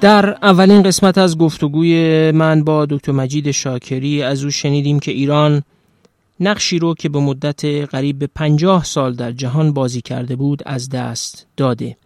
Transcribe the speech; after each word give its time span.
در 0.00 0.30
اولین 0.42 0.82
قسمت 0.82 1.18
از 1.18 1.38
گفتگوی 1.38 2.30
من 2.30 2.64
با 2.64 2.86
دکتر 2.86 3.12
مجید 3.12 3.50
شاکری 3.50 4.22
از 4.22 4.44
او 4.44 4.50
شنیدیم 4.50 5.00
که 5.00 5.12
ایران 5.12 5.62
نقشی 6.40 6.78
رو 6.78 6.94
که 6.94 7.08
به 7.08 7.18
مدت 7.18 7.64
قریب 7.64 8.18
به 8.18 8.28
پنجاه 8.34 8.84
سال 8.84 9.14
در 9.14 9.32
جهان 9.32 9.72
بازی 9.72 10.00
کرده 10.00 10.36
بود 10.36 10.62
از 10.66 10.88
دست 10.88 11.46
داده. 11.56 11.96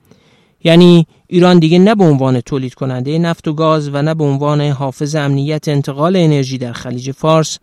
یعنی 0.64 1.06
ایران 1.26 1.58
دیگه 1.58 1.78
نه 1.78 1.94
به 1.94 2.04
عنوان 2.04 2.40
تولید 2.40 2.74
کننده 2.74 3.18
نفت 3.18 3.48
و 3.48 3.52
گاز 3.52 3.88
و 3.88 4.02
نه 4.02 4.14
به 4.14 4.24
عنوان 4.24 4.60
حافظ 4.60 5.14
امنیت 5.14 5.68
انتقال 5.68 6.16
انرژی 6.16 6.58
در 6.58 6.72
خلیج 6.72 7.10
فارس 7.10 7.58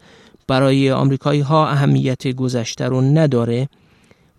برای 0.48 0.92
آمریکایی 0.92 1.42
ها 1.42 1.68
اهمیت 1.68 2.28
گذشته 2.28 2.86
رو 2.86 3.02
نداره 3.02 3.70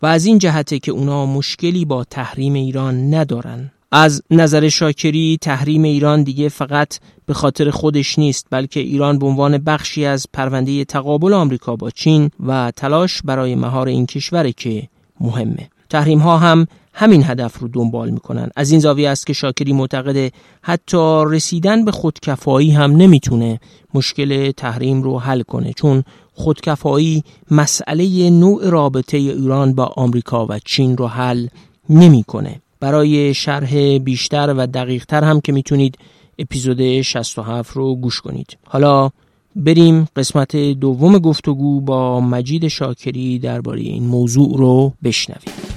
و 0.03 0.07
از 0.07 0.27
این 0.27 0.39
جهته 0.39 0.79
که 0.79 0.93
اونا 0.93 1.27
مشکلی 1.27 1.85
با 1.85 2.05
تحریم 2.05 2.55
ایران 2.55 3.15
ندارن. 3.15 3.71
از 3.95 4.23
نظر 4.31 4.69
شاکری 4.69 5.39
تحریم 5.41 5.83
ایران 5.83 6.23
دیگه 6.23 6.49
فقط 6.49 6.99
به 7.27 7.35
خاطر 7.35 7.71
خودش 7.71 8.19
نیست 8.19 8.47
بلکه 8.51 8.81
ایران 8.81 9.19
به 9.19 9.27
عنوان 9.27 9.59
بخشی 9.59 10.05
از 10.05 10.27
پرونده 10.33 10.85
تقابل 10.85 11.33
آمریکا 11.33 11.77
با 11.77 11.91
چین 11.91 12.31
و 12.47 12.73
تلاش 12.77 13.23
برای 13.23 13.55
مهار 13.55 13.89
این 13.89 14.07
کشوره 14.07 14.53
که 14.53 14.89
مهمه. 15.21 15.69
تحریم 15.91 16.19
ها 16.19 16.39
هم 16.39 16.67
همین 16.95 17.25
هدف 17.25 17.59
رو 17.59 17.69
دنبال 17.69 18.11
می‌کنن. 18.11 18.51
از 18.57 18.71
این 18.71 18.81
زاویه 18.81 19.09
است 19.09 19.27
که 19.27 19.33
شاکری 19.33 19.73
معتقد 19.73 20.33
حتی 20.63 21.23
رسیدن 21.27 21.85
به 21.85 21.93
خودکفایی 21.93 22.71
هم 22.71 22.97
نمی‌تونه 22.97 23.61
مشکل 23.95 24.51
تحریم 24.51 25.03
رو 25.03 25.19
حل 25.19 25.43
کنه 25.43 25.73
چون 25.73 26.05
خودکفایی 26.35 27.25
مسئله 27.51 28.31
نوع 28.31 28.71
رابطه 28.71 29.17
ایران 29.17 29.75
با 29.75 29.85
آمریکا 29.85 30.47
و 30.47 30.59
چین 30.65 30.97
رو 30.97 31.07
حل 31.07 31.47
نمی‌کنه. 31.89 32.61
برای 32.83 33.35
شرح 33.35 33.99
بیشتر 33.99 34.55
و 34.57 34.67
دقیقتر 34.67 35.25
هم 35.25 35.41
که 35.41 35.53
می‌تونید 35.53 35.99
اپیزود 36.39 37.01
67 37.03 37.71
رو 37.71 37.95
گوش 37.95 38.21
کنید. 38.21 38.59
حالا 38.67 39.11
بریم 39.57 40.09
قسمت 40.17 40.57
دوم 40.57 41.19
گفتگو 41.19 41.81
با 41.81 42.21
مجید 42.21 42.69
شاکری 42.69 43.39
درباره 43.39 43.81
این 43.81 44.05
موضوع 44.05 44.59
رو 44.59 44.93
بشنویم. 45.05 45.72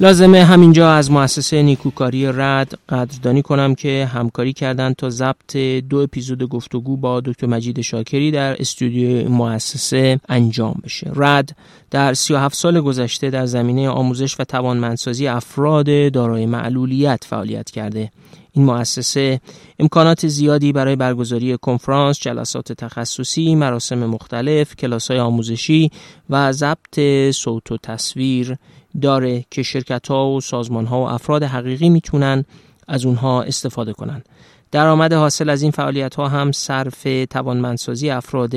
لازمه 0.00 0.44
همینجا 0.44 0.92
از 0.92 1.10
مؤسسه 1.10 1.62
نیکوکاری 1.62 2.26
رد 2.26 2.78
قدردانی 2.88 3.42
کنم 3.42 3.74
که 3.74 4.10
همکاری 4.12 4.52
کردند 4.52 4.96
تا 4.96 5.10
ضبط 5.10 5.56
دو 5.88 5.98
اپیزود 5.98 6.42
گفتگو 6.42 6.96
با 6.96 7.20
دکتر 7.20 7.46
مجید 7.46 7.80
شاکری 7.80 8.30
در 8.30 8.60
استودیو 8.60 9.28
مؤسسه 9.28 10.20
انجام 10.28 10.80
بشه. 10.84 11.10
رد 11.14 11.56
در 11.90 12.14
37 12.14 12.54
سال 12.54 12.80
گذشته 12.80 13.30
در 13.30 13.46
زمینه 13.46 13.88
آموزش 13.88 14.40
و 14.40 14.44
توانمندسازی 14.44 15.26
افراد 15.26 16.12
دارای 16.12 16.46
معلولیت 16.46 17.24
فعالیت 17.24 17.70
کرده. 17.70 18.10
این 18.52 18.64
مؤسسه 18.64 19.40
امکانات 19.78 20.26
زیادی 20.26 20.72
برای 20.72 20.96
برگزاری 20.96 21.58
کنفرانس، 21.58 22.18
جلسات 22.20 22.72
تخصصی، 22.72 23.54
مراسم 23.54 24.06
مختلف، 24.06 24.76
کلاس‌های 24.76 25.20
آموزشی 25.20 25.90
و 26.30 26.52
ضبط 26.52 27.00
صوت 27.30 27.72
و 27.72 27.76
تصویر 27.76 28.56
داره 29.00 29.44
که 29.50 29.62
شرکت 29.62 30.08
ها 30.08 30.30
و 30.30 30.40
سازمان 30.40 30.86
ها 30.86 31.00
و 31.00 31.08
افراد 31.08 31.42
حقیقی 31.42 31.88
می‌تونن 31.88 32.44
از 32.88 33.06
اونها 33.06 33.42
استفاده 33.42 33.92
کنن. 33.92 34.22
درآمد 34.70 35.12
حاصل 35.12 35.50
از 35.50 35.62
این 35.62 35.70
فعالیت 35.70 36.14
ها 36.14 36.28
هم 36.28 36.52
صرف 36.52 37.06
توانمندسازی 37.30 38.10
افراد 38.10 38.54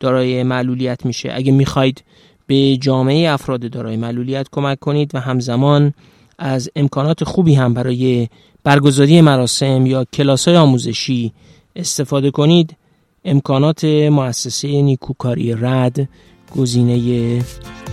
دارای 0.00 0.42
معلولیت 0.42 1.06
میشه. 1.06 1.32
اگه 1.34 1.52
می‌خواید 1.52 2.04
به 2.46 2.76
جامعه 2.76 3.30
افراد 3.30 3.70
دارای 3.70 3.96
معلولیت 3.96 4.46
کمک 4.52 4.78
کنید 4.78 5.14
و 5.14 5.20
همزمان 5.20 5.94
از 6.38 6.70
امکانات 6.76 7.24
خوبی 7.24 7.54
هم 7.54 7.74
برای 7.74 8.28
برگزاری 8.64 9.20
مراسم 9.20 9.86
یا 9.86 10.04
کلاس 10.04 10.48
های 10.48 10.56
آموزشی 10.56 11.32
استفاده 11.76 12.30
کنید 12.30 12.76
امکانات 13.24 13.84
مؤسسه 13.84 14.82
نیکوکاری 14.82 15.54
رد 15.54 16.08
گزینه 16.56 17.42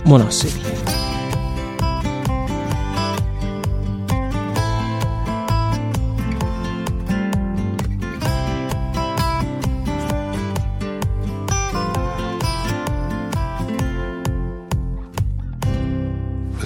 مناسبیه. 0.06 0.91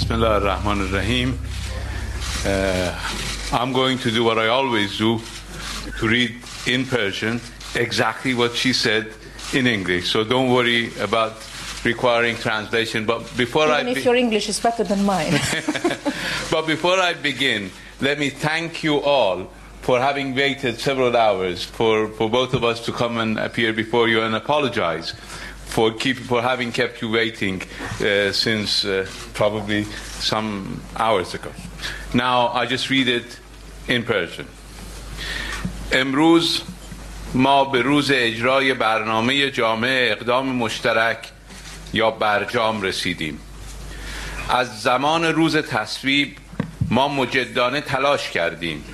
Bismillah 0.07 0.35
ar-Rahman 0.35 0.83
ar-Rahim. 0.83 1.37
Uh, 2.47 2.95
I'm 3.53 3.73
going 3.73 3.99
to 3.99 4.13
do 4.13 4.23
what 4.23 4.39
I 4.39 4.47
always 4.47 4.97
do, 4.99 5.21
to 5.99 6.07
read 6.07 6.33
in 6.65 6.87
Persian 6.87 7.41
exactly 7.75 8.33
what 8.33 8.55
she 8.55 8.73
said 8.73 9.13
in 9.53 9.67
English. 9.67 10.09
So 10.09 10.23
don't 10.23 10.53
worry 10.53 10.97
about 11.01 11.33
requiring 11.85 12.37
translation. 12.37 13.05
But 13.05 13.37
before 13.37 13.65
I 13.65 13.81
Even 13.81 13.87
I 13.89 13.91
if 13.91 13.97
be- 13.97 14.03
your 14.05 14.15
English 14.15 14.49
is 14.49 14.61
better 14.61 14.85
than 14.85 15.05
mine. 15.05 15.33
but 16.53 16.69
before 16.69 17.01
I 17.01 17.15
begin, 17.15 17.73
let 18.01 18.21
me 18.21 18.31
thank 18.31 18.85
you 18.85 19.01
all 19.01 19.51
for 19.81 19.99
having 19.99 20.37
waited 20.37 20.79
several 20.79 21.17
hours 21.17 21.65
for, 21.65 22.11
for 22.11 22.31
both 22.31 22.55
of 22.55 22.63
us 22.63 22.79
to 22.85 22.93
come 22.93 23.19
and 23.19 23.41
appear 23.41 23.73
before 23.73 24.07
you 24.07 24.23
and 24.23 24.37
apologize 24.37 25.15
for 25.67 25.93
keep 25.93 26.17
for 26.17 26.41
having 26.43 26.73
kept 26.73 27.03
you 27.03 27.11
waiting 27.11 27.63
uh, 27.63 28.33
since 28.33 28.85
uh, 28.85 29.07
probably 29.35 29.85
some 30.21 30.81
hours 30.97 31.35
ago. 31.35 31.53
Now 32.15 32.49
I 32.49 32.67
just 32.67 32.89
read 32.91 33.09
it 33.09 33.39
in 33.89 34.03
Persian. 34.03 34.47
امروز 35.93 36.63
ما 37.35 37.65
به 37.65 37.83
روز 37.83 38.11
اجرای 38.15 38.75
برنامه 38.75 39.51
جامعه 39.51 40.13
اقدام 40.13 40.47
مشترک 40.47 41.29
یا 41.93 42.11
برجام 42.11 42.83
رسیدیم 42.83 43.39
از 44.49 44.83
زمان 44.83 45.25
روز 45.25 45.57
تصویب 45.57 46.37
ما 46.91 47.09
مجدانه 47.09 47.81
تلاش 47.81 48.31
کردیم 48.31 48.85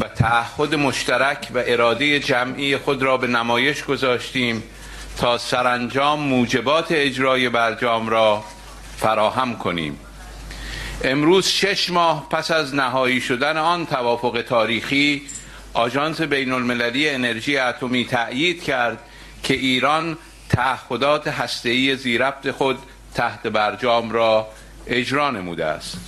و 0.00 0.08
تعهد 0.08 0.74
مشترک 0.74 1.48
و 1.54 1.62
اراده 1.66 2.20
جمعی 2.20 2.76
خود 2.76 3.02
را 3.02 3.16
به 3.16 3.26
نمایش 3.26 3.84
گذاشتیم 3.84 4.62
تا 5.18 5.38
سرانجام 5.38 6.20
موجبات 6.20 6.86
اجرای 6.90 7.48
برجام 7.48 8.08
را 8.08 8.44
فراهم 8.96 9.58
کنیم. 9.58 9.98
امروز 11.04 11.46
شش 11.46 11.90
ماه 11.90 12.28
پس 12.30 12.50
از 12.50 12.74
نهایی 12.74 13.20
شدن 13.20 13.56
آن 13.56 13.86
توافق 13.86 14.44
تاریخی 14.48 15.22
آژانس 15.74 16.20
بین 16.20 16.52
المللی 16.52 17.08
انرژی 17.08 17.58
اتمی 17.58 18.04
تأیید 18.04 18.62
کرد 18.62 18.98
که 19.42 19.54
ایران 19.54 20.18
تعهدات 20.48 21.28
هسته‌ای 21.28 21.96
زیربط 21.96 22.50
خود 22.50 22.78
تحت 23.14 23.46
برجام 23.46 24.12
را 24.12 24.48
اجرا 24.86 25.30
نموده 25.30 25.64
است. 25.64 25.98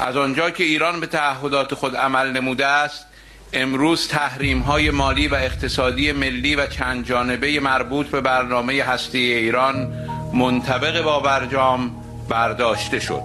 از 0.00 0.16
آنجا 0.16 0.50
که 0.50 0.64
ایران 0.64 1.00
به 1.00 1.06
تعهدات 1.06 1.74
خود 1.74 1.96
عمل 1.96 2.32
نموده 2.32 2.66
است 2.66 3.06
امروز 3.52 4.08
تحریم 4.08 4.58
های 4.60 4.90
مالی 4.90 5.28
و 5.28 5.34
اقتصادی 5.34 6.12
ملی 6.12 6.54
و 6.54 6.66
چند 6.66 7.06
جانبه 7.06 7.60
مربوط 7.60 8.06
به 8.06 8.20
برنامه 8.20 8.82
هسته 8.82 9.18
ایران 9.18 9.92
منطبق 10.34 11.02
با 11.02 11.20
برجام 11.20 11.90
برداشته 12.28 13.00
شد. 13.00 13.22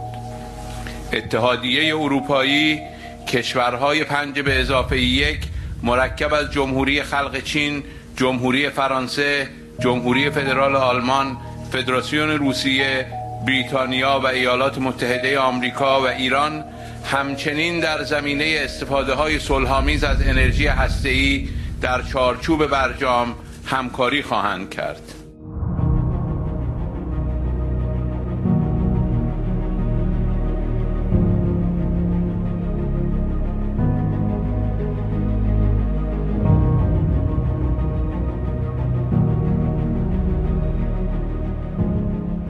اتحادیه 1.14 1.96
اروپایی 1.96 2.82
کشورهای 3.28 4.04
پنج 4.04 4.40
به 4.40 4.60
اضافه 4.60 5.00
یک 5.00 5.40
مرکب 5.84 6.34
از 6.34 6.52
جمهوری 6.52 7.04
خلق 7.04 7.44
چین 7.44 7.84
جمهوری 8.18 8.70
فرانسه 8.70 9.50
جمهوری 9.80 10.30
فدرال 10.30 10.76
آلمان 10.76 11.38
فدراسیون 11.72 12.30
روسیه 12.30 13.06
بریتانیا 13.48 14.20
و 14.24 14.28
ایالات 14.28 14.78
متحده 14.78 15.40
آمریکا 15.40 16.02
و 16.02 16.08
ایران 16.08 16.64
همچنین 17.06 17.80
در 17.80 18.04
زمینه 18.04 18.60
استفاده 18.60 19.14
های 19.14 19.40
صلحآمیز 19.40 20.04
از 20.04 20.22
انرژی 20.22 20.68
هسته‌ای 20.68 21.50
در 21.82 22.02
چارچوب 22.02 22.68
برجام 22.68 23.36
همکاری 23.66 24.22
خواهند 24.22 24.70
کرد. 24.70 25.02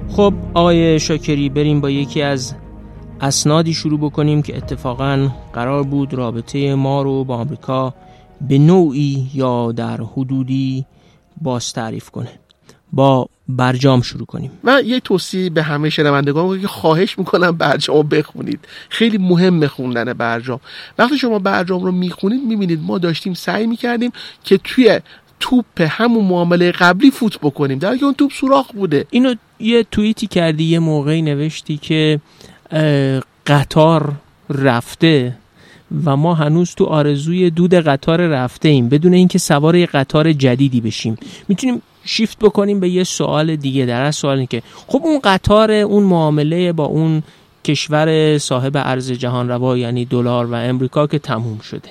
خب 0.10 0.34
آقای 0.54 1.00
شاکری 1.00 1.50
بریم 1.50 1.82
با 1.82 1.90
یکی 1.90 2.22
از 2.22 2.56
اسنادی 3.22 3.74
شروع 3.74 4.00
بکنیم 4.00 4.42
که 4.42 4.58
اتفاقا 4.58 5.30
قرار 5.54 5.84
بود 5.84 6.14
رابطه 6.14 6.76
ما 6.76 7.02
رو 7.02 7.24
با 7.24 7.36
آمریکا 7.36 7.94
به 8.42 8.58
نوعی 8.58 9.30
یا 9.34 9.72
در 9.72 9.98
حدودی 10.02 10.86
باز 11.42 11.74
تعریف 11.74 12.10
کنه. 12.10 12.30
با 12.94 13.30
برجام 13.50 14.02
شروع 14.02 14.26
کنیم. 14.26 14.52
من 14.64 14.82
یه 14.86 15.00
توصیه 15.00 15.50
به 15.50 15.64
همه 15.64 15.90
شنوندگان 15.90 16.62
که 16.62 16.68
خواهش 16.68 17.20
می‌کنم 17.20 17.52
برجام 17.52 17.96
رو 17.96 18.04
بخونید. 18.04 18.60
خیلی 18.90 19.18
مهم 19.18 19.68
خوندن 19.68 20.14
برجام. 20.14 20.60
وقتی 20.98 21.18
شما 21.18 21.40
برجام 21.40 21.84
رو 21.84 21.92
می‌خونید 21.92 22.44
می‌بینید 22.44 22.80
ما 22.84 22.98
داشتیم 22.98 23.34
سعی 23.34 23.68
می‌کردیم 23.68 24.12
که 24.44 24.58
توی 24.58 25.00
توپ 25.40 25.82
همون 25.82 26.26
معامله 26.26 26.72
قبلی 26.72 27.12
فوت 27.12 27.40
بکنیم. 27.40 27.80
در 27.80 27.98
اون 28.02 28.14
توپ 28.14 28.32
سوراخ 28.32 28.72
بوده. 28.72 29.06
اینو 29.10 29.36
یه 29.60 29.84
توییتی 29.84 30.28
کردی 30.28 30.64
یه 30.64 30.80
موقعی 30.80 31.22
نوشتی 31.22 31.78
که 31.78 32.20
قطار 33.48 34.12
رفته 34.50 35.38
و 36.06 36.16
ما 36.16 36.34
هنوز 36.34 36.76
تو 36.76 36.86
آرزوی 36.86 37.50
دود 37.50 37.74
قطار 37.74 38.22
رفته 38.22 38.70
ایم. 38.70 38.90
بدون 38.90 39.14
اینکه 39.14 39.38
سوار 39.38 39.76
یه 39.76 39.86
قطار 39.86 40.34
جدیدی 40.34 40.82
بشیم. 40.82 41.18
می‌تونیم 41.48 41.82
شیفت 42.06 42.40
بکنیم 42.40 42.80
به 42.80 42.90
یه 42.90 43.04
سوال 43.04 43.56
دیگه. 43.56 43.86
در 43.86 44.02
از 44.02 44.16
سوال 44.16 44.46
که 44.46 44.62
خب 44.88 45.02
اون 45.04 45.20
قطار 45.24 45.72
اون 45.72 46.04
معامله 46.04 46.72
با 46.72 46.86
اون 46.86 47.24
کشور 47.64 48.38
صاحب 48.38 48.72
ارز 48.76 49.12
جهان 49.12 49.50
روا 49.50 49.78
یعنی 49.78 50.06
دلار 50.06 50.46
و 50.46 50.54
امریکا 50.54 51.08
که 51.08 51.20
تموم 51.20 51.60
شده. 51.60 51.90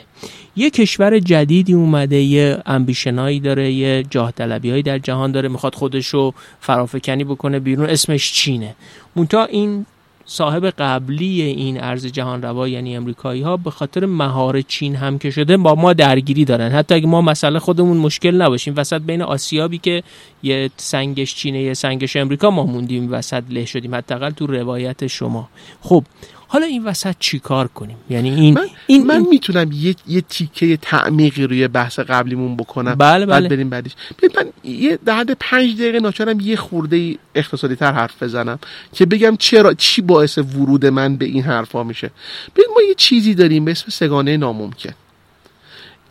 یه 0.57 0.71
کشور 0.71 1.19
جدیدی 1.19 1.73
اومده 1.73 2.17
یه 2.17 2.59
امبیشنایی 2.67 3.41
داره 3.41 3.73
یه 3.73 4.05
جاه 4.11 4.33
هایی 4.39 4.83
در 4.83 4.99
جهان 4.99 5.33
داره 5.33 5.49
می‌خواد 5.49 5.75
خودشو 5.75 6.33
فرافکنی 6.61 7.25
بکنه 7.25 7.59
بیرون 7.61 7.91
اسمش 7.91 8.33
چینه. 8.33 8.75
مونتا 9.17 9.45
این 9.45 9.87
صاحب 10.27 10.67
قبلی 10.67 11.43
این 11.43 11.81
ارز 11.81 12.07
جهان 12.07 12.43
روا 12.43 12.69
یعنی 12.69 12.97
امریکایی 12.97 13.43
ها 13.43 13.57
به 13.57 13.71
خاطر 13.71 14.07
مهار 14.07 14.61
چین 14.61 14.97
هم 14.97 15.19
که 15.19 15.31
شده 15.31 15.57
با 15.57 15.75
ما 15.75 15.93
درگیری 15.93 16.45
دارن. 16.45 16.73
حتی 16.73 16.95
اگه 16.95 17.07
ما 17.07 17.23
مسئله 17.23 17.59
خودمون 17.59 17.97
مشکل 17.97 18.43
نباشیم 18.43 18.75
وسط 18.77 19.01
بین 19.01 19.23
آسیابی 19.23 19.79
که 19.79 20.03
یه 20.43 20.71
سنگش 20.77 21.35
چینه 21.35 21.63
یه 21.63 21.75
سنگش 21.75 22.17
امریکا 22.17 22.51
ما 22.51 22.63
موندیم 22.63 23.13
وسط 23.13 23.43
له 23.51 23.65
شدیم. 23.65 23.95
حداقل 23.95 24.31
تو 24.31 24.47
روایت 24.47 25.07
شما. 25.07 25.49
خب 25.81 26.05
حالا 26.55 26.67
این 26.67 26.85
وسط 26.85 27.15
چیکار 27.19 27.69
کنیم؟ 27.69 27.97
یعنی 28.11 28.31
این 28.31 28.55
من, 28.55 28.67
این 28.87 29.07
من 29.07 29.21
می‌تونم 29.31 29.73
یه 29.73 29.95
یه 30.07 30.21
تیکه 30.21 30.77
تعمیقی 30.77 31.47
روی 31.47 31.69
بحث 31.69 31.99
قبلیمون 31.99 32.57
بکنم. 32.57 32.95
بله 32.95 33.27
بله. 33.27 33.41
بعد 33.41 33.49
بریم 33.49 33.71
بعدش 33.71 33.93
من 34.37 34.71
یه 34.71 34.99
در 35.05 35.17
حد 35.17 35.37
پنج 35.41 35.75
دقیقه 35.75 36.01
ناچارم 36.01 36.41
یه 36.41 36.57
خورده 36.57 37.19
اقتصادی 37.35 37.77
تر 37.77 37.93
حرف 37.93 38.23
بزنم 38.23 38.59
که 38.93 39.07
بگم 39.07 39.37
چرا 39.37 39.75
چی 39.75 40.03
باعث 40.03 40.39
ورود 40.39 40.87
من 40.87 41.17
به 41.17 41.25
این 41.25 41.43
حرفا 41.43 41.83
میشه. 41.83 42.11
ببین 42.57 42.69
ما 42.75 42.83
یه 42.83 42.95
چیزی 42.95 43.35
داریم 43.35 43.65
به 43.65 43.71
اسم 43.71 43.91
سگانه 43.91 44.37
ناممکن. 44.37 44.93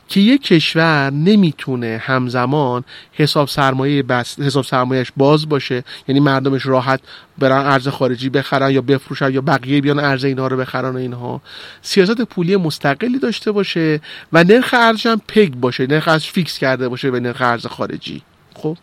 که 0.08 0.20
یک 0.20 0.42
کشور 0.42 1.10
نمی‌تونه 1.10 2.02
همزمان 2.04 2.84
حساب 3.14 3.48
سرمایه 3.48 4.04
بس 4.04 4.40
حساب 4.40 4.64
سرمایهش 4.64 5.12
باز 5.18 5.50
باشه 5.50 5.84
یعنی 6.08 6.20
مردمش 6.20 6.66
راحت 6.66 7.00
برن 7.38 7.66
ارز 7.66 7.88
خارجی 7.88 8.30
بخرن 8.30 8.72
یا 8.72 8.82
بفروشن 8.82 9.34
یا 9.34 9.42
بقیه 9.42 9.82
بیان 9.82 10.00
ارز 10.00 10.24
اینها 10.24 10.48
رو 10.48 10.58
بخرن 10.58 10.90
و 10.90 10.98
اینها. 10.98 11.42
سیاست 11.82 12.22
پولی 12.22 12.56
مستقلی 12.58 13.20
داشته 13.20 13.52
باشه 13.52 14.02
و 14.34 14.44
نرخ 14.44 14.74
ارزش 14.78 15.06
هم 15.06 15.22
peg 15.28 15.54
باشه 15.54 15.88
نرخ 15.88 16.08
ارزش 16.08 16.32
fix 16.31 16.57
کرده 16.58 16.90
باشه 16.90 17.12
به 17.12 17.20
نرخ 17.20 17.42
ارز 17.42 17.66
خارجی. 17.66 18.22
خب؟ 18.54 18.78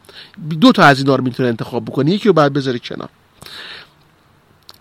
دو 0.61 0.73
تا 0.73 0.83
از 0.83 0.99
اینا 0.99 1.17
رو 1.17 1.25
می‌تونه 1.25 1.49
انتخاب 1.49 1.85
بکنه 1.85 2.11
یکی 2.11 2.29
رو 2.29 2.33
بعد 2.33 2.53
بذاره 2.53 2.79
کنار. 2.79 3.09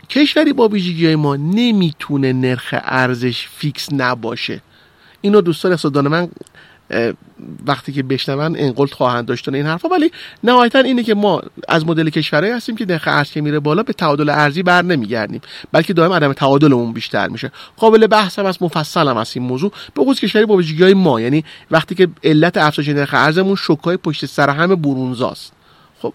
کشوری 0.10 0.54
با 0.54 0.68
ویژگی 0.68 1.16
ما 1.16 1.36
نمی‌تونه 1.36 2.34
نرخ 2.34 2.76
ارزش 2.84 3.48
fix 3.48 3.94
نباشه. 3.94 4.62
اینو 5.21 5.42
دوستان 5.42 5.71
اقتصاددان 5.71 6.07
من 6.07 6.30
وقتی 7.66 7.92
که 7.92 8.04
بشنون 8.04 8.56
انقلت 8.60 8.94
خواهند 8.94 9.25
داشتن 9.25 9.56
این 9.56 9.66
حرفا. 9.66 9.88
ولی 9.88 10.12
نهایتا 10.44 10.80
اینه 10.80 11.04
که 11.04 11.16
ما 11.16 11.42
از 11.68 11.88
مدل 11.88 12.10
کشورهایی 12.10 12.54
هستیم 12.54 12.75
که 12.75 12.86
نرخ 12.86 13.04
ارز 13.07 13.31
که 13.31 13.42
میره 13.42 13.60
بالا 13.60 13.83
به 13.83 13.94
تعادل 13.94 14.30
ارزی 14.30 14.63
بر 14.63 14.81
نمیگردیم. 14.81 15.42
بلکه 15.71 15.94
دائم 15.94 16.13
عدم 16.13 16.33
تعادلمون 16.33 16.94
بیشتر 16.94 17.27
میشه. 17.27 17.51
قابل 17.77 18.07
بحث 18.07 18.39
هم 18.39 18.45
از 18.45 18.63
مفصل 18.63 19.07
هم 19.07 19.18
از 19.18 19.31
این 19.36 19.45
موضوع. 19.45 19.71
به 19.94 20.01
خصوص 20.04 20.19
کشوری 20.19 20.45
با 20.45 20.56
ویژگی‌های 20.56 20.94
ما. 20.94 21.21
یعنی 21.21 21.44
وقتی 21.71 21.95
که 21.95 22.07
علت 22.24 22.57
افزایش 22.57 22.89
نرخ 22.89 23.13
ارزمون 23.13 23.56
شوکای 23.56 23.98
پشت 23.98 24.25
سر 24.25 24.50
همه 24.50 24.75
برونزاست. 24.75 25.54
خب 26.01 26.13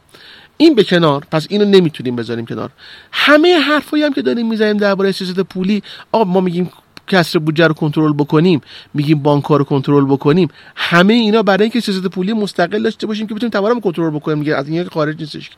این 0.57 0.75
به 0.75 0.85
کنار. 0.85 1.27
پس 1.31 1.47
اینو 1.51 1.65
نمی‌تونیم 1.65 2.17
بذاریم 2.17 2.47
کنار. 2.47 2.71
همه 3.13 3.59
حرفایی 3.59 4.03
هم 4.03 4.13
که 4.13 4.23
داریم 4.23 4.49
می‌زنیم 4.49 4.77
درباره 4.77 5.13
سیاست 5.13 5.41
پولی 5.41 5.83
آقا 6.13 6.25
ما 6.25 6.41
میگیم 6.41 6.71
کسر 7.07 7.39
بودجه 7.39 7.67
رو 7.67 7.75
کنترل 7.75 8.13
بکنیم 8.13 8.61
میگیم 8.95 9.19
بانک 9.19 9.45
رو 9.45 9.65
کنترل 9.65 10.05
بکنیم 10.05 10.49
همه 10.77 11.15
اینا 11.15 11.43
برای 11.43 11.63
اینکه 11.63 11.81
سیاست 11.81 12.07
پولی 12.07 12.33
مستقل 12.33 12.83
داشته 12.83 13.07
باشیم 13.07 13.27
که 13.27 13.35
بتونیم 13.35 13.51
تورم 13.51 13.81
کنترل 13.81 14.11
بکنیم 14.11 14.39
میگه 14.39 14.55
از 14.55 14.69
این 14.69 14.85
خارج 14.85 15.21
نیستش. 15.21 15.51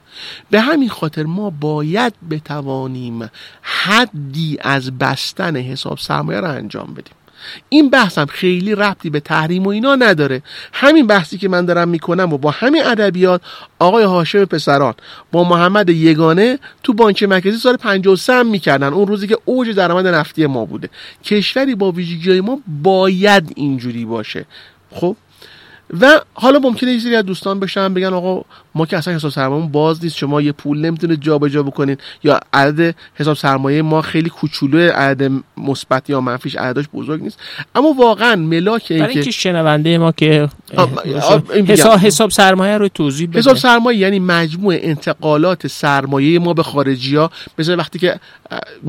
به 0.50 0.60
همین 0.60 0.88
خاطر 0.88 1.22
ما 1.22 1.50
باید 1.50 2.12
بتوانیم 2.30 3.30
حدی 3.62 4.58
از 4.60 4.98
بستن 4.98 5.56
حساب 5.56 5.98
سرمایه 5.98 6.40
رو 6.40 6.50
انجام 6.50 6.94
بدیم. 6.94 7.14
این 7.68 7.90
بحثم 7.90 8.26
خیلی 8.26 8.74
ربطی 8.74 9.10
به 9.10 9.20
تحریم 9.20 9.66
و 9.66 9.68
اینا 9.68 9.94
نداره. 9.94 10.42
همین 10.72 11.06
بحثی 11.06 11.38
که 11.38 11.48
من 11.48 11.64
دارم 11.64 11.88
می‌کنم 11.88 12.32
و 12.32 12.38
با 12.38 12.50
همین 12.50 12.84
ادبیات 12.84 13.40
آقای 13.78 14.04
هاشم 14.04 14.44
پسران 14.44 14.94
با 15.32 15.44
محمد 15.44 15.90
یگانه 15.90 16.58
تو 16.82 16.92
بانک 16.92 17.22
مرکزی 17.22 17.58
سال 17.58 17.76
53 17.76 18.32
هم 18.32 18.46
می‌کردن. 18.46 18.92
اون 18.92 19.06
روزی 19.06 19.26
که 19.26 19.38
اوج 19.44 19.70
درآمد 19.70 20.06
نفتی 20.06 20.46
ما 20.46 20.64
بوده. 20.64 20.88
کشوری 21.24 21.74
با 21.74 21.92
ویژگی 21.92 22.40
ما 22.40 22.60
باید 22.82 23.52
اینجوری 23.56 24.04
باشه. 24.04 24.44
خب؟ 24.90 25.16
و 26.00 26.20
حالا 26.34 26.58
ممکنه 26.58 26.92
یه 26.92 26.98
سری 26.98 27.16
از 27.16 27.24
دوستان 27.24 27.60
بشن 27.60 27.94
بگن 27.94 28.12
آقا 28.12 28.44
ما 28.74 28.86
که 28.86 28.96
اصلا 28.96 29.14
حساب 29.14 29.30
سرمایه 29.30 29.66
باز 29.66 30.04
نیست 30.04 30.16
شما 30.16 30.40
یه 30.40 30.52
پول 30.52 30.78
نمی‌تونه 30.78 31.16
جابجا 31.16 31.62
بکنین 31.62 31.96
یا 32.24 32.40
عدد 32.52 32.94
حساب 33.14 33.36
سرمایه 33.36 33.82
ما 33.82 34.02
خیلی 34.02 34.28
کوچولو 34.28 34.92
عدد 34.92 35.30
مثبت 35.56 36.10
یا 36.10 36.20
منفیش 36.20 36.56
عددش 36.56 36.84
بزرگ 36.94 37.22
نیست. 37.22 37.38
اما 37.74 37.92
واقعا 37.92 38.36
ملاک 38.36 38.86
این 38.90 39.22
که 39.22 39.30
شنونده 39.30 39.98
ما 39.98 40.12
که 40.12 40.48
حساب 41.68 41.98
حساب 41.98 42.30
سرمایه 42.30 42.78
رو 42.78 42.88
توضیح 42.88 43.28
بده. 43.28 43.38
حساب 43.38 43.56
سرمایه 43.56 43.98
یعنی 43.98 44.18
مجموع 44.18 44.74
انتقالات 44.78 45.66
سرمایه 45.66 46.38
ما 46.38 46.54
به 46.54 46.62
خارجی 46.62 47.16
ها 47.16 47.30
مثل 47.58 47.78
وقتی 47.78 47.98
که 47.98 48.20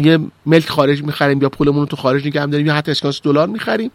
یه 0.04 0.20
ملک 0.46 0.70
خارج 0.70 1.04
می‌خریم 1.04 1.42
یا 1.42 1.50
پولمون 1.50 1.80
رو 1.80 1.86
تو 1.86 1.96
خارج 1.96 2.28
نگه 2.28 2.46
داریم 2.46 2.68
یا 2.68 2.74
حتی 2.74 2.92
اسکناس 2.92 3.22
دلار 3.22 3.48
می‌خریم. 3.48 3.92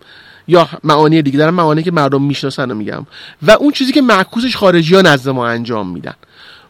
یا 0.48 0.68
معانی 0.84 1.22
دیگه 1.22 1.38
دارم 1.38 1.54
معانی 1.54 1.82
که 1.82 1.90
مردم 1.90 2.22
می‌شناسن 2.22 2.68
رو 2.68 2.74
میگم. 2.76 3.06
و 3.42 3.50
اون 3.50 3.72
چیزی 3.72 3.92
که 3.92 4.02
معکوسش 4.02 4.56
خارجی 4.56 4.94
ها 4.94 5.02
نزد 5.02 5.28
ما 5.28 5.46
انجام 5.46 5.88
میدن. 5.88 6.14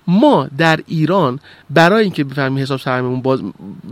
ما 0.06 0.48
در 0.58 0.80
ایران 0.86 1.40
برای 1.70 2.02
اینکه 2.02 2.24
بفهمیم 2.24 2.62
حساب 2.62 2.80
سرمایه‌مون 2.80 3.22
باز 3.22 3.40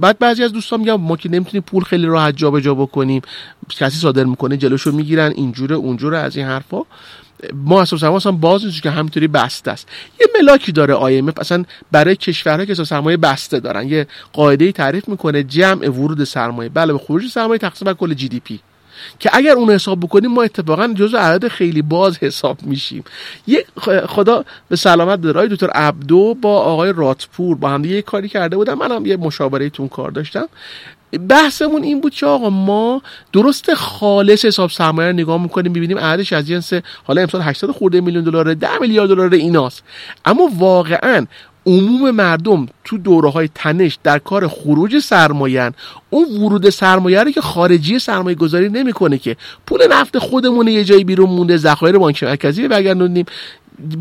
بعد 0.00 0.18
بعضی 0.18 0.42
از 0.42 0.52
دوستان 0.52 0.80
میگن 0.80 0.92
ما 0.92 1.16
که 1.16 1.28
نمی‌تونیم 1.28 1.62
پول 1.62 1.82
خیلی 1.82 2.06
راحت 2.06 2.36
جابجا 2.36 2.74
بکنیم. 2.74 3.22
کسی 3.68 3.98
صادر 3.98 4.24
می‌کنه 4.24 4.56
جلوشو 4.56 4.92
می‌گیرن 4.92 5.32
اینجوره 5.36 5.76
اونجوره 5.76 6.18
از 6.18 6.36
این 6.36 6.46
حرفا. 6.46 6.82
ما 7.54 7.82
حساب 7.82 7.98
سرمایه 7.98 8.16
اصلا 8.16 8.32
باز 8.32 8.64
نیست 8.64 8.82
که 8.82 8.90
همینطوری 8.90 9.28
بسته 9.28 9.70
است. 9.70 9.88
یه 10.20 10.26
ملاکی 10.38 10.72
داره 10.72 10.94
IMF 10.94 11.40
اصلا 11.40 11.64
برای 11.92 12.16
کشورها 12.16 12.64
که 12.64 12.72
حساب 12.72 12.86
سرمایه 12.86 13.16
بسته 13.16 13.60
دارن. 13.60 13.88
یه 13.88 14.06
قاعده 14.32 14.72
تعریف 14.72 15.08
می‌کنه 15.08 15.42
جمع 15.42 15.88
ورود 15.88 16.24
سرمایه. 16.24 16.68
بله 16.68 16.92
به 16.92 16.98
خروج 16.98 17.26
سرمایه 17.26 17.58
تقسیم 17.58 17.86
بر 17.86 17.94
کل 17.94 18.14
جی 18.14 18.28
دی 18.28 18.40
پی. 18.40 18.60
که 19.18 19.30
اگر 19.32 19.52
اون 19.52 19.70
حساب 19.70 20.00
بکنیم 20.00 20.30
ما 20.30 20.42
اتفاقا 20.42 20.88
جزو 20.88 21.16
عدد 21.16 21.48
خیلی 21.48 21.82
باز 21.82 22.18
حساب 22.18 22.58
میشیم. 22.62 23.04
یه 23.46 23.64
خدا 24.06 24.44
به 24.68 24.76
سلامت 24.76 25.20
داره 25.20 25.48
دکتر 25.48 25.70
عبدو 25.70 26.34
با 26.34 26.58
آقای 26.58 26.92
راتپور 26.96 27.56
با 27.56 27.68
هم 27.68 27.84
یه 27.84 28.02
کاری 28.02 28.28
کرده 28.28 28.56
بودم 28.56 28.74
منم 28.74 29.06
یه 29.06 29.16
مشاوره 29.16 29.70
تون 29.70 29.88
کار 29.88 30.10
داشتم. 30.10 30.48
بحثمون 31.28 31.82
این 31.82 32.00
بود 32.00 32.14
که 32.14 32.26
آقا 32.26 32.50
ما 32.50 33.02
درست 33.32 33.74
خالص 33.74 34.44
حساب 34.44 34.70
سرمایه 34.70 35.08
رو 35.08 35.14
نگاه 35.14 35.42
می‌کنیم 35.42 35.72
ببینیم 35.72 35.98
عددش 35.98 36.32
از 36.32 36.46
جنس 36.46 36.72
حالا 37.04 37.22
امسال 37.22 37.40
800 37.40 37.70
خورده 37.70 38.00
میلیون 38.00 38.24
دلار 38.24 38.54
10 38.54 38.78
میلیارد 38.80 39.08
دلار 39.08 39.34
ایناست. 39.34 39.82
اما 40.24 40.50
واقعا 40.58 41.26
عموم 41.66 42.10
مردم 42.10 42.66
تو 42.84 42.98
دوره 42.98 43.30
های 43.30 43.48
تنش 43.54 43.98
در 44.02 44.18
کار 44.18 44.48
خروج 44.48 44.98
سرمایه 44.98 45.72
اون 46.10 46.42
ورود 46.42 46.70
سرمایه 46.70 47.22
رو 47.22 47.30
که 47.30 47.40
خارجی 47.40 47.98
سرمایه 47.98 48.36
گذاری 48.36 48.68
نمی‌کنه 48.68 49.18
که. 49.18 49.36
پول 49.66 49.86
نفت 49.90 50.18
خودمون 50.18 50.68
یه 50.68 50.84
جایی 50.84 51.04
بیرون 51.04 51.30
مونده 51.30 51.56
ذخایر 51.56 51.98
بانک 51.98 52.22
مرکزی 52.22 52.68
بگردونیم 52.68 53.26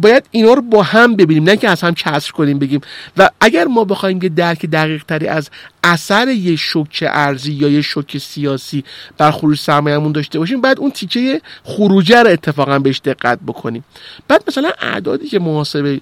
باید 0.01 0.23
اینا 0.31 0.53
رو 0.53 0.61
با 0.61 0.83
هم 0.83 1.15
ببینیم 1.15 1.43
نه 1.43 1.57
که 1.57 1.69
از 1.69 1.81
هم 1.81 1.93
کسر 1.93 2.31
کنیم 2.31 2.59
بگیم. 2.59 2.81
و 3.17 3.29
اگر 3.41 3.65
ما 3.65 3.83
بخوایم 3.83 4.19
که 4.19 4.29
درک 4.29 4.65
دقیق 4.65 5.03
تری 5.03 5.27
از 5.27 5.49
اثر 5.83 6.27
یه 6.27 6.55
شوک 6.55 7.03
ارزی 7.07 7.51
یا 7.51 7.69
یه 7.69 7.81
شوک 7.81 8.17
سیاسی 8.17 8.83
بر 9.17 9.31
خروج 9.31 9.57
سرمایه‌مون 9.57 10.11
داشته 10.11 10.39
باشیم 10.39 10.61
بعد 10.61 10.79
اون 10.79 10.91
تیکه 10.91 11.41
خروجه 11.63 12.23
رو 12.23 12.29
اتفاقا 12.29 12.79
بهش 12.79 13.01
دقت 13.05 13.39
بکنیم. 13.47 13.83
بعد 14.27 14.43
مثلا 14.47 14.71
اعدادی 14.81 15.27
که 15.27 15.39
محاسبه 15.39 16.01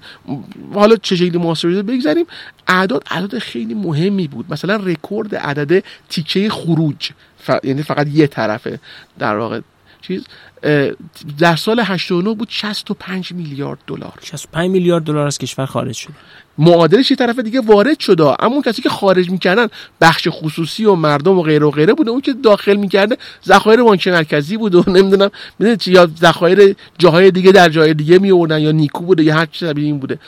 حالا 0.73 0.95
چه 0.95 1.15
شکلی 1.15 1.37
محاسبه 1.37 1.83
بگذاریم 1.83 2.25
اعداد 2.67 3.03
اعداد 3.11 3.39
خیلی 3.39 3.73
مهمی 3.73 4.27
بود. 4.27 4.45
مثلا 4.49 4.75
رکورد 4.75 5.35
عدد 5.35 5.83
تیکه 6.09 6.49
خروج 6.49 7.09
ف... 7.39 7.51
یعنی 7.63 7.83
فقط 7.83 8.07
یه 8.07 8.27
طرفه 8.27 8.79
در 9.19 9.37
واقع. 9.37 9.61
چیز 10.01 10.23
در 11.39 11.55
سال 11.55 11.79
89 11.79 12.33
بود 12.33 12.47
65 12.51 13.31
میلیارد 13.31 13.79
دلار. 13.87 14.13
65 14.23 14.71
میلیارد 14.71 15.03
دلار 15.03 15.27
از 15.27 15.37
کشور 15.37 15.65
خارج 15.65 15.95
شد. 15.95 16.09
معادلش 16.57 17.11
یه 17.11 17.17
طرف 17.17 17.39
دیگه 17.39 17.61
وارد 17.61 17.99
شده 17.99 18.23
اما 18.23 18.53
اون 18.53 18.61
کسی 18.61 18.81
که 18.81 18.89
خارج 18.89 19.29
می‌کردن 19.29 19.67
بخش 20.01 20.27
خصوصی 20.31 20.85
و 20.85 20.95
مردم 20.95 21.37
و 21.37 21.41
غیره 21.41 21.65
و 21.65 21.71
غیره 21.71 21.93
بوده 21.93 22.11
اون 22.11 22.21
که 22.21 22.33
داخل 22.33 22.75
می‌کرده 22.75 23.17
ذخایر 23.45 23.83
بانک 23.83 24.07
مرکزی 24.07 24.57
بود 24.57 24.75
و 24.75 24.83
نمی‌دونم 24.97 25.29
چی 25.79 25.91
یا 25.91 26.09
ذخایر 26.21 26.75
جاهای 26.97 27.31
دیگه 27.31 27.51
در 27.51 27.69
جای 27.69 27.93
دیگه 27.93 28.19
می 28.19 28.27
یا 28.27 28.71
نیکو 28.71 29.05
بوده 29.05 29.23
یا 29.23 29.35
هر 29.35 29.45
چیز 29.45 29.69
شبیه 29.69 29.85
این 29.85 29.99
بوده. 29.99 30.19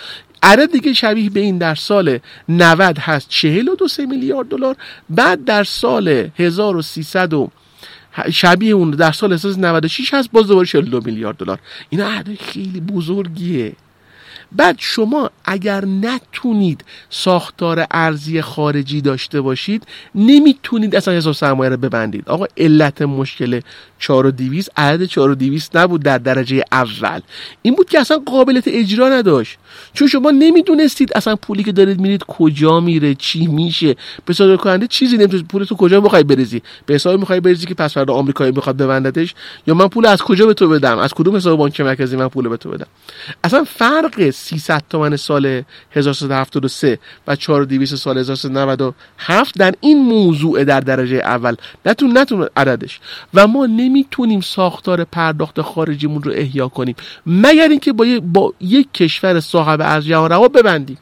عدد 0.43 0.71
دیگه 0.71 0.93
شبیه 0.93 1.29
به 1.29 1.39
این 1.39 1.57
در 1.57 1.75
سال 1.75 2.19
90 2.49 2.97
هست 2.97 3.29
42 3.29 3.88
میلیارد 4.09 4.47
دلار. 4.47 4.75
بعد 5.09 5.45
در 5.45 5.63
سال 5.63 6.29
1300 6.38 7.33
و 7.33 7.49
شبیه 8.33 8.73
اون 8.73 8.91
در 8.91 9.11
سال 9.11 9.33
1996 9.33 10.13
هست 10.13 10.31
باز 10.31 10.47
دوباره 10.47 10.67
42 10.67 11.01
میلیارد 11.05 11.38
دلار. 11.38 11.59
اینا 11.89 12.07
عدد 12.07 12.35
خیلی 12.41 12.79
بزرگیه. 12.79 13.75
بعد 14.51 14.75
شما 14.79 15.29
اگر 15.46 15.86
نتونید 15.86 16.86
ساختار 17.10 17.88
ارزی 17.91 18.41
خارجی 18.41 19.01
داشته 19.01 19.41
باشید 19.41 19.88
نمی‌تونید 20.15 20.96
اصلا 20.96 21.13
حساب 21.13 21.34
سرمایه 21.34 21.70
رو 21.70 21.77
ببندید. 21.77 22.29
آقا 22.29 22.46
علت 22.58 23.01
مشکل 23.01 23.60
4 24.00 24.25
و 24.25 24.32
200 24.32 24.72
عدد 24.77 25.06
4 25.06 25.29
و 25.29 25.36
200 25.36 25.77
نبود 25.77 26.03
در 26.03 26.18
درجه 26.18 26.63
اول. 26.72 27.20
این 27.62 27.75
بود 27.75 27.89
که 27.89 28.00
اصلا 28.00 28.18
قابلیت 28.25 28.63
اجرا 28.68 29.10
نداشت. 29.10 29.58
چون 29.94 30.08
شما 30.08 30.32
نمی‌دونستید 30.32 31.12
اصلا 31.15 31.36
پولی 31.36 31.63
که 31.63 31.72
دارید 31.72 32.00
میرید 32.00 32.24
کجا 32.24 32.79
میره 32.79 33.15
چی 33.15 33.48
میشه. 33.48 33.96
به 34.25 34.34
صادر 34.34 34.56
کننده 34.56 34.88
چیزی 34.88 35.18
نمی‌تونید 35.18 35.48
پول 35.48 35.63
تو 35.63 35.75
کجا 35.75 36.01
می‌خوای 36.01 36.24
بریزی؟ 36.24 36.62
به 36.86 36.94
حساب 36.94 37.20
می‌خوای 37.20 37.39
بریزی 37.39 37.65
که 37.65 37.74
پس 37.74 37.94
فردا 37.94 38.13
آمریکایی 38.13 38.51
می‌خواد 38.51 38.77
ببندتش؟ 38.77 39.36
یا 39.68 39.74
من 39.74 39.88
پول 39.88 40.06
از 40.06 40.22
کجا 40.22 40.46
به 40.46 40.53
تو 40.53 40.70
بدم؟ 40.70 40.98
از 40.98 41.13
کدوم 41.13 41.36
حساب 41.36 41.58
بانک 41.58 41.82
مرکزی 41.82 42.15
من 42.15 42.27
پول 42.27 42.48
به 42.48 42.58
تو 42.58 42.70
بدم؟ 42.70 42.88
اصلا 43.44 43.63
فرق 43.63 44.20
300 44.39 44.84
تومن 44.89 45.15
سال 45.15 45.63
1373 45.91 47.00
و 47.27 47.36
4200 47.36 47.96
سال 47.96 48.17
1397 48.17 49.58
در 49.58 49.74
این 49.81 50.01
موضوع 50.03 50.63
در 50.63 50.79
درجه 50.79 51.15
اول. 51.15 51.55
نتون 51.86 52.17
نتون 52.17 52.50
عددش. 52.58 53.00
و 53.34 53.48
ما 53.48 53.65
نمی‌تونیم 53.65 54.41
ساختار 54.41 55.03
پرداخت 55.03 55.62
خارجیمون 55.62 56.24
رو 56.24 56.31
احیا 56.31 56.67
کنیم. 56.67 56.96
مگر 57.25 57.67
اینکه 57.67 57.93
با, 57.93 58.05
با 58.24 58.53
یک 58.60 58.93
کشور 58.93 59.39
صاحب 59.39 59.81
از 59.84 60.05
جهان 60.05 60.29
روا 60.31 60.48
ببندیم. 60.48 60.98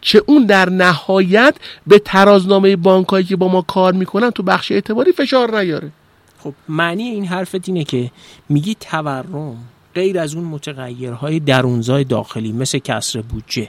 که 0.00 0.22
اون 0.26 0.46
در 0.46 0.70
نهایت 0.70 1.54
به 1.86 1.98
ترازنامه 1.98 2.76
بانکایی 2.76 3.24
که 3.24 3.36
با 3.36 3.48
ما 3.48 3.62
کار 3.62 3.92
می‌کنن 3.92 4.30
تو 4.30 4.42
بخش 4.42 4.72
اعتباری 4.72 5.12
فشار 5.12 5.60
نیاره. 5.60 5.90
خب 6.38 6.54
معنی 6.68 7.02
این 7.02 7.24
حرفت 7.24 7.68
اینه 7.68 7.84
که 7.84 8.10
میگی 8.48 8.76
تورم 8.80 9.56
غیر 9.94 10.18
از 10.18 10.34
اون 10.34 10.44
متغیرهای 10.44 11.40
درونزای 11.40 12.04
داخلی 12.04 12.52
مثل 12.52 12.78
کسر 12.78 13.20
بودجه 13.20 13.68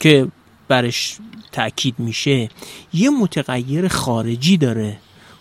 که 0.00 0.26
برش 0.68 1.18
تاکید 1.52 1.94
میشه 1.98 2.48
یه 2.94 3.10
متغیر 3.10 3.88
خارجی 3.88 4.56
داره 4.56 4.96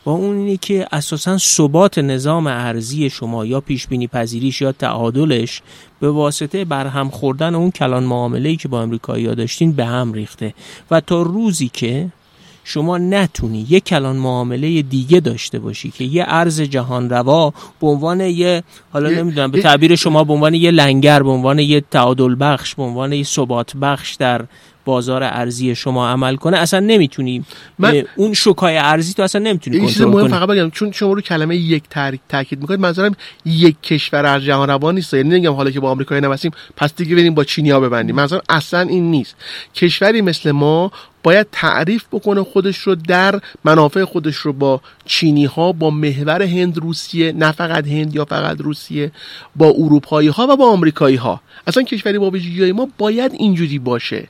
و 0.05 0.09
اون 0.09 0.37
اینه 0.37 0.57
که 0.57 0.87
اساسا 0.91 1.37
ثبات 1.37 1.97
نظام 1.97 2.47
ارزی 2.47 3.09
شما 3.09 3.45
یا 3.45 3.61
پیش 3.61 3.87
بینی 3.87 4.07
پذیریش 4.07 4.61
یا 4.61 4.71
تعادلش 4.71 5.61
به 5.99 6.11
واسطه 6.11 6.65
برهم 6.65 7.09
خوردن 7.09 7.55
اون 7.55 7.71
کلان 7.71 8.03
معامله 8.03 8.55
که 8.55 8.67
با 8.67 8.81
امریکایی 8.81 9.35
داشتین 9.35 9.71
به 9.71 9.85
هم 9.85 10.13
ریخته. 10.13 10.53
و 10.91 11.01
تا 11.01 11.21
روزی 11.21 11.69
که 11.73 12.09
شما 12.69 12.97
نتونی 12.97 13.65
یک 13.69 13.83
کلان 13.83 14.15
معامله 14.15 14.81
دیگه 14.81 15.19
داشته 15.19 15.59
باشی 15.59 15.91
که 15.91 16.03
یه 16.03 16.25
ارز 16.27 16.61
جهان 16.61 17.09
روا 17.09 17.53
به 17.81 17.87
عنوان 17.87 18.21
یه 18.21 18.63
حالا 18.93 19.09
نمی‌دونم 19.09 19.51
به 19.51 19.61
تعبیر 19.61 19.95
شما 19.95 20.23
به 20.23 20.33
عنوان 20.33 20.53
یه 20.53 20.71
لنگر 20.71 21.23
به 21.23 21.29
عنوان 21.29 21.59
یه 21.59 21.81
تعادل 21.81 22.35
بخش 22.39 22.75
به 22.75 22.83
عنوان 22.83 23.13
یه 23.13 23.23
ثبات 23.23 23.77
بخش 23.77 24.15
در 24.15 24.45
بازار 24.85 25.23
ارزی 25.23 25.75
شما 25.75 26.09
عمل 26.09 26.35
کنه 26.35 26.57
اصلا 26.57 26.79
نمی‌تونی. 26.79 27.43
من 27.79 28.03
اون 28.15 28.33
شوکای 28.33 28.77
ارزی 28.77 29.13
تو 29.13 29.23
اصلا 29.23 29.41
نمی‌تونی 29.41 29.79
کنترل 29.79 30.11
کنی. 30.11 30.27
فقط 30.29 30.49
بگم 30.49 30.69
چون 30.69 30.91
شما 30.91 31.13
رو 31.13 31.21
کلمه 31.21 31.55
یک 31.55 31.83
تاکید 32.29 32.61
می‌کنید 32.61 32.79
منظورم 32.79 33.15
یک 33.45 33.81
کشور 33.81 34.25
از 34.25 34.43
جهان 34.43 34.69
روان 34.69 34.95
نیست. 34.95 35.13
یعنی 35.13 35.29
نمیگم 35.29 35.53
حالا 35.53 35.71
که 35.71 35.79
با 35.79 35.91
آمریکایی 35.91 36.21
نوسیم 36.21 36.51
پس 36.77 36.95
دیگه 36.95 37.15
بریم 37.15 37.33
با 37.33 37.43
چینیا 37.43 37.79
ببندیم. 37.79 38.15
منظورم 38.15 38.41
اصلا 38.49 38.79
این 38.79 39.11
نیست. 39.11 39.35
کشوری 39.75 40.21
مثل 40.21 40.51
ما 40.51 40.91
باید 41.23 41.47
تعریف 41.51 42.05
بکنه 42.11 42.43
خودش 42.43 42.77
رو 42.77 42.95
در 42.95 43.39
منافع 43.63 44.03
خودش 44.03 44.35
رو 44.35 44.53
با 44.53 44.81
چینی 45.05 45.45
ها 45.45 45.71
با 45.71 45.89
محور 45.89 46.41
هند 46.41 46.77
روسیه 46.77 47.31
نه 47.31 47.51
فقط 47.51 47.87
هند 47.87 48.15
یا 48.15 48.25
فقط 48.25 48.61
روسیه 48.61 49.11
با 49.55 49.67
اروپایی 49.67 50.27
ها 50.27 50.47
و 50.49 50.55
با 50.55 50.71
آمریکایی 50.71 51.15
ها 51.15 51.41
اصلا 51.67 51.83
کشوری 51.83 52.19
با 52.19 52.29
ویژگی 52.29 52.71
ما 52.71 52.87
باید 52.97 53.33
اینجوری 53.33 53.79
باشه. 53.79 54.27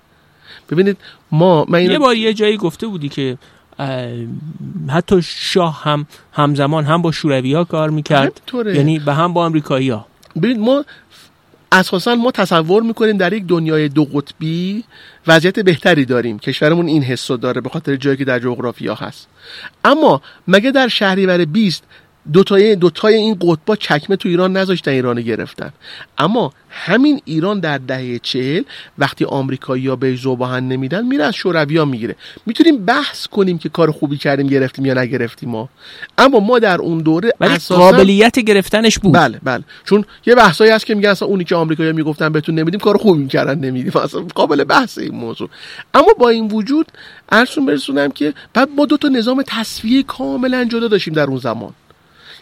ببینید 0.69 0.97
ما 1.31 1.65
من 1.69 1.83
یه 1.83 1.99
بار 1.99 2.15
یه 2.15 2.33
جایی 2.33 2.57
گفته 2.57 2.87
بودی 2.87 3.09
که 3.09 3.37
حتی 4.89 5.21
شاه 5.21 5.83
هم 5.83 6.07
همزمان 6.31 6.85
هم 6.85 7.01
با 7.01 7.11
شوروی 7.11 7.53
ها 7.53 7.63
کار 7.63 7.89
می‌کرد. 7.89 8.41
یعنی 8.65 8.99
به 8.99 9.13
هم 9.13 9.33
با 9.33 9.45
امریکایی 9.45 9.89
ها 9.89 10.05
ببینید 10.35 10.59
ما 10.59 10.85
اساسا 11.71 12.15
ما 12.15 12.31
تصور 12.31 12.83
می‌کنیم 12.83 13.17
در 13.17 13.33
یک 13.33 13.45
دنیای 13.45 13.89
دو 13.89 14.05
قطبی 14.05 14.83
وضعیت 15.27 15.59
بهتری 15.59 16.05
داریم. 16.05 16.39
کشورمون 16.39 16.87
این 16.87 17.03
حسو 17.03 17.37
داره 17.37 17.61
به 17.61 17.69
خاطر 17.69 17.95
جایی 17.95 18.17
که 18.17 18.25
در 18.25 18.39
جغرافیا 18.39 18.95
هست. 18.95 19.27
اما 19.85 20.21
مگه 20.47 20.71
در 20.71 20.87
شهریور 20.87 21.45
20 21.45 21.83
دوتای 22.33 22.75
دوتای 22.75 23.15
این 23.15 23.37
قطبا 23.41 23.75
چکمه 23.75 24.15
تو 24.15 24.29
ایران 24.29 24.57
نذاشتن 24.57 24.91
ایران 24.91 25.21
گرفتن. 25.21 25.73
اما 26.17 26.53
همین 26.69 27.21
ایران 27.25 27.59
در 27.59 27.77
دهه 27.77 28.19
چهل 28.19 28.63
وقتی 28.97 29.25
آمریکایی 29.25 29.87
ها 29.87 29.95
به 29.95 30.15
زوباهن 30.15 30.67
نمیدن 30.67 31.05
میره 31.05 31.23
از 31.23 31.35
شوروی 31.35 31.77
ها 31.77 31.85
می‌گیره. 31.85 32.15
می‌تونیم 32.45 32.85
بحث 32.85 33.27
کنیم 33.27 33.57
که 33.57 33.69
کار 33.69 33.91
خوبی 33.91 34.17
کردیم 34.17 34.47
گرفتیم 34.47 34.85
یا 34.85 34.93
نگرفتیم 34.93 35.49
ما. 35.49 35.69
اما 36.17 36.39
ما 36.39 36.59
در 36.59 36.77
اون 36.81 36.97
دوره 36.97 37.33
ولی 37.39 37.53
اساسا... 37.53 37.75
قابلیت 37.77 38.39
گرفتنش 38.39 38.99
بود. 38.99 39.13
بله 39.13 39.39
بله. 39.43 39.63
چون 39.85 40.05
یه 40.25 40.35
بحثایی 40.35 40.71
هست 40.71 40.85
که 40.85 40.95
میگن 40.95 41.09
اصلا 41.09 41.27
اونی 41.27 41.43
که 41.43 41.55
آمریکایی 41.55 41.91
می‌گفتن 41.91 42.29
بهتون 42.29 42.55
نمیدیم 42.59 42.79
کار 42.79 42.97
خوبی 42.97 43.21
می‌کردن 43.21 43.59
نمیدیم. 43.59 43.97
اصلا 43.97 44.21
قابل 44.21 44.63
بحث 44.63 44.97
این 44.97 45.15
موضوع. 45.15 45.49
اما 45.93 46.13
با 46.19 46.29
این 46.29 46.47
وجود 46.47 46.87
ارسون 47.31 47.65
برسونم 47.65 48.11
که 48.11 48.33
بعد 48.53 48.69
ما 48.77 48.85
دو 48.85 48.97
تا 48.97 49.07
نظام 49.07 49.43
تصفیه 49.47 50.03
کاملا 50.03 50.65
جدا 50.65 50.87
داشتیم 50.87 51.13
در 51.13 51.23
اون 51.23 51.37
زمان. 51.37 51.73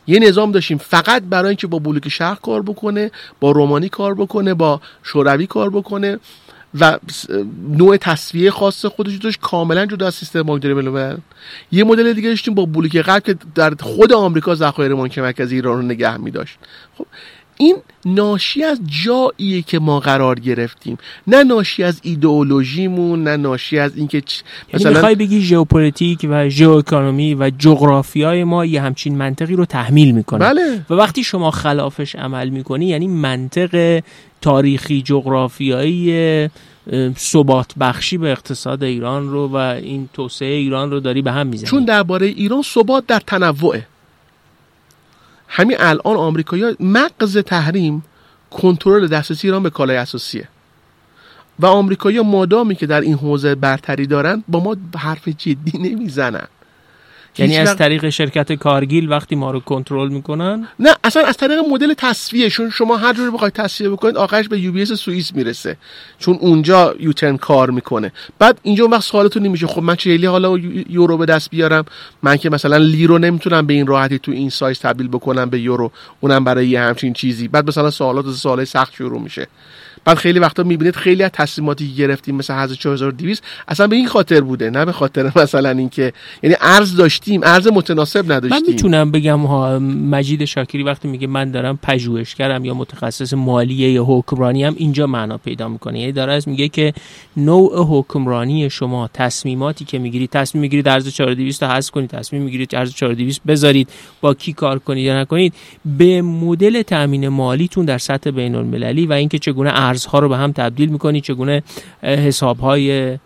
یه 0.08 0.20
نظام 0.20 0.52
داشتیم. 0.52 0.78
فقط 0.78 1.24
برای 1.24 1.48
اینکه 1.48 1.68
با 1.68 1.80
بلوک 1.80 2.10
شهر 2.10 2.36
کار 2.36 2.62
بکنه 2.62 3.12
با 3.40 3.52
رومانی 3.52 3.90
کار 3.90 4.16
بکنه 4.16 4.54
با 4.54 4.82
شوروی 5.04 5.48
کار 5.48 5.70
بکنه 5.70 6.20
و 6.80 7.00
نوع 7.70 7.98
تصویه 7.98 8.52
خاص 8.52 8.86
خودش 8.86 9.16
داشت 9.16 9.40
کاملا 9.40 9.86
جدا 9.86 10.08
از 10.08 10.16
سیستم 10.16 10.44
بانکداری 10.44 10.74
بین 10.74 11.18
یه 11.72 11.84
مدل 11.84 12.14
دیگه 12.14 12.30
داشتیم 12.30 12.54
با 12.54 12.66
بلوک 12.66 13.02
غرب 13.02 13.24
که 13.24 13.36
در 13.56 13.74
خود 13.80 14.14
آمریکا 14.14 14.56
ذخایر 14.56 14.96
بانک 14.96 15.20
مرکزی 15.20 15.56
ایران 15.56 15.78
رو 15.78 15.82
نگه 15.82 16.18
می 16.18 16.32
داشت 16.32 16.58
خب 16.98 17.06
این 17.58 17.76
ناشی 18.06 18.64
از 18.64 18.80
جاییه 19.06 19.62
که 19.62 19.80
ما 19.80 20.00
قرار 20.00 20.40
گرفتیم. 20.40 20.98
نه 21.28 21.44
ناشی 21.44 21.84
از 21.84 22.00
ایدئولوژیمون 22.04 23.24
نه 23.24 23.38
ناشی 23.38 23.80
از 23.80 23.98
اینکه 23.98 24.22
چ... 24.22 24.34
یعنی 24.34 24.74
مثلا 24.74 24.92
می‌خوای 24.92 25.16
بگی 25.16 25.42
ژئوپلیتیک 25.42 26.28
و 26.30 26.50
ژئواکونومی 26.50 27.36
و 27.36 27.52
جغرافیای 27.58 28.44
ما 28.44 28.66
یه 28.66 28.82
همچین 28.82 29.18
منطقی 29.18 29.56
رو 29.56 29.66
تحمیل 29.66 30.12
می‌کنه. 30.12 30.40
بله. 30.40 30.86
و 30.90 30.94
وقتی 30.94 31.24
شما 31.24 31.52
خلافش 31.52 32.16
عمل 32.16 32.50
می‌کنی 32.50 32.86
یعنی 32.86 33.08
منطق 33.08 34.04
تاریخی 34.42 35.02
جغرافیایی 35.02 36.50
ثبات 37.18 37.74
بخشی 37.80 38.18
به 38.18 38.32
اقتصاد 38.32 38.84
ایران 38.84 39.30
رو 39.30 39.48
و 39.48 39.56
این 39.56 40.10
توسعه 40.14 40.54
ایران 40.54 40.92
رو 40.92 41.00
داری 41.00 41.22
به 41.22 41.32
هم 41.32 41.48
می‌زنی. 41.48 41.70
چون 41.70 41.86
درباره 41.86 42.28
ایران 42.28 42.62
ثبات 42.62 43.08
در 43.08 43.20
تنوعه. 43.20 43.88
همین 45.58 45.78
الان 45.80 46.18
آمریکایی‌ها 46.18 46.72
مغز 46.80 47.38
تحریم 47.38 48.04
کنترل 48.52 49.08
دسترسی 49.08 49.48
ایران 49.48 49.64
به 49.64 49.70
کالای 49.70 49.98
اساسیه. 49.98 50.48
و 51.60 51.66
آمریکایی‌ها 51.66 52.24
مادامی 52.24 52.76
که 52.76 52.86
در 52.86 53.02
این 53.02 53.14
حوزه 53.14 53.56
برتری 53.56 54.08
دارن 54.08 54.44
با 54.48 54.60
ما 54.60 54.78
حرف 54.98 55.28
جدی 55.28 55.78
نمی‌زنن. 55.78 56.48
یعنی 57.40 57.58
از 57.58 57.76
طریق 57.76 58.10
شرکت 58.10 58.54
کارگیل 58.54 59.10
وقتی 59.10 59.36
ما 59.36 59.52
رو 59.52 59.60
کنترل 59.60 60.10
می‌کنن؟ 60.10 60.68
نه 60.80 60.96
اصلا 61.04 61.24
از 61.24 61.38
طریق 61.38 61.60
مدل 61.72 61.94
تصفیه 61.94 62.50
چون 62.50 62.70
شما 62.70 62.98
هر 62.98 63.14
جوری 63.14 63.32
بخواید 63.32 63.54
تصفیه 63.54 63.90
بکنید 63.90 64.18
آخرش 64.18 64.48
به 64.48 64.60
یو 64.60 64.86
سوئیس 64.86 65.34
می‌رسه 65.36 65.78
چون 66.20 66.38
اونجا 66.42 66.96
یوترن 67.00 67.38
کار 67.38 67.70
می‌کنه. 67.70 68.12
بعد 68.40 68.60
اینجا 68.64 68.84
اون 68.84 68.94
وقت 68.94 69.04
سوالتون 69.04 69.44
نمیشه 69.44 69.68
خب 69.68 69.84
من 69.84 69.96
چه 69.96 70.30
حالا 70.30 70.58
یورو 70.90 71.18
به 71.18 71.26
دست 71.26 71.50
بیارم؟ 71.50 71.86
من 72.24 72.38
که 72.38 72.50
مثلا 72.50 72.78
لیرو 72.78 73.18
نمی‌تونم 73.18 73.68
به 73.68 73.74
این 73.74 73.88
راحتی 73.88 74.20
تو 74.20 74.32
این 74.32 74.50
سایز 74.50 74.80
تبدیل 74.80 75.08
بکنم 75.08 75.50
به 75.50 75.60
یورو 75.60 75.92
اونم 76.20 76.44
برای 76.44 76.68
یه 76.68 76.82
همچین 76.82 77.14
چیزی. 77.14 77.48
بعد 77.48 77.68
مثلا 77.68 77.92
سوالات 77.92 78.32
سوالای 78.32 78.66
سخت 78.66 78.94
شروع 78.94 79.22
میشه. 79.22 79.48
بعد 80.08 80.18
خیلی 80.18 80.40
وقتا 80.40 80.64
می‌بینید 80.64 80.96
خیلی 80.96 81.24
از 81.24 81.32
تصمیماتی 81.34 81.88
که 81.88 81.94
گرفتیم 81.94 82.36
مثل 82.36 82.54
حز 82.54 82.74
4200 82.74 83.44
اصلا 83.68 83.88
به 83.88 83.96
این 83.96 84.08
خاطر 84.08 84.42
بوده 84.42 84.70
نه 84.70 84.86
به 84.86 84.92
خاطر 84.92 85.32
مثلا 85.36 85.70
اینکه 85.70 86.14
یعنی 86.44 86.56
ارز 86.62 86.96
داشتیم 86.96 87.42
ارز 87.44 87.68
متناسب 87.68 88.32
نداشتیم. 88.32 88.62
من 88.62 88.68
می‌تونم 88.68 89.12
بگم 89.12 89.40
ها 89.40 89.80
مجید 89.80 90.46
شاکری 90.46 90.84
وقتی 90.84 91.08
میگه 91.08 91.28
من 91.28 91.52
دارم 91.52 91.80
پژوهشگرم 91.82 92.66
یا 92.66 92.74
متخصص 92.74 93.34
مالیه 93.34 93.92
یا 93.92 94.04
حکمرانی 94.08 94.64
هم 94.64 94.74
اینجا 94.78 95.08
معنا 95.08 95.38
پیدا 95.38 95.68
می‌کنه. 95.68 96.00
یعنی 96.00 96.12
داره 96.12 96.34
از 96.34 96.48
میگه 96.48 96.70
که 96.70 96.94
نوع 97.38 97.86
حکمرانی 97.90 98.70
شما 98.70 99.10
تصمیماتی 99.14 99.86
که 99.86 100.00
می‌گیرید 100.00 100.30
تصمیم 100.30 100.62
می‌گیرید 100.62 100.88
ارز 100.88 101.08
4200 101.08 101.64
رو 101.64 101.70
حذف 101.70 101.92
کنید 101.92 102.10
تصمیم 102.10 102.42
می‌گیرید 102.42 102.76
ارز 102.76 102.94
4200 102.94 103.42
بذارید 103.48 103.90
با 104.22 104.34
کی 104.34 104.54
کار 104.54 104.80
کنید 104.80 105.06
یا 105.06 105.22
نکنید 105.22 105.54
به 105.98 106.22
مدل 106.22 106.82
تامین 106.82 107.28
مالیتون 107.28 107.86
در 107.86 107.98
سطح 107.98 108.32
بین 108.32 108.56
المللی 108.56 109.06
و 109.06 109.14
اینکه 109.14 109.40
چگونه 109.40 109.70
ارزها 109.98 110.20
رو 110.20 110.30
به 110.30 110.38
هم 110.38 110.52
تبدیل 110.52 110.90
می‌کنید 110.90 111.24
چگونه 111.24 111.64
حسابهای 112.04 113.18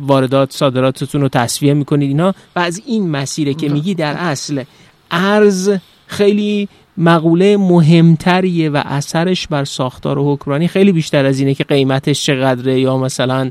واردات 0.00 0.52
صادراتتون 0.52 1.20
رو 1.20 1.28
تصویه 1.28 1.74
می‌کنید 1.74 2.08
اینا 2.08 2.34
و 2.56 2.58
از 2.58 2.82
این 2.86 3.10
مسیره 3.10 3.54
که 3.54 3.68
میگی 3.68 3.94
در 3.94 4.14
اصل 4.18 4.64
ارز 5.10 5.70
خیلی 6.06 6.68
مقوله 6.98 7.56
مهمتریه 7.56 8.70
و 8.70 8.82
اثرش 8.84 9.46
بر 9.46 9.64
ساختار 9.64 10.18
و 10.18 10.34
حکمرانی 10.34 10.68
خیلی 10.68 10.92
بیشتر 10.92 11.26
از 11.26 11.38
اینه 11.38 11.54
که 11.54 11.64
قیمتش 11.64 12.24
چقدره 12.24 12.80
یا 12.80 12.98
مثلا 12.98 13.50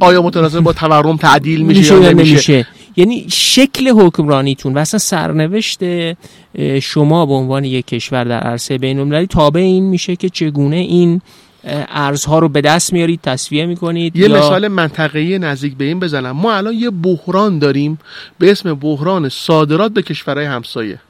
آیا 0.00 0.22
متناسب 0.22 0.60
با 0.60 0.72
تورم 0.72 1.16
تعدیل 1.16 1.62
میشه, 1.62 1.94
یا 1.94 2.12
نمیشه, 2.12 2.32
نمیشه. 2.32 2.66
یعنی 2.98 3.26
شکل 3.28 3.88
حکمرانیتون 3.88 4.74
و 4.74 4.78
اصلا 4.78 4.98
سرنوشت 4.98 5.80
شما 6.80 7.26
به 7.26 7.32
عنوان 7.32 7.64
یک 7.64 7.86
کشور 7.86 8.24
در 8.24 8.40
عرصه 8.40 8.78
بین 8.78 8.98
المللی 8.98 9.26
تابع 9.26 9.60
این 9.60 9.84
میشه 9.84 10.16
که 10.16 10.28
چگونه 10.28 10.76
این 10.76 11.20
ارزها 11.88 12.38
رو 12.38 12.48
به 12.48 12.60
دست 12.60 12.92
میارید 12.92 13.20
تصفیه 13.22 13.66
می‌کنید 13.66 14.16
یه 14.16 14.28
یا... 14.28 14.38
مثال 14.38 14.68
منطقه‌ای 14.68 15.38
نزدیک 15.38 15.76
به 15.76 15.84
این 15.84 16.00
بزنم. 16.00 16.30
ما 16.30 16.54
الان 16.54 16.74
یه 16.74 16.90
بحران 16.90 17.58
داریم 17.58 17.98
به 18.38 18.50
اسم 18.50 18.74
بحران 18.74 19.28
صادرات 19.28 19.92
به 19.92 20.02
کشورهای 20.02 20.46
همسایه. 20.46 21.00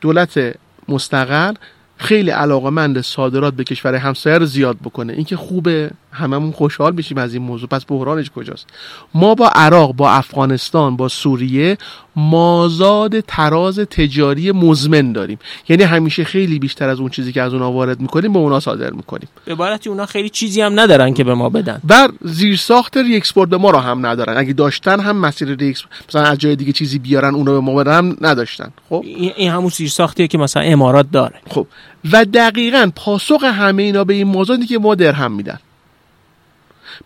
دولت 0.00 0.54
مستقر 0.88 1.54
خیلی 1.96 2.30
علاقمند 2.30 3.00
صادرات 3.00 3.54
به 3.54 3.64
کشور 3.64 3.94
همسایه 3.94 4.38
رو 4.38 4.46
زیاد 4.46 4.76
بکنه. 4.84 5.12
اینکه 5.12 5.36
خوبه 5.36 5.90
هممون 6.14 6.52
خوشحال 6.52 6.92
بشیم 6.92 7.18
از 7.18 7.34
این 7.34 7.42
موضوع. 7.42 7.68
پس 7.68 7.84
بحرانش 7.88 8.30
کجاست؟ 8.30 8.66
ما 9.14 9.34
با 9.34 9.48
عراق 9.48 9.92
با 9.92 10.10
افغانستان 10.10 10.96
با 10.96 11.08
سوریه 11.08 11.78
مازاد 12.16 13.20
تراز 13.20 13.78
تجاری 13.78 14.52
مزمن 14.52 15.12
داریم. 15.12 15.38
یعنی 15.68 15.82
همیشه 15.82 16.24
خیلی 16.24 16.58
بیشتر 16.58 16.88
از 16.88 17.00
اون 17.00 17.08
چیزی 17.08 17.32
که 17.32 17.42
از 17.42 17.52
اونها 17.52 17.72
وارد 17.72 18.00
می‌کنیم 18.00 18.32
به 18.32 18.38
اونا 18.38 18.60
صادر 18.60 18.90
می‌کنیم. 18.90 19.28
به 19.44 19.52
عبارتی 19.52 19.88
اونا 19.88 20.06
خیلی 20.06 20.28
چیزی 20.28 20.60
هم 20.60 20.80
ندارن 20.80 21.14
که 21.14 21.24
به 21.24 21.34
ما 21.34 21.48
بدن. 21.48 21.80
و 21.88 22.08
زیر 22.20 22.56
ساخت 22.56 22.96
re-export 22.96 23.50
به 23.50 23.56
ما 23.56 23.70
رو 23.70 23.78
هم 23.78 24.06
ندارن. 24.06 24.36
اگه 24.36 24.52
داشتن 24.52 25.00
هم 25.00 25.16
مسیر 25.16 25.56
ریکس 25.56 25.82
مثلا 26.08 26.22
از 26.22 26.38
جای 26.38 26.56
دیگه 26.56 26.72
چیزی 26.72 26.98
بیارن 26.98 27.34
اونو 27.34 27.52
به 27.52 27.60
ما 27.60 27.74
بدن 27.74 27.98
هم 27.98 28.16
نداشتن. 28.20 28.70
خب؟ 28.88 29.04
این 29.36 29.50
همون 29.50 29.68
زیر 29.68 29.88
ساختیه 29.88 30.28
که 30.28 30.38
مثلا 30.38 30.62
امارات 30.62 31.06
داره. 31.12 31.40
خب. 31.50 31.66
و 32.12 32.24
دقیقا 32.24 32.90
پاسخ 32.96 33.44
همه 33.44 33.82
اینا 33.82 34.04
به 34.04 34.14
این 34.14 34.26
مازادی 34.26 34.66
که 34.66 34.78
ما 34.78 34.94
درهم 34.94 35.32
میدن. 35.32 35.58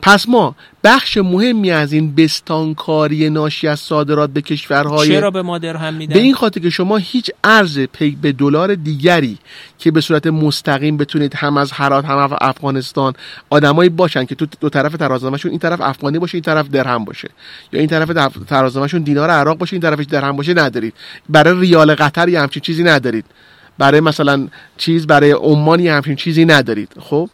پس 0.02 0.28
ما 0.28 0.54
بخش 0.84 1.16
مهمی 1.16 1.70
از 1.70 1.92
این 1.92 2.14
بستانکاری 2.14 3.30
ناشی 3.30 3.68
از 3.68 3.80
صادرات 3.80 4.30
به 4.30 4.42
کشورهای 4.42 5.08
چرا 5.08 5.30
به 5.30 5.42
ما 5.42 5.58
درهم 5.58 5.94
میدن؟ 5.94 6.14
به 6.14 6.20
این 6.20 6.34
خاطر 6.34 6.60
که 6.60 6.70
شما 6.70 6.96
هیچ 6.96 7.30
ارز 7.44 7.78
پی 7.78 8.10
به 8.22 8.32
دلار 8.32 8.74
دیگری 8.74 9.38
که 9.78 9.90
به 9.90 10.00
صورت 10.00 10.26
مستقیم 10.26 10.96
بتونید 10.96 11.34
هم 11.34 11.56
از 11.56 11.72
هرات 11.72 12.04
هم 12.04 12.18
از 12.18 12.30
افغانستان 12.40 13.14
آدمایی 13.50 13.90
باشن 13.90 14.24
که 14.24 14.34
تو 14.34 14.46
دو 14.60 14.68
طرف 14.68 14.96
ترازنامه‌شون 14.96 15.50
این 15.50 15.60
طرف 15.60 15.80
افغانی 15.80 16.18
باشه 16.18 16.34
این 16.34 16.42
طرف 16.42 16.68
درهم 16.68 17.04
باشه. 17.04 17.28
یا 17.72 17.80
این 17.80 17.88
طرف 17.88 18.08
ترازنامه‌شون 18.48 19.02
دینار 19.02 19.30
عراق 19.30 19.58
باشه 19.58 19.74
این 19.74 19.82
طرفش 19.82 20.04
درهم 20.04 20.36
باشه 20.36 20.54
ندارید. 20.54 20.94
برای 21.28 21.60
ریال 21.60 21.94
قطر 21.94 22.28
یا 22.28 22.42
همچین 22.42 22.62
چیزی 22.62 22.82
ندارید. 22.82 23.24
برای 23.78 24.00
مثلا 24.00 24.48
چیز 24.76 25.06
برای 25.06 25.30
عمان 25.30 25.80
همچین 25.80 26.16
چیزی 26.16 26.44
ندارید. 26.44 26.92
خب؟ 27.00 27.30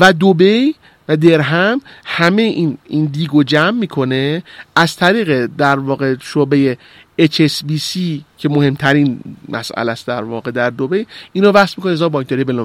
و 0.00 0.12
دوبی 0.12 0.74
و 1.08 1.16
درهم 1.16 1.80
همه 2.04 2.42
این 2.42 2.78
این 2.86 3.04
دیگو 3.04 3.42
جمع 3.42 3.78
می‌کنه 3.78 4.42
از 4.76 4.96
طریق 4.96 5.46
در 5.58 5.78
واقع 5.78 6.14
شعبه 6.20 6.78
HSBC 7.20 7.98
که 8.38 8.48
مهمترین 8.48 9.20
مسئله 9.48 9.92
است 9.92 10.06
در 10.06 10.22
واقع 10.22 10.50
در 10.50 10.70
دوبه 10.70 11.06
اینو 11.32 11.52
وصل 11.52 11.74
می‌کنه 11.76 11.92
ازا 11.92 12.08
بانکداری 12.08 12.44
بین 12.44 12.56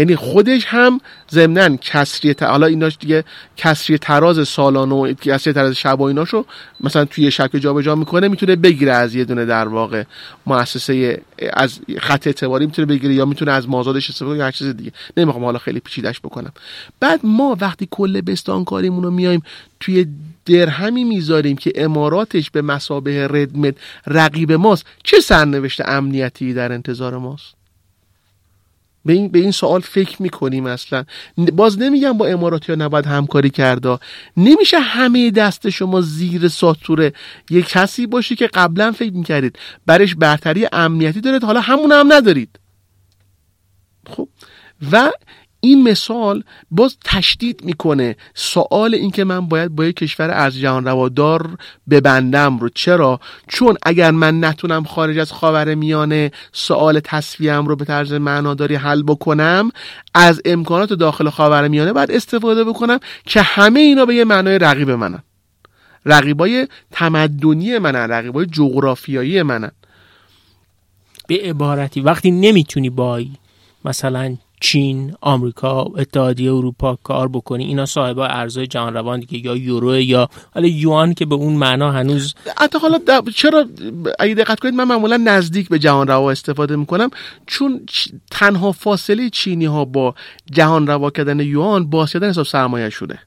یعنی 0.00 0.16
خودش 0.16 0.64
هم 0.66 1.00
ضمنا 1.30 1.76
کسری 1.76 2.34
حالا 2.40 2.66
ایناش 2.66 2.96
دیگه 3.00 3.24
کسری 3.56 3.98
تراز 3.98 4.48
سالانه 4.48 4.94
و 4.94 5.12
کسری 5.12 5.52
تراز 5.52 5.74
شب 5.74 6.00
و 6.00 6.02
ایناشو 6.02 6.44
مثلا 6.80 7.04
توی 7.04 7.30
شب 7.30 7.58
جابجا 7.58 7.94
می‌کنه 7.94 8.28
می‌تونه 8.28 8.56
بگیره 8.56 8.92
از 8.92 9.14
یه 9.14 9.24
دونه 9.24 9.44
در 9.44 9.68
واقع 9.68 10.04
مؤسسه 10.46 11.20
از 11.52 11.80
خط 11.98 12.26
اعتباری 12.26 12.66
می‌تونه 12.66 12.86
بگیره 12.86 13.14
یا 13.14 13.24
می‌تونه 13.24 13.52
از 13.52 13.68
مازادش 13.68 14.10
استفاده 14.10 14.38
یا 14.38 14.44
هر 14.44 14.50
چیز 14.50 14.76
دیگه. 14.76 14.92
نمی‌خوام 15.16 15.44
حالا 15.44 15.58
خیلی 15.58 15.80
پیچیدش 15.80 16.20
بکنم. 16.20 16.52
بعد 17.00 17.20
ما 17.24 17.56
وقتی 17.60 17.88
کل 17.90 18.20
بستانکاریمون 18.20 19.02
رو 19.02 19.10
میایم 19.10 19.42
توی 19.80 20.06
درهمی 20.46 21.04
می‌ذاریم 21.04 21.56
که 21.56 21.72
اماراتش 21.76 22.50
به 22.50 22.62
مسابه 22.62 23.28
ردمت 23.28 23.74
رقیب 24.06 24.52
ماست 24.52 24.86
چه 25.02 25.20
سرنوشت 25.20 25.80
امنیتی 25.88 26.54
در 26.54 26.72
انتظار 26.72 27.18
ماست؟ 27.18 27.59
به 29.04 29.12
این, 29.12 29.28
به 29.28 29.38
این 29.38 29.50
سوال 29.50 29.80
فکر 29.80 30.22
می‌کنیم 30.22 30.66
اصلا 30.66 31.04
باز 31.52 31.78
نمیگم 31.78 32.18
با 32.18 32.26
اماراتی 32.26 32.72
ها 32.72 32.78
نباید 32.78 33.06
همکاری 33.06 33.50
کرده 33.50 33.98
نمیشه 34.36 34.78
همه 34.78 35.30
دست 35.30 35.70
شما 35.70 36.00
زیر 36.00 36.48
ساتور 36.48 37.12
یک 37.50 37.68
کسی 37.68 38.06
باشی 38.06 38.36
که 38.36 38.46
قبلا 38.46 38.92
فکر 38.92 39.12
می‌کردید 39.12 39.58
برش 39.86 40.14
برتری 40.14 40.68
امنیتی 40.72 41.20
دارید 41.20 41.44
حالا 41.44 41.60
همون 41.60 41.92
هم 41.92 42.12
ندارید. 42.12 42.58
خب؟ 44.06 44.28
و 44.92 45.10
این 45.60 45.82
مثال 45.82 46.42
باز 46.70 46.96
تشدید 47.04 47.64
می‌کنه 47.64 48.16
سوال 48.34 48.94
این 48.94 49.10
که 49.10 49.24
من 49.24 49.48
باید 49.48 49.74
با 49.74 49.84
یک 49.84 49.96
کشور 49.96 50.30
از 50.30 50.58
جهان 50.58 50.84
روادار 50.84 51.56
ببندم 51.90 52.58
رو. 52.58 52.68
چرا؟ 52.68 53.20
چون 53.48 53.76
اگر 53.82 54.10
من 54.10 54.44
نتونم 54.44 54.84
خارج 54.84 55.18
از 55.18 55.32
خاور 55.32 55.74
میانه 55.74 56.30
سوال 56.52 57.00
تصفیم 57.00 57.66
رو 57.66 57.76
به 57.76 57.84
طرز 57.84 58.12
معناداری 58.12 58.74
حل 58.74 59.02
بکنم 59.02 59.70
از 60.14 60.40
امکانات 60.44 60.92
داخل 60.92 61.30
خاور 61.30 61.68
میانه 61.68 61.92
باید 61.92 62.10
استفاده 62.10 62.64
بکنم 62.64 62.98
که 63.26 63.42
همه 63.42 63.80
اینا 63.80 64.04
به 64.04 64.14
یه 64.14 64.24
معنای 64.24 64.58
رقیب 64.58 64.90
منن. 64.90 65.22
رقیبای 66.06 66.68
تمدنی 66.90 67.78
منن 67.78 68.10
رقیبای 68.10 68.46
جغرافیایی 68.46 69.42
منن. 69.42 69.70
به 71.26 71.40
عبارتی 71.44 72.00
وقتی 72.00 72.30
نمی‌تونی 72.30 72.90
با 72.90 73.22
مثلا 73.84 74.36
چین، 74.60 75.14
آمریکا، 75.20 75.82
اتحادیه 75.82 76.52
اروپا 76.52 76.98
کار 77.02 77.28
بکنی. 77.28 77.64
اینا 77.64 77.86
صاحب 77.86 78.18
ارزهای 78.18 78.66
جهان 78.66 78.94
روان 78.94 79.20
دیگه 79.20 79.38
یا 79.46 79.56
یورو 79.56 80.00
یا 80.00 80.28
حالا 80.54 80.68
یوان 80.68 81.14
که 81.14 81.26
به 81.26 81.34
اون 81.34 81.52
معنا 81.52 81.92
هنوز 81.92 82.34
حتی 82.58 82.78
حالا 82.78 82.98
چرا 83.34 83.64
اگه 84.18 84.34
دقت 84.34 84.60
کنید 84.60 84.74
من 84.74 84.84
معمولا 84.84 85.16
نزدیک 85.16 85.68
به 85.68 85.78
جهان 85.78 86.08
روا 86.08 86.30
استفاده 86.30 86.76
می‌کنم 86.76 87.10
چون 87.46 87.86
تنها 88.30 88.72
فاصله 88.72 89.30
چینی 89.30 89.64
ها 89.64 89.84
با 89.84 90.14
جهان 90.52 90.86
روا 90.86 91.10
کردن 91.10 91.40
یوان 91.40 91.90
باز 91.90 92.12
کردن 92.12 92.28
حساب 92.28 92.46
سرمایه 92.46 92.90
شده 92.90 93.18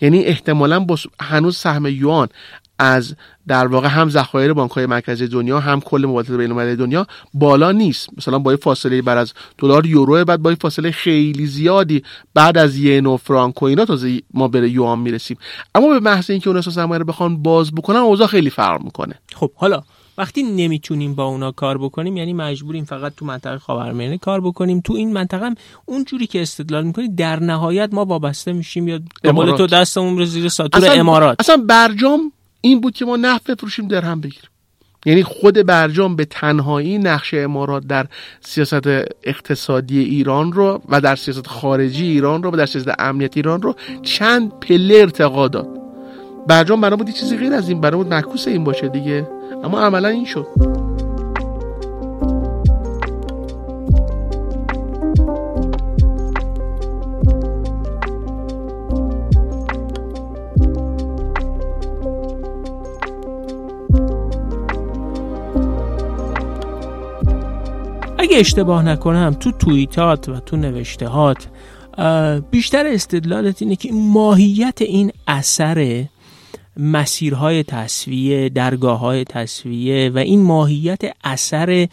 یعنی 0.00 0.24
احتمالا 0.24 0.86
هنوز 1.20 1.56
سهم 1.56 1.86
یوان. 1.86 2.28
از 2.78 3.14
در 3.48 3.66
واقع 3.66 3.88
هم 3.88 4.10
ذخایر 4.10 4.52
بانک 4.52 4.70
های 4.70 4.86
مرکزی 4.86 5.28
دنیا 5.28 5.60
هم 5.60 5.80
کل 5.80 6.04
مبادلات 6.08 6.38
بین 6.38 6.74
دنیا 6.74 7.06
بالا 7.34 7.72
نیست. 7.72 8.08
مثلا 8.16 8.38
با 8.38 8.56
فاصله 8.56 9.02
بعد 9.02 9.18
از 9.18 9.32
دلار 9.58 9.86
یورو 9.86 10.24
بعد 10.24 10.42
با 10.42 10.54
فاصله 10.60 10.90
خیلی 10.90 11.46
زیادی 11.46 12.02
بعد 12.34 12.58
از 12.58 12.76
ین 12.76 13.06
و 13.06 13.16
فرانک 13.16 13.62
و 13.62 13.66
اینا 13.66 13.84
تازه 13.84 14.22
ما 14.34 14.48
به 14.48 14.70
یوان 14.70 14.98
می‌رسیم. 14.98 15.36
اما 15.74 15.88
به 15.88 16.00
محض 16.00 16.30
اینکه 16.30 16.48
اون 16.48 16.58
اساس 16.58 16.74
سرمایه 16.74 16.98
رو 16.98 17.04
بخوان 17.04 17.42
باز 17.42 17.74
بکنن 17.74 17.96
اوضاع 17.96 18.26
خیلی 18.26 18.50
فرق 18.50 18.82
می‌کنه. 18.82 19.14
خب 19.34 19.50
حالا 19.54 19.82
وقتی 20.18 20.42
نمی‌تونیم 20.42 21.14
با 21.14 21.24
اونا 21.24 21.52
کار 21.52 21.78
بکنیم 21.78 22.16
یعنی 22.16 22.32
مجبوریم 22.32 22.84
فقط 22.84 23.12
تو 23.16 23.24
منطقه 23.24 23.58
خاورمیانه 23.58 24.18
کار 24.18 24.40
بکنیم 24.40 24.80
تو 24.80 24.92
این 24.92 25.12
منطقه 25.12 25.46
هم 25.46 25.54
اون 25.86 26.04
جوری 26.04 26.26
که 26.26 26.42
استدلال 26.42 26.84
می‌کنی 26.84 27.08
در 27.08 27.40
نهایت 27.40 27.88
ما 27.92 28.04
وابسته 28.04 28.52
میشیم 28.52 28.88
یا 28.88 29.00
به 29.22 29.32
تو 29.32 29.66
دستمون 29.66 30.18
رو 30.18 30.24
زیر 30.24 30.48
ساتور 30.48 30.98
امارات. 30.98 31.36
اصلا 31.40 31.56
برجام 31.56 32.32
این 32.60 32.80
بود 32.80 32.94
که 32.94 33.04
ما 33.04 33.16
نفت 33.16 33.50
بفروشیم 33.50 33.88
درهم 33.88 34.20
بگیریم. 34.20 34.50
یعنی 35.06 35.22
خود 35.22 35.66
برجام 35.66 36.16
به 36.16 36.24
تنهایی 36.24 36.98
نقش 36.98 37.34
امارات 37.34 37.86
در 37.86 38.06
سیاست 38.40 38.86
اقتصادی 39.22 39.98
ایران 39.98 40.52
رو 40.52 40.82
و 40.88 41.00
در 41.00 41.16
سیاست 41.16 41.46
خارجی 41.46 42.06
ایران 42.06 42.42
رو 42.42 42.50
و 42.50 42.56
در 42.56 42.66
سیاست 42.66 42.90
امنیت 42.98 43.36
ایران 43.36 43.62
رو 43.62 43.74
چند 44.02 44.50
پله 44.60 44.94
ارتقا 44.94 45.48
داد. 45.48 45.68
برجام 46.46 46.80
برای 46.80 46.96
بود 46.96 47.10
چیزی 47.10 47.36
غیر 47.36 47.52
از 47.52 47.68
این 47.68 47.80
برای 47.80 47.96
بود 47.96 48.14
معکوس 48.14 48.48
این 48.48 48.64
باشه 48.64 48.88
دیگه. 48.88 49.28
اما 49.64 49.80
عملا 49.80 50.08
این 50.08 50.24
شد. 50.24 50.46
اگه 68.28 68.38
اشتباه 68.38 68.82
نکنم 68.82 69.36
تو 69.40 69.52
توییتات 69.52 70.28
و 70.28 70.40
تو 70.40 70.56
نوشتهات 70.56 71.48
بیشتر 72.50 72.86
استدلالت 72.86 73.62
اینه 73.62 73.76
که 73.76 73.92
ماهیت 73.92 74.82
این 74.82 75.12
اثر 75.26 76.04
مسیرهای 76.76 77.62
تصویه 77.62 78.48
درگاه 78.48 78.98
های 78.98 79.24
تصویه 79.24 80.10
و 80.10 80.18
این 80.18 80.42
ماهیت 80.42 81.00
اثر 81.24 81.88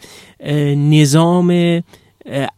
نظام 0.76 1.82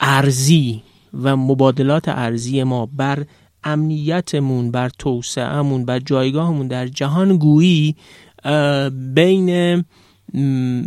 ارزی 0.00 0.82
و 1.22 1.36
مبادلات 1.36 2.08
ارزی 2.08 2.62
ما 2.62 2.86
بر 2.86 3.24
امنیتمون 3.64 4.70
بر 4.70 4.90
توسعهمون 4.98 5.84
بر 5.84 5.98
جایگاهمون 5.98 6.68
در 6.68 6.86
جهان 6.86 7.36
گویی 7.36 7.96
بین 9.14 9.84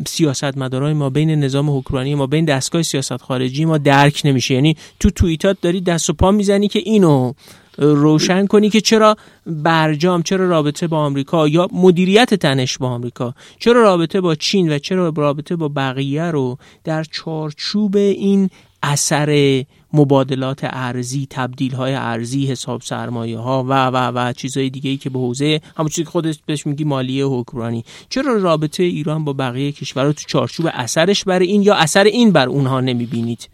سیاست 0.08 0.58
مدارای 0.58 0.94
ما 0.94 1.10
بین 1.10 1.30
نظام 1.30 1.78
حکمرانی 1.78 2.16
ما 2.16 2.28
بین 2.28 2.46
دستگاه 2.46 2.84
سیاست 2.84 3.18
خارجی 3.18 3.66
ما 3.66 3.78
درک 3.78 4.22
نمیشه. 4.26 4.54
یعنی 4.54 4.76
تو 5.00 5.10
توییتات 5.10 5.58
داری 5.62 5.82
دست 5.82 6.10
و 6.10 6.14
پا 6.14 6.32
می‌زنی 6.32 6.68
که 6.68 6.80
اینو 6.80 7.34
روشن 7.78 8.48
کنی 8.48 8.70
که 8.70 8.82
چرا 8.82 9.16
برجام 9.48 10.24
چرا 10.24 10.50
رابطه 10.50 10.88
با 10.88 10.98
آمریکا 10.98 11.48
یا 11.48 11.68
مدیریت 11.74 12.34
تنش 12.34 12.78
با 12.78 12.90
آمریکا 12.90 13.34
چرا 13.60 13.84
رابطه 13.84 14.22
با 14.22 14.36
چین 14.36 14.74
و 14.74 14.80
چرا 14.80 15.14
رابطه 15.18 15.56
با 15.56 15.68
بقیه 15.68 16.24
رو 16.24 16.58
در 16.84 17.04
چارچوب 17.04 17.96
این 17.96 18.50
اثر 18.84 19.64
مبادلات 19.94 20.60
ارزی 20.64 21.28
تبدیل 21.30 21.74
های 21.74 21.94
ارزی 21.94 22.46
حساب 22.46 22.82
سرمایه 22.82 23.38
ها 23.38 23.64
و 23.64 23.88
و 23.88 23.98
و 23.98 24.34
چیزهای 24.34 24.70
دیگه 24.70 24.90
ای 24.90 24.98
که 24.98 25.10
به 25.10 25.20
حوزه 25.20 25.62
همون 25.78 25.90
چیزی 25.90 26.04
که 26.04 26.10
خودت 26.10 26.38
بهش 26.46 26.68
میگی 26.68 26.84
مالیه 26.84 27.26
حکمرانی. 27.26 27.84
چرا 28.10 28.38
رابطه 28.38 28.84
ایران 28.84 29.24
با 29.24 29.34
بقیه 29.34 29.72
کشورها 29.72 30.14
تو 30.14 30.24
چارچوب 30.28 30.70
اثرش 30.74 31.24
برای 31.24 31.48
این 31.48 31.62
یا 31.62 31.76
اثر 31.76 32.04
این 32.04 32.32
بر 32.32 32.48
اونها 32.48 32.80
نمی‌بینید؟ 32.80 33.50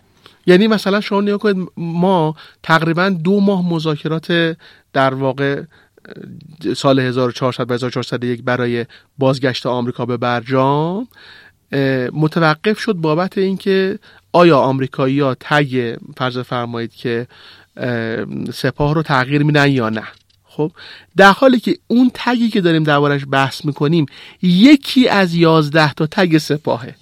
یعنی 0.48 0.68
مثلا 0.68 1.02
شما 1.02 1.22
نیا 1.22 1.38
کنید 1.38 1.68
ما 1.78 2.36
تقریبا 2.64 3.10
دو 3.10 3.40
ماه 3.40 3.70
مذاکرات 3.70 4.58
در 4.94 5.14
واقع 5.14 5.64
سال 6.76 7.00
1400 7.00 7.68
به 7.68 7.74
1401 7.74 8.44
برای 8.44 8.86
بازگشت 9.18 9.66
آمریکا 9.66 10.06
به 10.06 10.18
برجام. 10.18 11.08
متوقف 12.14 12.80
شد 12.80 12.94
بابت 12.94 13.38
اینکه 13.38 14.00
آیا 14.32 14.60
آمریکایی 14.60 15.20
ها 15.20 15.36
تگ 15.40 15.96
فرض 16.18 16.38
فرمایید 16.38 16.94
که 16.94 17.28
سپاه 18.54 18.94
رو 18.94 19.04
تغییر 19.04 19.44
میدن 19.44 19.72
یا 19.72 19.90
نه؟ 19.90 20.04
خب 20.44 20.72
در 21.18 21.32
حالی 21.32 21.60
که 21.60 21.78
اون 21.88 22.12
tag 22.14 22.41
ی 22.41 22.50
که 22.50 22.62
داریم 22.62 22.84
دربارش 22.84 23.22
بحث 23.32 23.66
می‌کنیم 23.66 24.06
یکی 24.42 25.08
از 25.08 25.36
یازده 25.36 25.94
تا 25.94 26.08
tag 26.08 26.38
سپاهه. 26.38 26.96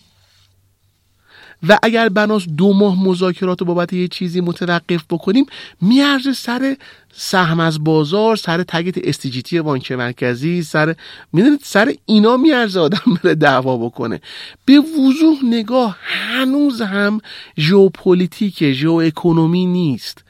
و 1.68 1.78
اگر 1.84 2.10
بناس 2.10 2.46
دو 2.58 2.74
ماه 2.74 3.04
مذاکرات 3.04 3.60
رو 3.60 3.66
بابت 3.66 3.94
یه 3.94 4.08
چیزی 4.08 4.42
متوقف 4.42 5.04
بکنیم 5.10 5.46
میارزه 5.82 6.34
سر 6.34 6.76
سهم 7.18 7.60
از 7.60 7.84
بازار 7.84 8.36
سر 8.36 8.64
tag 8.64 9.08
SDGT 9.08 9.62
بانک 9.62 9.92
مرکزی 9.92 10.64
سر 10.64 10.96
می‌دونید؟ 11.34 11.60
سر 11.64 11.94
اینا 12.06 12.38
میارزه 12.38 12.80
آدم 12.80 13.20
بره 13.24 13.36
دعوا 13.36 13.78
بکنه. 13.78 14.22
به 14.66 14.80
وضوح 14.80 15.38
نگاه 15.44 15.98
هنوز 16.02 16.82
هم 16.82 17.22
ژئوپلیتیک 17.58 18.72
ژئواکونومی 18.72 19.66
نیست. 19.66 20.24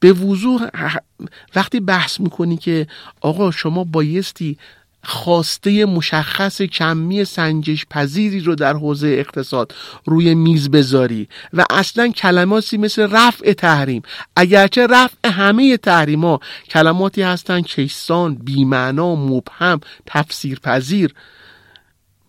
به 0.00 0.12
وضوح 0.12 0.68
وقتی 1.54 1.80
بحث 1.80 2.20
می‌کنی 2.20 2.56
که 2.56 2.86
آقا 3.20 3.50
شما 3.50 3.84
بایستی 3.84 4.58
خواسته 5.04 5.84
مشخص 5.86 6.62
کمی 6.62 7.24
سنجش 7.24 7.86
پذیری 7.90 8.40
رو 8.40 8.54
در 8.54 8.72
حوزه 8.72 9.08
اقتصاد 9.08 9.74
روی 10.04 10.34
میز 10.34 10.70
بذاری 10.70 11.28
و 11.52 11.64
اصلا 11.70 12.08
کلماتی 12.08 12.78
مثل 12.78 13.08
رفع 13.10 13.52
تحریم 13.52 14.02
اگرچه 14.36 14.86
رفع 14.86 15.16
همه 15.24 15.76
تحریم 15.76 16.24
ها 16.24 16.40
کلماتی 16.70 17.22
هستند 17.22 17.66
کیسان 17.66 18.34
بیمعنا 18.34 19.14
مبهم 19.14 19.80
تفسیر 20.06 20.58
پذیر 20.60 21.14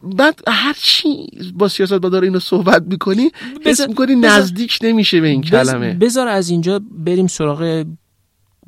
بعد 0.03 0.41
هر 0.47 0.75
چی 0.77 1.27
با 1.53 1.67
سیاست 1.67 1.93
داره 1.93 2.27
اینو 2.27 2.39
صحبت 2.39 2.84
می‌کنی 2.88 3.32
حس 3.65 3.88
می‌کنی 3.88 4.15
نزدیک 4.15 4.79
نمیشه 4.82 5.21
به 5.21 5.27
این 5.27 5.41
کلمه. 5.41 5.93
بذار 5.93 6.27
از 6.27 6.49
اینجا 6.49 6.82
بریم 6.91 7.27
سراغ 7.27 7.86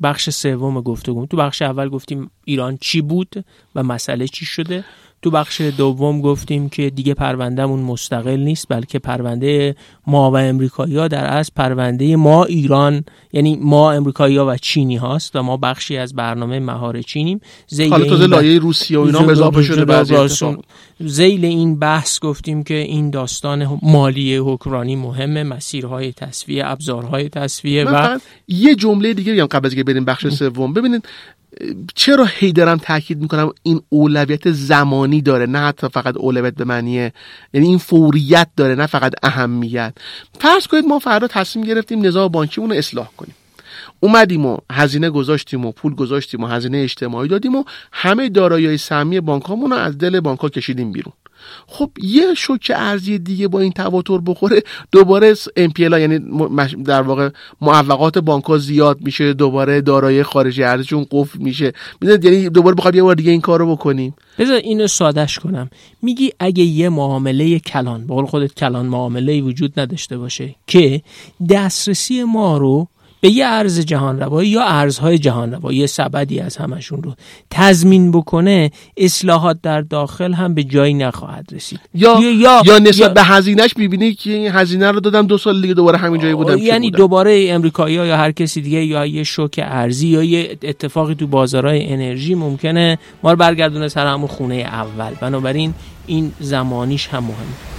بخش 0.02 0.30
سوم 0.30 0.80
گفتگو. 0.80 1.26
تو 1.26 1.36
بخش 1.36 1.62
اول 1.62 1.88
گفتیم 1.88 2.30
ایران 2.44 2.78
چی 2.80 3.00
بود 3.00 3.44
و 3.74 3.82
مسئله 3.82 4.28
چی 4.28 4.44
شده؟ 4.44 4.84
تو 5.22 5.30
بخش 5.30 5.60
دوم 5.60 6.20
گفتیم 6.20 6.68
که 6.68 6.90
دیگه 6.90 7.14
پروندهمون 7.14 7.80
مستقل 7.80 8.40
نیست 8.40 8.66
بلکه 8.68 8.98
پرونده 8.98 9.76
ما 10.06 10.30
و 10.30 10.36
امریکایی 10.36 10.96
ها 10.96 11.08
در 11.08 11.36
از 11.36 11.54
پرونده 11.54 12.16
ما 12.16 12.44
ایران 12.44 13.04
یعنی 13.32 13.58
ما 13.62 13.92
امریکایی 13.92 14.36
ها 14.36 14.46
و 14.46 14.56
چینی 14.56 14.96
هاست 14.96 15.36
و 15.36 15.42
ما 15.42 15.56
بخشی 15.56 15.96
از 15.96 16.14
برنامه 16.14 16.58
مهار 16.58 17.02
چینیم. 17.02 17.40
زیل 17.66 17.90
حالا 17.90 18.04
تازه 18.04 18.26
لایه 18.26 18.58
روسیه 18.58 18.98
و 18.98 19.00
اینا 19.00 19.20
اضافه 19.20 19.62
شده 19.62 19.84
بعضی 19.84 20.14
زیل 21.00 21.44
این 21.44 21.78
بحث 21.78 22.20
گفتیم 22.20 22.62
که 22.62 22.74
این 22.74 23.10
داستان 23.10 23.78
مالی 23.82 24.36
حکمرانی 24.36 24.96
مهمه 24.96 25.42
مسیرهای 25.42 26.12
تصفیه 26.12 26.66
ابزارهای 26.66 27.28
تصفیه 27.28 27.84
و 27.84 28.18
یه 28.48 28.74
جمله 28.74 29.14
دیگه 29.14 29.32
بگم 29.32 29.46
قبل 29.46 29.66
از 29.66 29.74
که 29.74 29.84
بریم 29.84 30.04
بخش 30.04 30.28
سوم. 30.28 30.72
ببینید 30.72 31.08
چرا 31.94 32.24
هی 32.24 32.52
دارم 32.52 32.78
تاکید 32.78 33.22
می‌کنم 33.22 33.50
این 33.62 33.82
اولویت 33.88 34.50
زمانی 34.50 35.22
داره؟ 35.22 35.46
نه 35.46 35.58
حتی 35.58 35.88
فقط 35.88 36.16
اولویت 36.16 36.54
به 36.54 36.64
معنیه 36.64 37.12
یعنی 37.52 37.66
این 37.66 37.78
فوریت 37.78 38.48
داره 38.56 38.74
نه 38.74 38.86
فقط 38.86 39.12
اهمیت. 39.22 39.94
فرض 40.40 40.66
کنید 40.66 40.84
ما 40.84 40.98
فردا 40.98 41.26
تصمیم 41.26 41.64
گرفتیم 41.64 42.06
نظام 42.06 42.28
بانکیمون 42.28 42.70
رو 42.70 42.76
اصلاح 42.76 43.08
کنیم. 43.16 43.34
اومدیم 44.00 44.46
و 44.46 44.58
هزینه 44.72 45.10
گذاشتیم 45.10 45.66
و 45.66 45.72
پول 45.72 45.94
گذاشتیم 45.94 46.42
و 46.42 46.46
هزینه 46.46 46.78
اجتماعی 46.78 47.28
دادیم 47.28 47.54
و 47.54 47.64
همه 47.92 48.28
دارایی 48.28 48.78
سهمی 48.78 49.20
بانکامون 49.20 49.70
رو 49.70 49.76
از 49.76 49.98
دل 49.98 50.20
بانک 50.20 50.40
کشیدیم 50.40 50.92
بیرون. 50.92 51.12
خب 51.66 51.90
یه 52.02 52.34
شوک 52.34 52.72
ارزی 52.74 53.18
دیگه 53.18 53.48
با 53.48 53.60
این 53.60 53.72
تواتر 53.72 54.18
بخوره 54.26 54.62
دوباره 54.92 55.34
امپیلا 55.56 55.98
یعنی 55.98 56.18
در 56.84 57.02
واقع 57.02 57.30
معوقات 57.60 58.18
بانک 58.18 58.58
زیاد 58.58 58.98
میشه 59.00 59.32
دوباره 59.32 59.80
دارایی 59.80 60.22
خارجی 60.22 60.62
ارزششون 60.62 61.06
قفل 61.10 61.38
میشه. 61.38 61.72
می‌دونید 62.00 62.24
یعنی 62.24 62.48
دوباره 62.48 62.74
بخواد 62.74 62.94
یه 62.94 63.02
بار 63.02 63.14
دیگه 63.14 63.30
این 63.30 63.40
کارو 63.40 63.76
بکنیم. 63.76 64.14
بذار 64.38 64.56
اینو 64.56 64.86
سادش 64.86 65.38
کنم. 65.38 65.70
میگی 66.02 66.32
اگه 66.40 66.64
یه 66.64 66.88
معامله 66.88 67.58
کلان 67.58 68.06
به 68.06 68.26
خودت 68.26 68.54
کلان 68.54 68.86
معامله 68.86 69.40
وجود 69.40 69.80
نداشته 69.80 70.18
باشه 70.18 70.54
که 70.66 71.02
دسترسی 71.48 72.24
ما 72.24 72.58
رو 72.58 72.88
به 73.22 73.30
یه 73.30 73.46
ارز 73.46 73.80
جهان 73.80 74.20
روایی 74.20 74.48
یا 74.48 74.62
ارزهای 74.62 75.18
جهان 75.18 75.52
روایی 75.52 75.78
یه 75.78 75.86
سبدی 75.86 76.40
از 76.40 76.56
همشون 76.56 77.02
رو 77.02 77.14
تضمین 77.50 78.12
بکنه 78.12 78.70
اصلاحات 78.96 79.58
در 79.62 79.80
داخل 79.80 80.32
هم 80.32 80.54
به 80.54 80.64
جایی 80.64 80.94
نخواهد 80.94 81.48
رسید. 81.52 81.80
یا 81.94 82.20
یا, 82.20 82.62
یا 82.64 82.78
نسبت 82.78 82.98
یا 83.00 83.08
به 83.08 83.22
هزینهش 83.22 83.76
می‌بینی 83.76 84.14
که 84.14 84.32
این 84.32 84.52
هزینه 84.52 84.90
رو 84.90 85.00
دادم 85.00 85.26
دو 85.26 85.38
سال 85.38 85.62
دیگه 85.62 85.74
دوباره 85.74 85.98
همین 85.98 86.20
جایی 86.20 86.34
بودم 86.34 86.58
یعنی 86.58 86.90
دوباره 86.90 87.46
امریکایی 87.48 87.94
یا 87.94 88.16
هر 88.16 88.32
کسی 88.32 88.60
دیگه 88.60 88.84
یا 88.84 89.06
یه 89.06 89.24
شوک 89.24 89.60
ارزی 89.62 90.08
یا 90.08 90.22
یه 90.22 90.58
اتفاقی 90.62 91.14
تو 91.14 91.26
بازارهای 91.26 91.92
انرژی 91.92 92.34
ممکنه 92.34 92.98
ما 93.22 93.30
رو 93.30 93.36
برگردونه 93.36 93.88
سر 93.88 94.06
همون 94.06 94.28
خونه 94.28 94.54
اول. 94.54 95.14
بنابراین 95.20 95.74
این 96.06 96.32
زمانیش 96.40 97.08
هم 97.08 97.24
مهمه. 97.24 97.71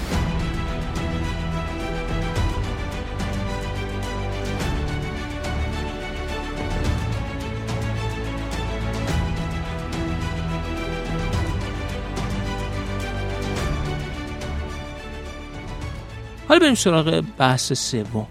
حالا 16.53 16.65
بریم 16.65 16.75
سراغ 16.75 17.23
بحث 17.37 17.73
سوم. 17.73 18.27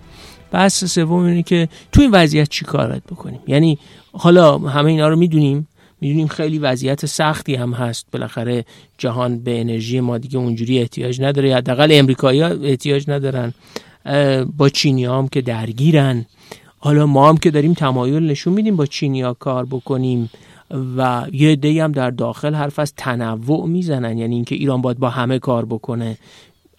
بحث 0.53 0.85
سوم 0.85 1.25
اینه 1.25 1.43
که 1.43 1.69
تو 1.93 2.01
این 2.01 2.11
وضعیت 2.11 2.49
چی 2.49 2.65
کارت 2.65 3.03
بکنیم؟ 3.05 3.41
یعنی 3.47 3.79
حالا 4.13 4.59
همه 4.59 4.91
اینا 4.91 5.09
رو 5.09 5.17
می‌دونیم؟ 5.17 5.69
می‌دونیم 6.01 6.27
خیلی 6.27 6.59
وضعیت 6.59 7.07
سختی 7.07 7.55
هم 7.55 7.73
هست. 7.73 8.07
بالاخره 8.13 8.65
جهان 8.99 9.39
به 9.39 9.61
انرژی 9.61 10.01
ما 10.01 10.19
دیگه 10.19 10.39
اونجوری 10.39 10.79
احتیاج 10.79 11.23
نداره. 11.23 11.57
حداقل 11.57 11.89
امریکایی 11.93 12.43
احتیاج 12.43 13.05
ندارن. 13.11 13.55
با 14.57 14.69
چینی 14.69 15.05
هم 15.05 15.29
که 15.29 15.41
درگیرن. 15.41 16.27
حالا 16.79 17.07
ما 17.07 17.29
هم 17.29 17.37
که 17.37 17.51
داریم 17.51 17.75
تمایل 17.75 18.23
نشون 18.31 18.53
میدیم 18.53 18.77
با 18.77 18.87
چینیا 18.87 19.35
کار 19.35 19.65
بکنیم 19.65 20.31
و 20.97 21.27
یه 21.33 21.57
دی 21.57 21.81
هم 21.81 21.93
در 21.93 22.11
داخل 22.11 22.55
حرف 22.55 22.79
از 22.79 22.95
تنوع 22.97 23.67
می‌زنن. 23.67 24.19
یعنی 24.19 24.35
اینکه 24.35 24.55
ایران 24.55 24.83
باید 24.83 24.99
با 24.99 25.11
همه 25.11 25.39
کار 25.39 25.65
بکنه. 25.65 26.19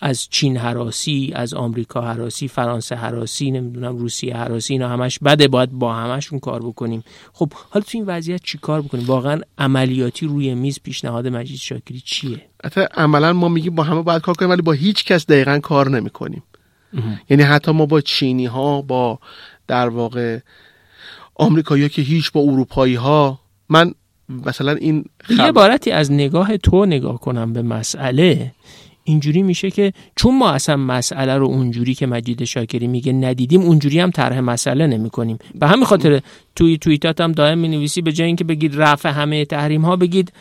از 0.06 0.28
چین 0.30 0.58
حراسی 0.58 1.32
از 1.36 1.54
آمریکا 1.54 2.02
حراسی 2.02 2.48
فرانسه 2.48 2.96
حراسی 2.96 3.52
نمی‌دونم 3.52 3.98
روسیه 3.98 4.38
حراسی 4.38 4.74
اینا 4.74 4.90
همش 4.90 5.20
بده 5.20 5.48
باید 5.48 5.72
با 5.72 5.94
همشون 5.94 6.40
کار 6.40 6.62
بکنیم. 6.62 7.04
خب 7.34 7.54
حالا 7.70 7.84
تو 7.84 7.98
این 7.98 8.06
وضعیت 8.08 8.44
چی 8.44 8.58
کار 8.58 8.82
بکنیم؟ 8.82 9.06
واقعا 9.06 9.42
عملیاتی 9.58 10.28
روی 10.28 10.54
میز 10.54 10.80
پیشنهاد 10.84 11.28
مجید 11.28 11.58
شاکری 11.58 12.00
چیه؟ 12.00 12.42
حتی 12.64 12.82
عملا 12.82 13.34
ما 13.34 13.48
میگیم 13.48 13.76
با 13.76 13.84
همه 13.84 14.02
باید 14.02 14.22
کار 14.22 14.36
کنیم 14.36 14.52
ولی 14.52 14.62
با 14.62 14.72
هیچ 14.72 15.06
کس 15.06 15.26
دقیقا 15.26 15.60
کار 15.60 15.90
نمی‌کنیم. 15.90 16.44
یعنی 17.30 17.44
حتی 17.44 17.72
ما 17.72 17.86
با 17.86 18.02
چینی 18.02 18.46
ها 18.46 18.82
با 18.82 19.20
در 19.68 19.90
واقع 19.90 20.40
آمریکایی 21.36 21.90
که 21.90 22.02
هیچ 22.02 22.32
با 22.32 22.42
اروپایی 22.42 22.96
ها 22.96 23.40
من 23.70 23.94
مثلا 24.46 24.72
این 24.72 25.06
یه 25.30 25.52
بارتی 25.52 25.92
از 25.92 26.12
نگاه 26.12 26.58
تو 26.58 26.86
نگاه 26.86 27.20
کنم 27.20 27.54
به 27.54 27.62
مسئله. 27.62 28.52
اینجوری 29.04 29.44
میشه 29.44 29.72
که 29.72 29.94
چون 30.16 30.38
ما 30.38 30.50
اصلا 30.50 30.78
مسئله 30.78 31.38
رو 31.38 31.46
اونجوری 31.46 31.94
که 31.94 32.08
مجید 32.08 32.44
شاکری 32.44 32.88
میگه 32.88 33.14
ندیدیم 33.14 33.62
اونجوری 33.62 34.00
هم 34.00 34.12
طرح 34.12 34.40
مسئله 34.40 34.88
نمی 34.88 35.10
کنیم 35.10 35.38
به 35.56 35.68
همین 35.68 35.86
خاطر 35.86 36.22
توی 36.56 36.78
توییتات 36.78 37.22
هم 37.22 37.32
دائم 37.32 37.58
می 37.58 37.68
نویسی 37.68 38.02
به 38.02 38.12
جای 38.12 38.28
اینکه 38.28 38.44
بگید 38.44 38.82
رفع 38.82 39.10
همه 39.10 39.46
تحریم 39.46 39.82
ها 39.82 39.96
بگید 39.96 40.34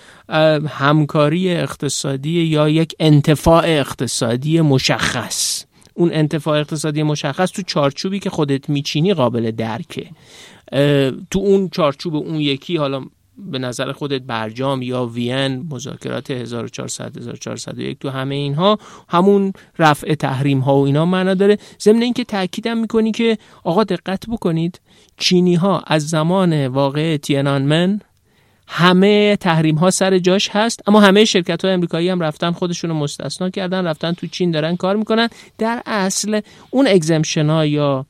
همکاری 0.68 1.50
اقتصادی 1.50 2.30
یا 2.30 2.68
یک 2.68 2.94
انتفاع 3.00 3.64
اقتصادی 3.66 4.60
مشخص. 4.60 5.64
اون 5.94 6.10
انتفاع 6.12 6.58
اقتصادی 6.58 7.02
مشخص 7.02 7.50
تو 7.50 7.62
چارچوبی 7.62 8.18
که 8.18 8.30
خودت 8.30 8.68
میچینی 8.68 9.14
قابل 9.14 9.50
درکه. 9.50 10.06
تو 11.30 11.38
اون 11.38 11.68
چارچوب 11.68 12.14
اون 12.14 12.40
یکی 12.40 12.76
حالا 12.76 13.04
به 13.38 13.58
نظر 13.58 13.92
خودت 13.92 14.22
برجام 14.22 14.82
یا 14.82 15.06
وین 15.06 15.66
مذاکرات 15.70 16.30
1400 16.30 17.16
1401 17.16 17.98
تو 17.98 18.10
همه 18.10 18.34
اینها 18.34 18.78
همون 19.08 19.52
رفع 19.78 20.14
تحریم 20.14 20.60
ها 20.60 20.76
و 20.76 20.86
اینا 20.86 21.04
معنا 21.04 21.34
داره. 21.34 21.58
ضمن 21.80 22.02
اینکه 22.02 22.24
تاکیدم 22.24 22.78
می‌کنی 22.78 23.12
که 23.12 23.38
آقا 23.64 23.84
دقت 23.84 24.26
بکنید 24.28 24.80
چینی 25.16 25.54
ها 25.54 25.82
از 25.86 26.08
زمان 26.08 26.66
واقع 26.66 27.16
تینانمن 27.16 28.00
همه 28.68 29.36
تحریم 29.36 29.76
ها 29.76 29.90
سر 29.90 30.18
جاش 30.18 30.48
هست 30.52 30.82
اما 30.88 31.00
همه 31.00 31.24
شرکت 31.24 31.64
های 31.64 31.74
امریکایی 31.74 32.08
هم 32.08 32.20
رفتن 32.20 32.50
خودشون 32.50 32.90
رو 32.90 32.96
مستثنا 32.96 33.50
کردن 33.50 33.86
رفتن 33.86 34.12
تو 34.12 34.26
چین 34.26 34.50
دارن 34.50 34.76
کار 34.76 34.96
می‌کنن. 34.96 35.28
در 35.58 35.82
اصل 35.86 36.40
اون 36.70 36.86
exemption 36.88 37.50
ها 37.50 37.66
یا 37.66 38.06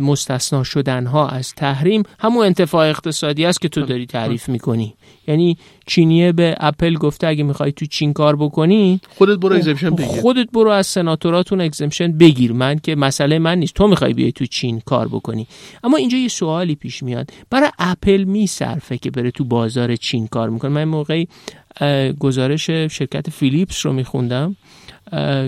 مستثنا 0.00 0.64
شدن 0.64 1.06
ها 1.06 1.28
از 1.28 1.54
تحریم. 1.54 2.02
همون 2.18 2.46
انتفاع 2.46 2.88
اقتصادی 2.88 3.46
است 3.46 3.60
که 3.60 3.68
تو 3.68 3.82
داری 3.82 4.06
تعریف 4.06 4.48
می‌کنی. 4.48 4.94
یعنی 5.26 5.56
چینیه 5.86 6.32
به 6.32 6.56
اپل 6.60 6.94
گفته 6.94 7.26
اگه 7.26 7.42
می‌خوای 7.44 7.72
تو 7.72 7.86
چین 7.86 8.12
کار 8.12 8.36
بکنی 8.36 9.00
خودت 9.18 9.38
برو 9.38 9.56
exemption 9.56 9.90
بگیر. 9.90 10.06
خودت 10.06 10.46
برو 10.52 10.70
از 10.70 10.86
سناتوراتون 10.86 11.60
exemption 11.60 12.12
بگیر. 12.12 12.52
من 12.52 12.78
که 12.78 12.96
مسئله 12.96 13.38
من 13.38 13.58
نیست. 13.58 13.74
تو 13.74 13.88
می‌خوای 13.88 14.14
بیای 14.14 14.32
تو 14.32 14.46
چین 14.46 14.80
کار 14.80 15.08
بکنی. 15.08 15.46
اما 15.84 15.96
اینجا 15.96 16.18
یه 16.18 16.28
سوالی 16.28 16.74
پیش 16.74 17.02
میاد. 17.02 17.30
برای 17.50 17.70
اپل 17.78 18.24
میصرفه 18.24 18.98
که 18.98 19.10
بره 19.10 19.30
تو 19.30 19.44
بازار 19.44 19.96
چین 19.96 20.26
کار 20.26 20.50
می‌کنه. 20.50 20.70
من 20.70 20.84
موقعی 20.84 21.28
گزارش 22.18 22.70
شرکت 22.70 23.30
فیلیپس 23.30 23.86
رو 23.86 23.92
میخوندم. 23.92 24.56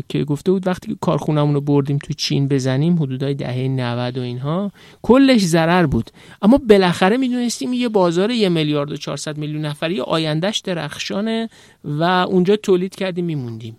که 0.09 0.25
گفته 0.25 0.53
بود 0.53 0.67
وقتی 0.67 0.93
که 0.93 0.99
کارخونمون 1.01 1.55
رو 1.55 1.61
بردیم 1.61 1.99
تو 1.99 2.13
چین 2.13 2.49
بزنیم 2.49 3.03
حدودای 3.03 3.35
دهه 3.35 3.69
90 3.69 4.19
و 4.19 4.21
اینها 4.21 4.73
کلش 5.03 5.41
ضرر 5.41 5.87
بود. 5.87 6.11
اما 6.43 6.61
بالاخره 6.69 7.17
می‌دونستیم 7.17 7.73
یه 7.73 7.89
بازار 7.89 8.31
یه 8.31 8.49
میلیارد 8.49 8.93
و 8.93 8.97
400 8.97 9.39
میلیون 9.39 9.65
نفری 9.65 10.01
آیندهش 10.01 10.59
درخشانه 10.59 11.49
و 11.85 12.03
اونجا 12.03 12.57
تولید 12.57 12.95
کردیم 12.95 13.25
میموندیم. 13.25 13.77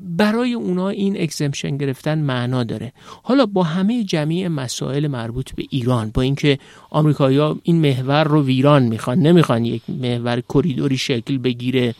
برای 0.00 0.52
اونا 0.52 0.88
این 0.88 1.20
اکزمشن 1.20 1.76
گرفتن 1.76 2.18
معنا 2.18 2.64
داره. 2.64 2.92
حالا 3.22 3.46
با 3.46 3.62
همه 3.62 4.04
جمعی 4.04 4.48
مسائل 4.48 5.06
مربوط 5.06 5.54
به 5.54 5.64
ایران 5.70 6.10
با 6.14 6.22
اینکه 6.22 6.58
آمریکایی‌ها 6.90 7.58
این 7.62 7.76
محور 7.76 8.24
رو 8.24 8.42
ویران 8.42 8.82
می‌خوان 8.82 9.18
نمی‌خوان 9.18 9.64
یک 9.64 9.82
محور 9.88 10.42
کریدوری 10.48 10.98
شکل 10.98 11.38
بگیره 11.38 11.94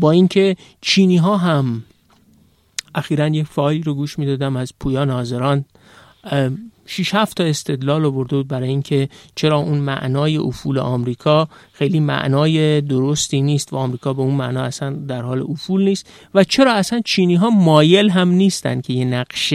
با 0.00 0.10
اینکه 0.10 0.56
چینی 0.80 1.16
ها 1.16 1.36
هم 1.36 1.82
اخیرا 2.94 3.28
یک 3.28 3.46
فایل 3.46 3.82
رو 3.82 3.94
گوش 3.94 4.18
می‌دادم 4.18 4.56
از 4.56 4.72
پویان 4.80 5.10
حاضران. 5.10 5.64
شیش 6.86 7.14
هفت 7.14 7.36
تا 7.36 7.44
استدلال 7.44 8.04
آورده 8.04 8.36
بود 8.36 8.48
برای 8.48 8.68
اینکه 8.68 9.08
چرا 9.34 9.56
اون 9.56 9.78
معنای 9.78 10.36
افول 10.36 10.78
آمریکا 10.78 11.48
خیلی 11.72 12.00
معنای 12.00 12.80
درستی 12.80 13.42
نیست 13.42 13.72
و 13.72 13.76
آمریکا 13.76 14.12
به 14.12 14.22
اون 14.22 14.34
معنا 14.34 14.62
اصلا 14.62 14.90
در 14.90 15.22
حال 15.22 15.42
افول 15.48 15.84
نیست 15.84 16.10
و 16.34 16.44
چرا 16.44 16.72
اصلا 16.72 17.00
چینی 17.04 17.34
ها 17.34 17.50
مایل 17.50 18.10
هم 18.10 18.28
نیستن 18.28 18.80
که 18.80 18.92
یه 18.92 19.04
نقش 19.04 19.54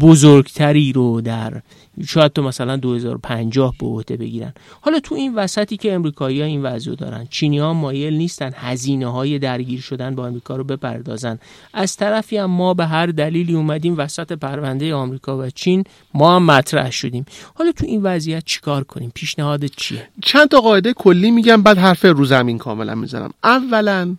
بزرگتری 0.00 0.92
رو 0.92 1.20
در 1.20 1.62
شاید 2.06 2.32
تو 2.32 2.42
مثلا 2.42 2.76
2050 2.76 3.74
به 3.80 3.86
عهده 3.86 4.16
بگیرن. 4.16 4.52
حالا 4.80 5.00
تو 5.00 5.14
این 5.14 5.34
وسطی 5.34 5.76
که 5.76 5.92
امریکایی 5.92 6.42
این 6.42 6.62
وضع 6.62 6.94
دارن 6.94 7.26
چینی 7.30 7.58
ها 7.58 7.72
مایل 7.72 8.14
نیستن 8.14 8.52
هزینه 8.54 9.06
های 9.06 9.38
درگیر 9.38 9.80
شدن 9.80 10.14
با 10.14 10.26
امریکا 10.26 10.56
رو 10.56 10.64
بپردازن. 10.64 11.38
از 11.74 11.96
طرفی 11.96 12.36
هم 12.36 12.50
ما 12.50 12.74
به 12.74 12.86
هر 12.86 13.06
دلیلی 13.06 13.54
اومدیم 13.54 13.94
وسط 13.98 14.32
پرونده 14.32 14.94
آمریکا 14.94 15.38
و 15.38 15.50
چین 15.50 15.84
ما 16.14 16.36
هم 16.36 16.42
مطرح 16.42 16.90
شدیم. 16.90 17.24
حالا 17.54 17.72
تو 17.72 17.86
این 17.86 18.02
وضعیت 18.02 18.44
چیکار 18.44 18.84
کنیم؟ 18.84 19.12
پیشنهاد 19.14 19.64
چیه؟ 19.64 20.08
چند 20.22 20.48
تا 20.48 20.60
قاعده 20.60 20.92
کلی 20.92 21.30
میگم 21.30 21.62
بعد 21.62 21.78
حرف 21.78 22.04
رو 22.04 22.24
زمین 22.24 22.58
کاملا 22.58 22.94
می‌زنم. 22.94 23.30
اولا 23.44 24.16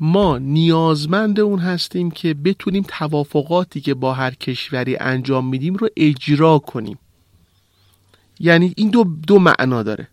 ما 0.00 0.38
نیازمند 0.38 1.40
اون 1.40 1.58
هستیم 1.58 2.10
که 2.10 2.34
بتونیم 2.34 2.84
توافقاتی 2.88 3.80
که 3.80 3.94
با 3.94 4.14
هر 4.14 4.34
کشوری 4.34 4.96
انجام 4.96 5.46
میدیم 5.46 5.74
رو 5.74 5.88
اجرا 5.96 6.58
کنیم. 6.58 6.98
یعنی 8.40 8.72
این 8.76 8.90
دو, 8.90 9.04
دو 9.26 9.38
معنا 9.38 9.82
داره. 9.82 10.08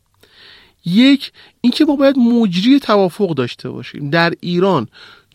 یک 0.85 1.31
اینکه 1.61 1.85
ما 1.85 1.95
باید 1.95 2.17
مجری 2.17 2.79
توافق 2.79 3.33
داشته 3.33 3.69
باشیم. 3.69 4.09
در 4.09 4.33
ایران 4.41 4.87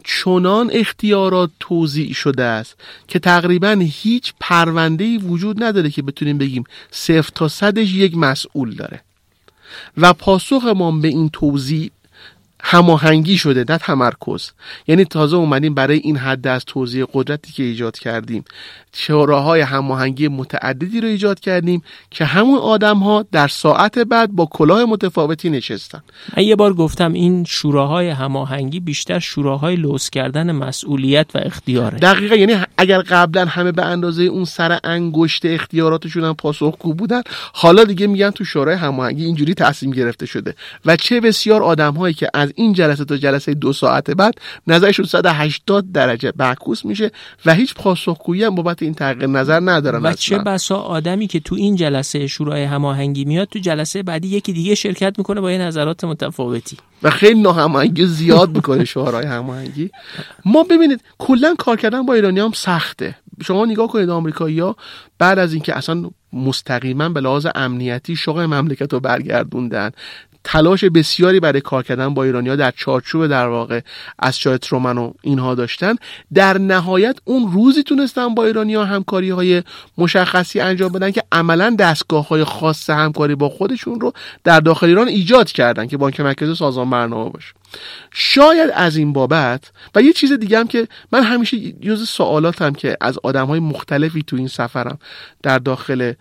چنان 0.05 0.71
اختیارات 0.73 1.51
توضیع 1.61 2.12
شده 2.12 2.45
است 2.45 2.77
که 3.09 3.19
تقریبا 3.19 3.77
هیچ 3.81 4.35
پرونده 4.41 5.19
وجود 5.19 5.62
نداره 5.62 5.91
که 5.91 6.03
بتونیم 6.03 6.38
بگیم 6.38 6.65
صفر 6.91 7.31
تا 7.35 7.49
صدش 7.49 7.93
یک 7.93 8.17
مسئول 8.17 8.75
داره. 8.75 9.01
و 9.97 10.12
پاسخ 10.12 10.65
ما 10.65 10.91
به 10.91 11.09
این 11.09 11.29
توضیح 11.29 11.91
هماهنگی 12.62 13.38
شده 13.38 13.64
نه 13.68 13.79
تمرکز. 13.79 14.51
یعنی 14.87 15.05
تازه 15.05 15.37
اومدیم 15.37 15.75
برای 15.75 15.98
این 15.98 16.16
حد 16.16 16.46
از 16.46 16.64
توضیح 16.64 17.05
قدرتی 17.12 17.53
که 17.53 17.62
ایجاد 17.62 17.98
کردیم. 17.98 18.44
شوراهای 18.94 19.61
هماهنگی 19.61 20.29
متعددی 20.29 21.01
رو 21.01 21.09
ایجاد 21.09 21.40
کردیم 21.40 21.83
که 22.11 22.25
همون 22.25 22.59
آدم 22.59 22.98
ها 22.98 23.25
در 23.33 23.48
ساعت 23.48 23.98
بعد 23.98 24.33
با 24.33 24.46
کلاه 24.46 24.85
متفاوتی 24.85 25.51
نشستن. 25.51 26.03
من 26.37 26.42
یه 26.42 26.57
بار 26.57 26.75
گفتم 26.75 27.12
این 27.12 27.44
شوراهای 27.44 28.09
هماهنگی 28.09 28.81
بیشتر 28.81 29.18
شوراهای 29.18 29.77
لوس 29.77 30.11
کردن 30.11 30.53
مسئولیت 30.53 31.27
و 31.35 31.38
اختیاره. 31.38 31.98
دقیقا 31.98 32.35
یعنی 32.35 32.57
اگر 32.77 32.98
قبلا 32.98 33.44
همه 33.44 33.72
به 33.72 33.85
اندازه 33.85 34.22
اون 34.22 34.44
سر 34.44 34.79
انگشت 34.85 35.46
اختیاراتشون 35.46 36.25
هم 36.25 36.35
پاسخگو 36.35 36.94
بودن 36.94 37.22
حالا 37.53 37.85
دیگه 37.85 38.07
میگن 38.07 38.31
تو 38.31 38.44
شورای 38.44 38.77
هماهنگی 38.77 39.25
اینجوری 39.25 39.55
تصمیم 39.55 39.92
گرفته 39.92 40.27
شده. 40.27 40.55
و 40.87 40.96
چه 40.96 41.20
بسیار 41.20 41.62
آدم 41.62 41.94
هایی 41.94 42.14
که 42.14 42.29
از 42.35 42.52
این 42.57 42.73
جلسه 42.73 43.05
تا 43.05 43.17
جلسه 43.17 43.55
دو 43.55 43.73
ساعت 43.73 44.11
بعد 44.11 44.35
نظرشون 44.67 45.07
180 45.07 45.93
درجه 45.93 46.33
معکوس 46.38 46.85
میشه 46.85 47.11
و 47.47 47.55
هیچ 47.55 47.75
پاسخگویی 47.75 48.45
هم 48.45 48.55
بابت 48.55 48.83
این 48.83 48.95
تغییر 48.95 49.27
نظر 49.27 49.61
ندارن 49.61 50.03
و 50.03 50.12
چه 50.12 50.38
بسا 50.38 50.77
آدمی 50.77 51.27
که 51.27 51.41
تو 51.41 51.55
این 51.55 51.77
جلسه 51.77 52.27
شورای 52.27 52.65
هماهنگی 52.65 53.25
میاد 53.25 53.49
تو 53.49 53.59
جلسه 53.59 54.03
بعدی 54.03 54.29
یکی 54.29 54.53
دیگه 54.53 54.75
شرکت 54.75 55.19
می‌کنه 55.19 55.41
با 55.41 55.53
یه 55.53 55.59
نظرات 55.59 56.05
متفاوتی. 56.05 56.77
و 57.03 57.11
خیلی 57.11 57.43
ناهماهنگی 57.43 58.07
زیاد 58.07 58.57
می‌کنه 58.57 58.85
شورای 58.85 59.27
هماهنگی. 59.27 59.91
ما 60.45 60.62
ببینید 60.62 61.01
کلا 61.19 61.55
کار 61.59 61.77
کردن 61.77 62.07
با 62.07 62.15
ایرانی 62.15 62.41
هم 62.41 62.53
سخته. 62.55 63.17
شما 63.43 63.65
نگاه 63.65 63.88
کنید 63.88 64.11
آمریکایی‌ها 64.11 64.77
بعد 65.19 65.38
از 65.38 65.53
اینکه 65.53 65.77
اصلا 65.77 66.11
مستقیما 66.33 67.09
به 67.09 67.21
لحاظ 67.21 67.47
امنیتی 67.55 68.17
شغل 68.17 68.47
مملکت 68.47 68.93
رو 68.93 69.01
برگردوندن 69.01 69.91
تلاش 70.45 70.85
بسیاری 70.85 71.41
برای 71.41 71.61
کار 71.61 71.83
کردن 71.83 72.15
با 72.15 72.25
ایرانیا 72.25 72.57
در 72.57 72.71
چارچوب 72.71 73.27
در 73.27 73.49
واقع 73.49 73.81
از 74.19 74.39
شاه 74.39 74.59
ترومن 74.59 74.99
و 74.99 75.13
اینها 75.23 75.55
داشتن. 75.55 75.95
در 76.35 76.59
نهایت 76.59 77.17
اون 77.25 77.53
روزی 77.53 77.83
تونستن 77.83 78.35
با 78.35 78.45
ایرانیا 78.45 78.85
همکاری 78.85 79.31
های 79.31 79.63
مشخصی 79.99 80.61
انجام 80.61 80.93
بدن 80.93 81.11
که 81.11 81.23
عملا 81.33 81.77
دستگاه 81.79 82.29
های 82.29 82.45
خاص 82.45 82.91
همکاری 82.91 83.35
با 83.35 83.49
خودشون 83.49 84.01
رو 84.01 84.13
در 84.45 84.61
داخل 84.61 84.87
ایران 84.87 85.09
ایجاد 85.09 85.53
کردن 85.53 85.87
که 85.87 85.97
بانک 85.97 86.21
مرکزی 86.21 86.55
سازمان 86.55 86.91
برنامه 86.91 87.31
باشه. 87.31 87.53
شاید 88.11 88.71
از 88.75 88.97
این 88.97 89.13
بابت 89.13 89.71
و 89.95 90.03
یه 90.03 90.13
چیز 90.13 90.33
دیگه 90.33 90.59
هم 90.59 90.69
که 90.69 90.89
من 91.13 91.23
همیشه 91.23 91.73
جز 91.73 92.09
سوالاتم 92.09 92.73
که 92.73 92.97
از 93.01 93.19
آدم 93.23 93.47
های 93.47 93.61
مختلفی 93.61 94.23
تو 94.23 94.37
این 94.37 94.49
سفرم 94.49 94.99
در 95.43 95.59
داخل 95.59 96.13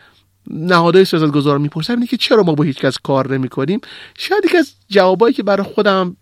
نهادهای 0.48 1.06
سیاستگزار 1.06 1.58
می‌پرسم 1.58 1.94
اینه 1.94 2.08
که 2.08 2.18
چرا 2.18 2.44
ما 2.44 2.56
با 2.56 2.64
هیچ 2.64 2.78
کس 2.78 2.98
کار 2.98 3.34
نمی 3.34 3.50
کنیم 3.50 3.80
شاید 4.18 4.46
یکی 4.46 4.58
از 4.58 4.74
جوابایی 4.90 5.34
که 5.34 5.44
برای 5.44 5.64
خودم 5.64 6.18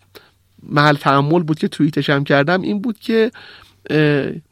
محل 0.62 0.96
تعمل 0.96 1.42
بود 1.42 1.58
که 1.58 1.68
توییتش 1.68 2.10
هم 2.10 2.24
کردم 2.24 2.62
این 2.62 2.80
بود 2.80 2.98
که 2.98 3.30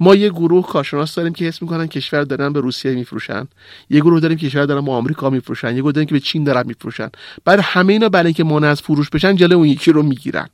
ما 0.00 0.14
یه 0.14 0.28
گروه 0.28 0.66
کارشناس 0.66 1.14
داریم 1.14 1.32
که 1.32 1.44
حس 1.44 1.62
می‌کنن 1.62 1.86
کشور 1.86 2.24
دارن 2.24 2.52
به 2.52 2.60
روسیه 2.60 2.94
میفروشن. 2.94 3.48
یه 3.90 4.00
گروه 4.00 4.20
داریم 4.20 4.38
کشور 4.38 4.64
دارن 4.64 4.84
به 4.84 4.92
آمریکا 4.92 5.30
میفروشن. 5.30 5.76
یه 5.76 5.82
گروه 5.82 5.92
داریم 5.92 6.08
که 6.08 6.14
به 6.14 6.20
چین 6.20 6.44
دارن 6.44 6.66
میفروشن. 6.66 7.08
بعد 7.44 7.60
همه 7.62 7.92
اینا 7.92 8.08
برای 8.08 8.26
اینکه 8.26 8.44
مانع 8.44 8.66
از 8.66 8.80
فروش 8.80 9.10
بشن 9.10 9.36
جلو 9.36 9.56
اون 9.56 9.66
یکی 9.66 9.92
رو 9.92 10.02
می‌گیرن. 10.02 10.48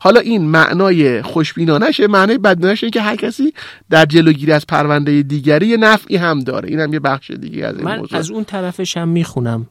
حالا 0.00 0.20
این 0.20 0.44
معنای 0.44 1.22
خوشبینانشه 1.22 2.06
معنای 2.06 2.38
بدبینانش 2.38 2.84
اینه 2.84 2.90
که 2.90 3.00
هر 3.00 3.16
کسی 3.16 3.52
در 3.90 4.06
جلوگیری 4.06 4.52
از 4.52 4.66
پرونده 4.66 5.22
دیگری 5.22 5.66
یه 5.66 5.76
نفعی 5.76 6.16
هم 6.16 6.40
داره. 6.40 6.68
این 6.68 6.80
هم 6.80 6.92
یه 6.92 7.00
بخش 7.00 7.30
دیگه 7.30 7.66
از 7.66 7.76
این 7.76 7.84
من 7.84 7.98
موضوع. 7.98 8.18
از 8.18 8.30
اون 8.30 8.44
طرفش 8.44 8.96
هم 8.96 9.08
می‌خونم. 9.08 9.66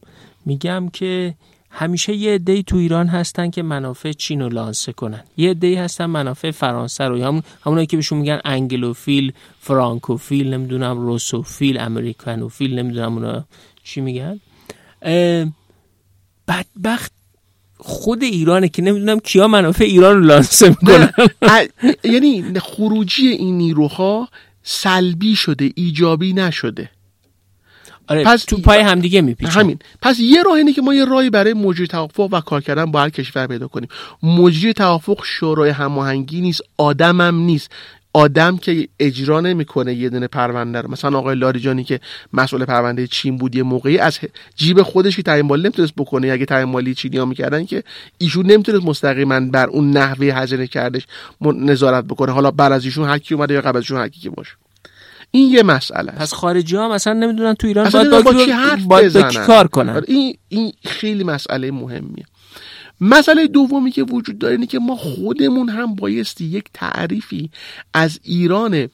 میگم 0.45 0.89
که 0.93 1.35
همیشه 1.71 2.13
یه 2.13 2.33
عده‌ای 2.33 2.63
تو 2.63 2.77
ایران 2.77 3.07
هستن 3.07 3.49
که 3.49 3.63
منافع 3.63 4.11
چین 4.11 4.41
رو 4.41 4.49
لانسه 4.49 4.93
کنن. 4.93 5.23
یه 5.37 5.49
عده‌ای 5.49 5.75
هستن 5.75 6.05
منافع 6.05 6.51
فرانسه 6.51 7.03
رو. 7.03 7.23
همون 7.23 7.43
همونایی 7.65 7.87
که 7.87 7.97
بهشون 7.97 8.17
میگن 8.17 8.39
انگلوفیل 8.45 9.33
فرانکوفیل 9.59 10.53
نمی‌دونم 10.53 10.97
روسوفیل 10.97 11.79
امریکانوفیل 11.79 12.79
نمی‌دونم 12.79 13.13
اونا 13.13 13.45
چی 13.83 14.01
میگن. 14.01 14.39
بدبخت 16.47 17.11
خود 17.79 18.23
ایرانه 18.23 18.69
که 18.69 18.81
نمی‌دونم 18.81 19.19
کیا 19.19 19.47
منافع 19.47 19.83
ایران 19.83 20.15
رو 20.15 20.23
لانسه 20.23 20.69
می‌کنن. 20.69 21.09
یعنی 22.03 22.59
خروجی 22.59 23.27
این 23.27 23.57
نیروها 23.57 24.29
سلبی 24.63 25.35
شده 25.35 25.71
ایجابی 25.75 26.33
نشده. 26.33 26.89
آره 28.07 28.23
پس- 28.23 28.43
تو 28.45 28.57
پای 28.57 28.79
همدیگه 28.79 29.21
میپیچن 29.21 29.59
همین. 29.59 29.79
پس 30.01 30.19
یه 30.19 30.43
راه 30.43 30.53
اینه 30.53 30.73
که 30.73 30.81
ما 30.81 30.93
یه 30.93 31.05
راهی 31.05 31.29
برای 31.29 31.53
مجری 31.53 31.87
توافق 31.87 32.29
و 32.31 32.39
کار 32.41 32.61
کردن 32.61 32.85
با 32.85 33.01
هر 33.01 33.09
کشور 33.09 33.47
پیدا 33.47 33.67
کنیم. 33.67 33.89
مجری 34.23 34.73
توافق 34.73 35.23
شورای 35.23 35.69
هماهنگی 35.69 36.41
نیست 36.41 36.61
آدمم 36.77 37.35
نیست. 37.35 37.71
آدم 38.17 38.57
که 38.57 38.87
اجرا 38.99 39.41
نمی‌کنه 39.41 39.93
یه 39.93 40.09
دونه 40.09 40.27
پرونده 40.27 40.81
رو. 40.81 40.91
مثلا 40.91 41.17
آقای 41.17 41.35
لاریجانی 41.35 41.83
که 41.83 41.99
مسئول 42.33 42.65
پرونده 42.65 43.07
چین 43.07 43.37
بود 43.37 43.55
یه 43.55 43.63
موقعی 43.63 43.97
از 43.97 44.19
جیب 44.55 44.81
خودش 44.81 45.15
که 45.15 45.21
تعیین 45.23 45.45
مالی 45.45 45.61
نمی‌تونست 45.63 45.93
بکنه 45.97 46.31
اگه 46.31 46.45
تعیین 46.45 46.69
مالی 46.69 46.95
چینی 46.95 47.17
ها 47.17 47.25
می‌کردن 47.25 47.65
که 47.65 47.83
ایشون 48.17 48.45
نمی‌تونست 48.45 48.85
مستقیما 48.85 49.39
بر 49.39 49.67
اون 49.67 49.91
نحوه 49.91 50.25
هزینه 50.27 50.67
کردش 50.67 51.07
نظارت 51.41 52.05
بکنه. 52.05 52.31
حالا 52.31 52.51
بعد 52.51 52.71
از 52.71 52.85
ایشون 52.85 53.09
هر 53.09 53.17
کی 53.17 53.33
اومده 53.33 53.53
یا 53.53 53.61
قبل 53.61 53.77
از 53.77 53.83
ایشون 53.83 53.97
هر 53.97 54.07
کی 54.07 54.19
که 54.19 54.29
باشه. 54.29 54.51
این 55.31 55.51
یه 55.51 55.63
مسئله 55.63 56.11
است. 56.11 56.21
پس 56.21 56.33
خارجی 56.33 56.75
ها 56.75 56.89
مثلا 56.89 57.13
نمی‌دونن 57.13 57.53
تو 57.53 57.67
ایران 57.67 57.89
باید 57.89 58.09
با, 58.11 58.21
با 58.21 58.33
کی- 58.33 58.45
کی 58.45 58.51
حرف 58.51 58.83
باید 58.83 59.13
با 59.13 59.21
کی. 59.21 59.37
کار 59.37 59.67
کنن. 59.67 59.89
آره، 59.89 60.03
این 60.07 60.37
این 60.49 60.73
خیلی 60.85 61.23
مسئله 61.23 61.71
مهمیه. 61.71 62.25
مسئله 63.01 63.47
دومی 63.47 63.91
که 63.91 64.03
وجود 64.03 64.37
داره 64.37 64.53
اینه 64.53 64.65
که 64.65 64.79
ما 64.79 64.95
خودمون 64.95 65.69
هم 65.69 65.95
بایستی 65.95 66.45
یک 66.45 66.65
تعریفی 66.73 67.49
از 67.93 68.19
ایران 68.23 68.87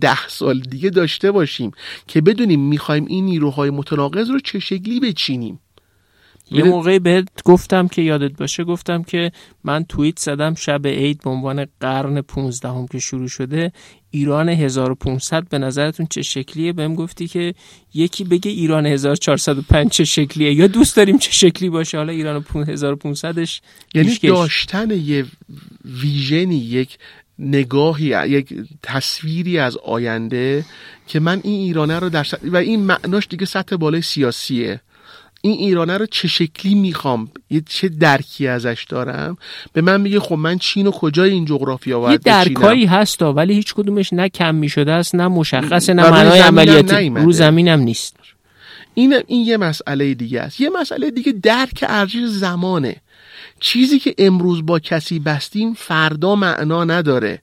ده 0.00 0.28
سال 0.28 0.60
دیگه 0.60 0.90
داشته 0.90 1.30
باشیم 1.30 1.70
که 2.06 2.20
بدونیم 2.20 2.60
می‌خوایم 2.60 3.04
این 3.06 3.24
نیروهای 3.24 3.70
متناقض 3.70 4.30
رو 4.30 4.40
چه 4.40 4.58
شکلی 4.58 5.00
بچینیم. 5.00 5.60
یه 6.50 6.64
موقعی 6.64 6.98
بهت 6.98 7.28
گفتم 7.44 7.88
که 7.88 8.02
یادت 8.02 8.38
باشه 8.38 8.64
گفتم 8.64 9.02
که 9.02 9.32
من 9.64 9.84
توییت 9.84 10.18
زدم 10.18 10.54
شب 10.54 10.86
عید 10.86 11.20
به 11.24 11.30
عنوان 11.30 11.66
قرن 11.80 12.20
15 12.20 12.68
هم 12.68 12.86
که 12.86 12.98
شروع 12.98 13.28
شده. 13.28 13.72
ایران 14.14 14.48
1500 14.48 15.48
به 15.48 15.58
نظرتون 15.58 16.06
چه 16.10 16.22
شکلیه؟ 16.22 16.72
بهم 16.72 16.94
گفتی 16.94 17.28
که 17.28 17.54
یکی 17.94 18.24
بگه 18.24 18.50
ایران 18.50 18.86
1405 18.86 19.90
چه 19.90 20.04
شکلیه. 20.04 20.52
یا 20.54 20.66
دوست 20.66 20.96
داریم 20.96 21.18
چه 21.18 21.30
شکلی 21.32 21.68
باشه؟ 21.68 21.96
حالا 21.98 22.12
ایران 22.12 22.42
1500ش 22.42 23.60
یعنی 23.94 24.08
پیشکش. 24.08 24.28
داشتن 24.28 24.90
یه 24.90 25.24
ویژنی 25.84 26.56
یک 26.56 26.98
نگاهی 27.38 28.04
یک 28.30 28.54
تصویری 28.82 29.58
از 29.58 29.76
آینده 29.76 30.64
که 31.06 31.20
من 31.20 31.40
این 31.44 31.60
ایرانه 31.60 31.98
رو 31.98 32.08
در 32.08 32.24
سطح- 32.24 32.48
و 32.52 32.56
این 32.56 32.80
معناش 32.80 33.26
دیگه 33.30 33.46
سطح 33.46 33.76
بالای 33.76 34.02
سیاسیه. 34.02 34.80
این 35.44 35.58
ایرانه 35.58 35.96
رو 35.96 36.06
چه 36.06 36.28
شکلی 36.28 36.74
می‌خوام؟ 36.74 37.28
یه 37.50 37.62
چه 37.68 37.88
درکی 37.88 38.46
ازش 38.46 38.86
دارم؟ 38.88 39.36
به 39.72 39.80
من 39.80 40.00
میگه 40.00 40.20
خب 40.20 40.34
من 40.34 40.58
چین 40.58 40.86
و 40.86 40.90
کجای 40.90 41.30
این 41.30 41.44
جغرافیا 41.44 41.96
یه 41.96 42.02
باید 42.02 42.20
بچینم؟ 42.20 42.44
درکایی 42.44 42.86
هستا 42.86 43.32
ولی 43.32 43.54
هیچ 43.54 43.74
کدومش 43.74 44.12
نه 44.12 44.28
کم 44.28 44.54
می 44.54 44.68
شده 44.68 44.92
است 44.92 45.14
نه 45.14 45.28
مشخصه 45.28 45.94
نه 45.94 46.10
معنای 46.10 46.40
عملیاتی. 46.40 47.08
رو 47.08 47.32
زمین 47.32 47.68
هم 47.68 47.80
نیست. 47.80 48.16
این 48.94 49.14
این 49.26 49.46
یه 49.46 49.56
مسئله 49.56 50.14
دیگه 50.14 50.40
است. 50.40 50.60
یه 50.60 50.70
مسئله 50.70 51.10
دیگه 51.10 51.32
درک 51.32 51.84
ارزش 51.88 52.24
زمانه. 52.24 52.96
چیزی 53.60 53.98
که 53.98 54.14
امروز 54.18 54.66
با 54.66 54.78
کسی 54.78 55.18
بستیم 55.18 55.74
فردا 55.74 56.34
معنا 56.34 56.84
نداره. 56.84 57.42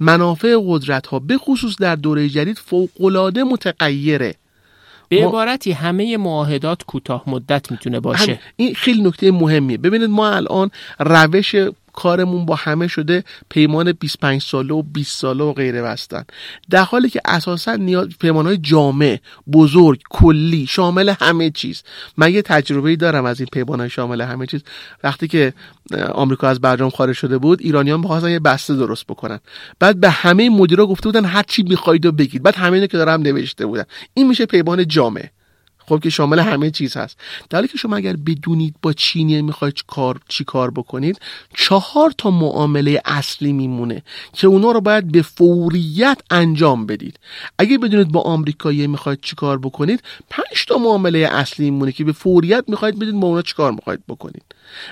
منافع 0.00 0.56
قدرت 0.66 1.06
ها 1.06 1.18
به 1.18 1.38
خصوص 1.38 1.76
در 1.80 1.96
دوره 1.96 2.28
جدید 2.28 2.58
فوقالعاده 2.58 3.44
متغیره. 3.44 4.34
به 5.16 5.22
ما- 5.22 5.28
عبارتی 5.28 5.72
همه 5.72 6.16
معاهدات 6.16 6.82
کوتاه 6.82 7.22
مدت 7.26 7.70
می‌تونه 7.70 8.00
باشه. 8.00 8.32
هم 8.32 8.38
این 8.56 8.74
خیلی 8.74 9.02
نکته 9.02 9.30
مهمیه. 9.30 9.78
ببینید 9.78 10.10
ما 10.10 10.28
الان 10.28 10.70
روش 11.00 11.54
کارمون 11.94 12.46
با 12.46 12.54
همه 12.54 12.88
شده 12.88 13.24
پیمان 13.48 13.92
25 13.92 14.42
ساله 14.42 14.74
و 14.74 14.82
20 14.82 15.18
ساله 15.18 15.44
و 15.44 15.52
غیره 15.52 15.82
بستن. 15.82 16.24
در 16.70 16.82
حالی 16.82 17.10
که 17.10 17.20
اساسا 17.24 17.76
نیاز 17.76 18.08
پیمان 18.20 18.46
های 18.46 18.56
جامع 18.56 19.20
بزرگ 19.52 20.00
کلی 20.10 20.66
شامل 20.66 21.14
همه 21.20 21.50
چیز. 21.50 21.82
من 22.16 22.32
یه 22.32 22.42
تجربه 22.42 22.96
دارم 22.96 23.24
از 23.24 23.40
این 23.40 23.48
پیمان 23.52 23.80
های 23.80 23.90
شامل 23.90 24.20
همه 24.20 24.46
چیز. 24.46 24.62
وقتی 25.04 25.28
که 25.28 25.52
آمریکا 26.12 26.48
از 26.48 26.60
برجام 26.60 26.90
خارج 26.90 27.16
شده 27.16 27.38
بود 27.38 27.60
ایرانیان 27.60 28.00
می‌خواستن 28.00 28.30
یه 28.30 28.38
بسته 28.38 28.74
درست 28.74 29.06
بکنن. 29.06 29.40
بعد 29.78 30.00
به 30.00 30.10
همه 30.10 30.50
مدیرا 30.50 30.86
گفته 30.86 31.08
بودن 31.08 31.24
هر 31.24 31.42
چی 31.42 31.62
می‌خواید 31.62 32.06
و 32.06 32.12
بگید. 32.12 32.42
بعد 32.42 32.54
همه 32.54 32.86
که 32.86 32.96
دارم 32.96 33.22
نوشته 33.22 33.66
بودن. 33.66 33.84
این 34.14 34.28
میشه 34.28 34.46
پیمان 34.46 34.88
جامع. 34.88 35.28
خب 35.86 36.00
که 36.02 36.10
شامل 36.10 36.38
همه 36.38 36.70
چیز 36.70 36.96
هست. 36.96 37.16
در 37.50 37.58
حالی 37.58 37.68
که 37.68 37.78
شما 37.78 37.96
اگر 37.96 38.16
بدونید 38.16 38.74
با 38.82 38.92
چینی 38.92 39.42
می‌خواید 39.42 39.84
کار 39.86 40.20
چی 40.28 40.44
کار 40.44 40.70
بکنید 40.70 41.20
چهار 41.54 42.14
تا 42.18 42.30
معامله 42.30 43.02
اصلی 43.04 43.52
میمونه 43.52 44.02
که 44.32 44.46
اونا 44.46 44.72
رو 44.72 44.80
باید 44.80 45.12
به 45.12 45.22
فوریت 45.22 46.18
انجام 46.30 46.86
بدید. 46.86 47.18
اگه 47.58 47.78
بدونید 47.78 48.12
با 48.12 48.20
آمریکایی 48.20 48.86
می‌خواید 48.86 49.18
چی 49.22 49.36
کار 49.36 49.58
بکنید 49.58 50.02
پنج 50.30 50.64
تا 50.68 50.78
معامله 50.78 51.18
اصلی 51.18 51.70
میمونه 51.70 51.92
که 51.92 52.04
به 52.04 52.12
فوریت 52.12 52.64
می‌خواید 52.68 52.98
بدید 52.98 53.20
با 53.20 53.28
اونا 53.28 53.42
چی 53.42 53.54
کار 53.54 53.72
می‌خواید 53.72 54.00
بکنید. 54.08 54.42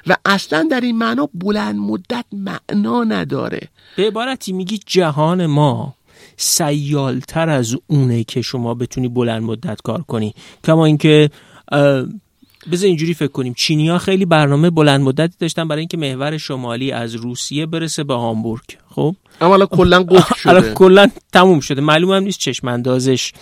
و 0.07 0.17
اصلا 0.25 0.69
در 0.71 0.81
این 0.81 0.99
معنا 0.99 1.29
بلند 1.35 1.77
مدت 1.77 2.25
معنا 2.33 3.05
نداره. 3.05 3.69
به 3.97 4.07
عبارتی 4.07 4.53
میگی 4.53 4.81
جهان 4.87 5.47
ما. 5.47 5.95
سیالتر 6.43 7.49
از 7.49 7.77
اونه 7.87 8.25
که 8.25 8.43
شما 8.43 8.75
بتونی 8.75 9.09
بلند 9.09 9.43
مدت 9.43 9.83
کار 9.83 10.03
کنی. 10.03 10.35
کما 10.65 10.87
اینکه 10.87 11.31
بذار 12.73 12.87
اینجوری 12.87 13.15
فکر 13.15 13.29
کنیم. 13.33 13.55
چینیا 13.55 13.99
خیلی 13.99 14.25
برنامه 14.25 14.71
بلند 14.71 15.01
مدتی 15.01 15.35
داشتن 15.39 15.69
برای 15.69 15.81
اینکه 15.81 15.97
محور 15.97 16.39
شمالی 16.39 16.93
از 16.93 17.15
روسیه 17.15 17.67
برسه 17.67 18.05
به 18.05 18.15
هامبورگ. 18.15 18.63
خب؟ 18.91 19.17
اما 19.41 19.51
حالا 19.51 19.67
کلا 19.67 20.03
قفل 20.11 20.51
الان 20.51 20.63
شده. 20.63 20.75
کلا 20.75 21.09
تموم 21.33 21.61
شده. 21.61 21.81
معلوم 21.81 22.13
هم 22.13 22.23
نیست 22.23 22.39
چشم 22.39 22.69
اندازش 22.69 23.33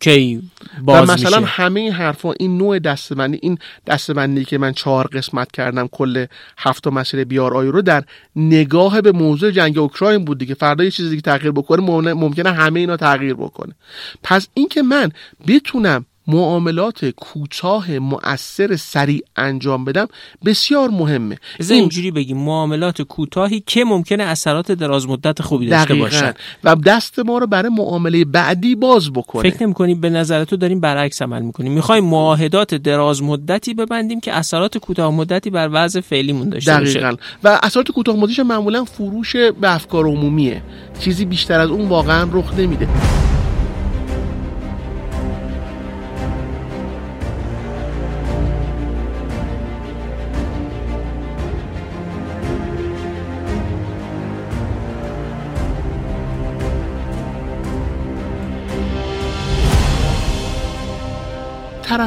کی 0.00 0.36
و 0.36 0.82
باز 0.82 1.10
مثلا 1.10 1.40
میشه. 1.40 1.52
همه 1.52 1.80
این 1.80 1.92
حرفا 1.92 2.32
این 2.32 2.58
نوع 2.58 2.78
دستبندی 2.78 3.38
این 3.42 3.58
دستبندی 3.86 4.44
که 4.44 4.58
من 4.58 4.72
چهار 4.72 5.06
قسمت 5.06 5.52
کردم 5.52 5.88
کل 5.92 6.26
هفت 6.58 6.86
مسیر 6.86 7.24
بیار 7.24 7.54
آی 7.54 7.68
رو 7.68 7.82
در 7.82 8.04
نگاه 8.36 9.00
به 9.00 9.12
موضوع 9.12 9.50
جنگ 9.50 9.78
اوکراین 9.78 10.24
بود 10.24 10.38
دیگه. 10.38 10.54
فردا 10.54 10.84
یه 10.84 10.90
چیزی 10.90 11.10
دیگه 11.10 11.22
تغییر 11.22 11.52
بکنه 11.52 12.12
ممکنه 12.12 12.52
همه 12.52 12.80
اینا 12.80 12.96
تغییر 12.96 13.34
بکنه. 13.34 13.74
پس 14.22 14.48
اینکه 14.54 14.82
من 14.82 15.12
بتونم 15.48 16.06
معاملات 16.26 17.04
کوتاه 17.04 17.98
مؤثر 17.98 18.76
سریع 18.76 19.20
انجام 19.36 19.84
بدم 19.84 20.06
بسیار 20.44 20.88
مهمه. 20.88 21.38
این 21.60 21.72
اینجوری 21.72 22.10
بگیم 22.10 22.36
معاملات 22.36 23.02
کوتاهی 23.02 23.62
که 23.66 23.84
ممکنه 23.84 24.24
اثرات 24.24 24.72
دراز 24.72 25.08
مدت 25.08 25.42
خوبی 25.42 25.66
داشته 25.66 25.94
باشن. 25.94 26.32
و 26.64 26.74
دست 26.74 27.18
ما 27.18 27.38
رو 27.38 27.46
برای 27.46 27.70
معامله 27.70 28.24
بعدی 28.24 28.74
باز 28.74 29.12
بکنه. 29.12 29.50
فکر 29.50 29.62
نمی 29.62 29.74
کنیم 29.74 30.00
به 30.00 30.10
نظر 30.10 30.44
تو 30.44 30.56
داریم 30.56 30.80
برعکس 30.80 31.22
عمل 31.22 31.42
می‌کنیم. 31.42 31.72
می‌خوایم 31.72 32.04
معاهدات 32.04 32.74
دراز 32.74 33.22
مدتی 33.22 33.74
ببندیم 33.74 34.20
که 34.20 34.32
اثرات 34.32 34.78
کوتاه 34.78 35.14
مدتی 35.14 35.50
بر 35.50 35.68
وضع 35.72 36.00
فعلیمون 36.00 36.48
داشته 36.48 36.78
باشه. 36.78 37.00
دقیقا. 37.00 37.16
و 37.44 37.60
اثرات 37.62 37.90
کوتاه 37.90 38.16
مدتش 38.16 38.38
معمولا 38.38 38.84
فروش 38.84 39.36
به 39.36 39.74
افکار 39.74 40.04
عمومیه. 40.06 40.62
چیزی 41.00 41.24
بیشتر 41.24 41.60
از 41.60 41.70
اون 41.70 41.88
واقعا 41.88 42.28
رخ 42.32 42.54
نمیده. 42.58 42.88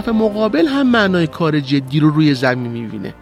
طرف 0.09 0.15
مقابل 0.15 0.67
هم 0.67 0.87
معنای 0.87 1.27
کار 1.27 1.59
جدی 1.59 1.99
رو 1.99 2.09
روی 2.09 2.33
زمین 2.33 2.71
می‌بینه. 2.71 3.13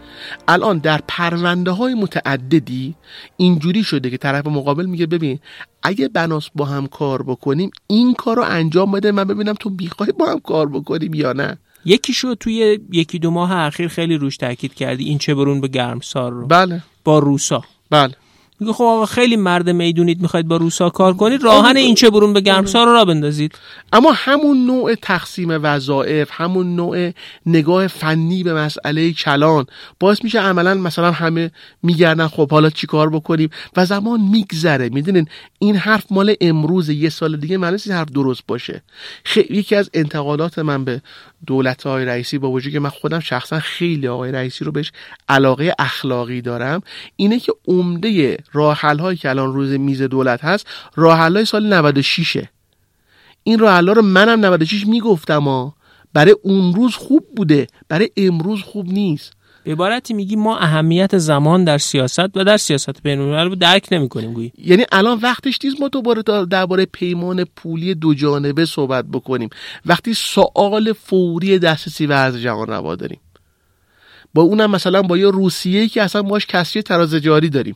الان 0.47 0.77
در 0.77 1.01
پرونده 1.07 1.71
های 1.71 1.93
متعددی 1.93 2.95
اینجوری 3.38 3.83
شده 3.83 4.09
که 4.09 4.17
طرف 4.17 4.47
مقابل 4.47 4.85
میگه 4.85 5.05
ببین 5.05 5.39
اگه 5.83 6.07
بناس 6.07 6.49
با 6.55 6.65
هم 6.65 6.88
کار 6.88 7.23
بکنیم 7.23 7.71
این 7.88 8.13
کار 8.13 8.38
رو 8.38 8.43
انجام 8.43 8.91
بده 8.91 9.11
من 9.11 9.23
ببینم 9.23 9.53
تو 9.53 9.69
می‌خوای 9.69 10.11
با 10.11 10.25
هم 10.25 10.39
کار 10.39 10.69
بکنیم 10.69 11.13
یا 11.13 11.33
نه. 11.33 11.57
یکیشو 11.85 12.35
توی 12.35 12.79
یکی 12.91 13.19
دو 13.19 13.31
ماه 13.31 13.51
اخیر 13.51 13.88
خیلی 13.88 14.17
روش 14.17 14.38
تاکید 14.38 14.73
کردی 14.73 15.03
این 15.03 15.17
چه 15.17 15.35
برون 15.35 15.61
به 15.61 15.67
گرمسار 15.67 16.31
رو. 16.31 16.47
بله. 16.47 16.83
با 17.03 17.19
روسا. 17.19 17.63
بله. 17.89 18.13
میگه 18.60 18.74
خب 18.74 18.84
آقا 18.84 19.05
خیلی 19.05 19.36
مرد 19.36 19.70
می‌دونید 19.70 20.22
می‌خواید 20.22 20.47
با 20.47 20.58
روسا 20.58 20.89
کار 20.89 21.14
کنید 21.14 21.43
راهن 21.43 21.78
این 21.78 21.95
چه 21.95 22.10
برون 22.10 22.34
به 22.34 22.41
گرمسار 22.41 22.86
رو 22.86 22.93
را 22.93 23.05
بندازید. 23.05 23.55
اما 23.93 24.12
همون 24.16 24.66
نوع 24.66 24.95
تقسیم 24.95 25.49
وظایف 25.49 26.30
همون 26.32 26.76
نوع 26.76 27.12
نگاه 27.45 27.88
فنی 27.88 28.43
به 28.43 28.53
مسئله 28.53 29.14
کلان 29.14 29.66
باعث 29.99 30.24
میشه 30.24 30.39
عملا 30.39 30.74
مثلا 30.74 31.12
همه 31.12 31.51
میگردن 31.84 32.28
خب 32.28 32.51
حالا 32.51 32.70
چیکار 32.70 33.10
بکنیم؟ 33.10 33.49
و 33.78 33.86
زمان 33.86 34.22
میگذره. 34.22 34.89
می‌دونین؟ 34.89 35.28
این 35.60 35.76
حرف 35.76 36.05
مال 36.12 36.36
امروز 36.41 36.89
یه 36.89 37.10
سال 37.10 37.38
دیگه 37.38 37.58
من 37.58 37.78
حرف 37.91 38.12
درست 38.12 38.43
باشه. 38.47 38.84
خیلی 39.24 39.58
یکی 39.58 39.76
از 39.76 39.89
انتقادات 39.93 40.60
من 40.60 40.84
به 40.86 41.01
دولت 41.45 41.83
های 41.83 42.05
رئیسی 42.05 42.38
با 42.38 42.51
وجود 42.51 42.73
که 42.73 42.79
من 42.79 42.89
خودم 42.89 43.19
شخصا 43.19 43.59
خیلی 43.59 44.07
آقای 44.07 44.31
رئیسی 44.31 44.65
رو 44.65 44.71
بهش 44.71 44.91
علاقه 45.29 45.73
اخلاقی 45.79 46.41
دارم 46.41 46.81
اینه 47.15 47.39
که 47.39 47.53
عمده 47.67 48.38
راه 48.53 48.81
هایی 48.81 49.17
که 49.17 49.29
الان 49.29 49.53
روز 49.53 49.71
میز 49.71 50.01
دولت 50.01 50.43
هست 50.43 50.67
راه 50.95 51.17
های 51.17 51.45
سال 51.45 51.73
96 51.73 52.43
این 53.43 53.59
راه 53.59 53.81
رو 53.81 54.01
منم 54.01 54.45
96 54.45 54.88
می‌گفتم 54.88 55.43
ها. 55.43 55.75
برای 56.13 56.35
اون 56.43 56.73
روز 56.75 56.95
خوب 56.95 57.25
بوده 57.35 57.67
برای 57.89 58.09
امروز 58.17 58.61
خوب 58.61 58.88
نیست. 58.88 59.33
به 59.68 59.74
عبارتی 59.74 60.13
میگی 60.13 60.36
ما 60.36 60.57
اهمیت 60.57 61.18
زمان 61.18 61.63
در 61.63 61.78
سیاست 61.78 62.38
و 62.38 62.43
در 62.43 62.57
سیاست 62.57 63.03
بین 63.03 63.20
رو 63.20 63.55
درک 63.55 63.88
نمی 63.91 64.09
کنیم 64.09 64.34
گویی. 64.34 64.53
یعنی 64.57 64.86
الان 64.91 65.20
وقتش 65.20 65.59
نیست 65.63 65.82
ما 65.82 65.88
دوباره 65.88 66.22
درباره 66.45 66.86
پیمان 66.86 67.43
پولی 67.43 67.95
دو 67.95 68.13
جانبه 68.13 68.65
صحبت 68.65 69.05
بکنیم. 69.05 69.49
وقتی 69.86 70.13
سوال 70.13 70.93
فوری 70.93 71.59
دسترسی 71.59 72.05
و 72.05 72.11
ارز 72.11 72.38
جهان 72.38 72.68
روا 72.68 72.95
داریم. 72.95 73.20
با 74.34 74.41
اونم 74.41 74.72
مثلا 74.72 75.01
با 75.01 75.18
یه 75.18 75.32
روسیه 75.32 75.88
که 75.88 76.03
اصلا 76.03 76.22
ماش 76.22 76.45
کسری 76.45 76.82
تراز 76.82 77.15
جاری 77.15 77.49
داریم. 77.49 77.76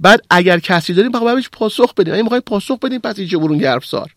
بعد 0.00 0.20
اگر 0.30 0.58
کسی 0.58 0.94
داریم 0.94 1.12
باید 1.12 1.48
پاسخ 1.52 1.94
بدیم. 1.94 2.14
اگه 2.14 2.22
می‌خوایم 2.22 2.42
پاسخ 2.46 2.78
بدیم 2.78 3.00
پس 3.00 3.18
اینجا 3.18 3.38
برون 3.38 3.58
گرفسار. 3.58 4.10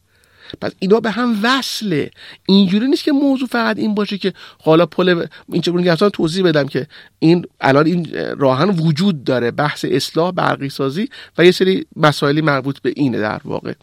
پس 0.62 0.72
اینا 0.80 0.99
به 0.99 1.12
هم 1.12 1.39
وصله. 1.43 2.12
اینجوری 2.45 2.88
نیست 2.88 3.04
که 3.04 3.12
موضوع 3.12 3.47
فقط 3.47 3.78
این 3.78 3.95
باشه 3.95 4.18
که 4.18 4.34
حالا 4.64 4.86
پل 4.86 5.26
این 5.51 5.62
چه 5.62 5.95
توضیح 5.95 6.43
بدم 6.43 6.68
که 6.68 6.88
این 7.20 7.45
الان 7.62 7.86
این 7.86 8.08
راهن 8.38 8.70
وجود 8.70 9.24
داره 9.24 9.51
بحث 9.51 9.86
اصلاح 9.89 10.32
برقی 10.32 10.70
سازی 10.70 11.10
و 11.38 11.45
یه 11.45 11.51
سری 11.51 11.86
مسائلی 11.95 12.41
مربوط 12.41 12.80
به 12.80 12.93
اینه 12.95 13.20
در 13.20 13.41
واقع. 13.45 13.74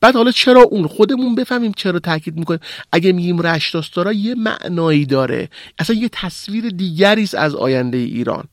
بعد 0.00 0.14
حالا 0.14 0.30
چرا 0.30 0.62
اون؟ 0.62 0.86
خودمون 0.86 1.34
بفهمیم 1.34 1.72
چرا 1.76 1.98
تاکید 1.98 2.36
می‌کنیم. 2.36 2.60
اگه 2.92 3.12
میگیم 3.12 3.40
رشتاستارا 3.40 4.12
یه 4.12 4.34
معنایی 4.34 5.06
داره. 5.06 5.48
اصلا 5.78 5.96
یه 5.96 6.08
تصویر 6.12 6.68
دیگری 6.68 7.22
است 7.22 7.34
از 7.34 7.54
آینده 7.54 7.96
ایران. 7.96 8.44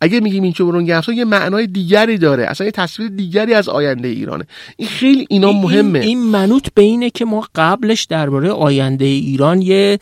اگه 0.00 0.20
میگیم 0.20 0.42
این 0.42 0.52
چه 0.52 0.64
یه 1.14 1.24
معنای 1.24 1.66
دیگری 1.66 2.18
داره. 2.18 2.44
اصلا 2.46 2.64
یه 2.64 2.70
تصویر 2.70 3.08
دیگری 3.08 3.54
از 3.54 3.68
آینده 3.68 4.08
ایرانه. 4.08 4.44
این 4.76 4.88
خیلی 4.88 5.26
اینا 5.30 5.52
مهمه. 5.52 5.98
این, 5.98 6.08
این 6.08 6.22
منوط 6.22 6.68
به 6.74 6.82
اینه 6.82 7.10
که 7.10 7.21
ما 7.24 7.48
قبلش 7.54 8.04
درباره 8.04 8.50
آینده 8.50 9.04
ایران 9.04 9.62
یه 9.62 9.98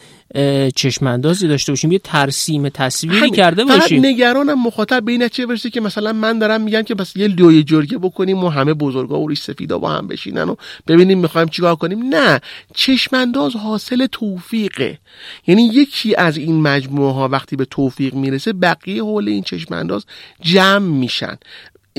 چشماندازی 0.77 1.49
داشته 1.49 1.73
باشیم 1.73 1.93
یه 1.93 1.99
ترسیم 1.99 2.69
تصویری 2.69 3.31
کرده 3.31 3.65
باشیم. 3.65 4.07
نگرانم 4.07 4.63
مخاطب 4.63 5.05
به 5.05 5.13
این 5.13 5.29
چه 5.29 5.47
برسه 5.47 5.71
که 5.71 5.81
مثلا 5.81 6.13
من 6.13 6.39
دارم 6.39 6.61
میگم 6.61 6.83
که 6.83 6.95
بس 6.95 7.17
یه 7.17 7.29
لوی 7.29 7.63
جرگه 7.63 7.99
بکنیم 7.99 8.45
و 8.45 8.49
همه 8.49 8.75
بزرگا 8.75 9.21
و 9.21 9.29
ریش 9.29 9.41
سفیدا 9.41 9.79
با 9.79 9.91
هم 9.91 10.07
بشینن 10.07 10.49
و 10.49 10.55
ببینیم 10.87 11.19
می‌خوایم 11.19 11.49
چیکار 11.49 11.77
کنیم. 11.77 12.15
نه 12.15 12.41
چشمانداز 12.75 13.57
حاصل 13.57 14.07
توفیقه. 14.07 14.99
یعنی 15.47 15.67
یکی 15.67 16.15
از 16.15 16.37
این 16.37 16.61
مجموعه 16.61 17.13
ها 17.13 17.29
وقتی 17.29 17.57
به 17.57 17.65
توفیق 17.65 18.15
می‌رسه 18.15 18.53
بقیه 18.53 19.03
حول 19.03 19.29
این 19.29 19.43
چشمانداز 19.43 20.07
جمع 20.43 20.79
میشن. 20.79 21.39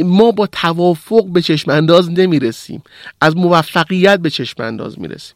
ما 0.03 0.31
با 0.31 0.47
توافق 0.47 1.25
به 1.25 1.41
چشم 1.41 1.71
انداز 1.71 2.11
نمی‌رسیم. 2.11 2.83
از 3.21 3.37
موفقیت 3.37 4.19
به 4.19 4.29
چشم 4.29 4.63
انداز 4.63 4.99
می‌رسیم. 4.99 5.35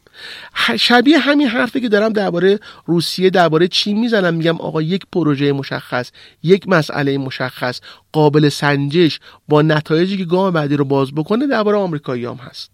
شبیه 0.78 1.18
همین 1.18 1.48
حرفی 1.48 1.80
که 1.80 1.88
دارم 1.88 2.12
درباره 2.12 2.60
روسیه 2.86 3.30
درباره 3.30 3.68
چین 3.68 3.98
می‌زنم 3.98 4.34
میگم 4.34 4.60
آقا 4.60 4.82
یک 4.82 5.02
پروژه 5.12 5.52
مشخص 5.52 6.10
یک 6.42 6.68
مسئله 6.68 7.18
مشخص 7.18 7.80
قابل 8.12 8.48
سنجش 8.48 9.20
با 9.48 9.62
نتایجی 9.62 10.16
که 10.16 10.24
گام 10.24 10.50
بعدی 10.50 10.76
رو 10.76 10.84
باز 10.84 11.14
بکنه 11.14 11.46
درباره 11.46 11.76
آمریکایی 11.76 12.24
هم 12.24 12.34
هست. 12.34 12.70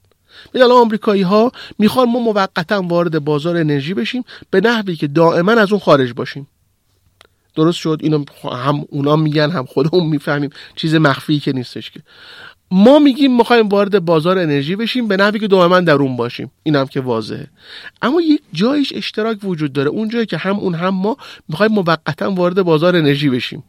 میگن 0.54 0.66
آمریکایی 0.66 1.22
ها 1.22 1.52
می‌خوان 1.78 2.10
ما 2.10 2.18
موقتا 2.18 2.82
وارد 2.82 3.24
بازار 3.24 3.56
انرژی 3.56 3.94
بشیم 3.94 4.24
به 4.50 4.60
نحوی 4.60 4.96
که 4.96 5.06
دائما 5.06 5.52
از 5.52 5.72
اون 5.72 5.80
خارج 5.80 6.12
باشیم. 6.12 6.46
درست 7.54 7.78
شد 7.78 7.98
اینو 8.02 8.24
هم 8.52 8.84
اونا 8.88 9.16
میگن 9.16 9.50
هم 9.50 9.64
خودمون 9.64 10.06
می‌فهمیم. 10.06 10.50
چیز 10.76 10.94
مخفی 10.94 11.40
که 11.40 11.52
نیستش 11.52 11.90
که. 11.90 12.00
ما 12.70 12.98
میگیم 12.98 13.36
می‌خوایم 13.36 13.68
وارد 13.68 14.04
بازار 14.04 14.38
انرژی 14.38 14.76
بشیم 14.76 15.08
به 15.08 15.16
نحوی 15.16 15.38
که 15.38 15.48
دائما 15.48 15.80
در 15.80 15.94
اون 15.94 16.16
باشیم. 16.16 16.50
این 16.62 16.76
هم 16.76 16.86
که 16.86 17.00
واضحه. 17.00 17.46
اما 18.02 18.20
یک 18.20 18.40
جایش 18.52 18.92
اشتراک 18.96 19.38
وجود 19.44 19.72
داره. 19.72 19.88
اون 19.90 20.08
جایی 20.08 20.26
که 20.26 20.36
هم 20.36 20.56
اون 20.56 20.74
هم 20.74 20.88
ما 20.88 21.16
می‌خوایم 21.48 21.72
موقتا 21.72 22.30
وارد 22.30 22.62
بازار 22.62 22.96
انرژی 22.96 23.30
بشیم. 23.30 23.64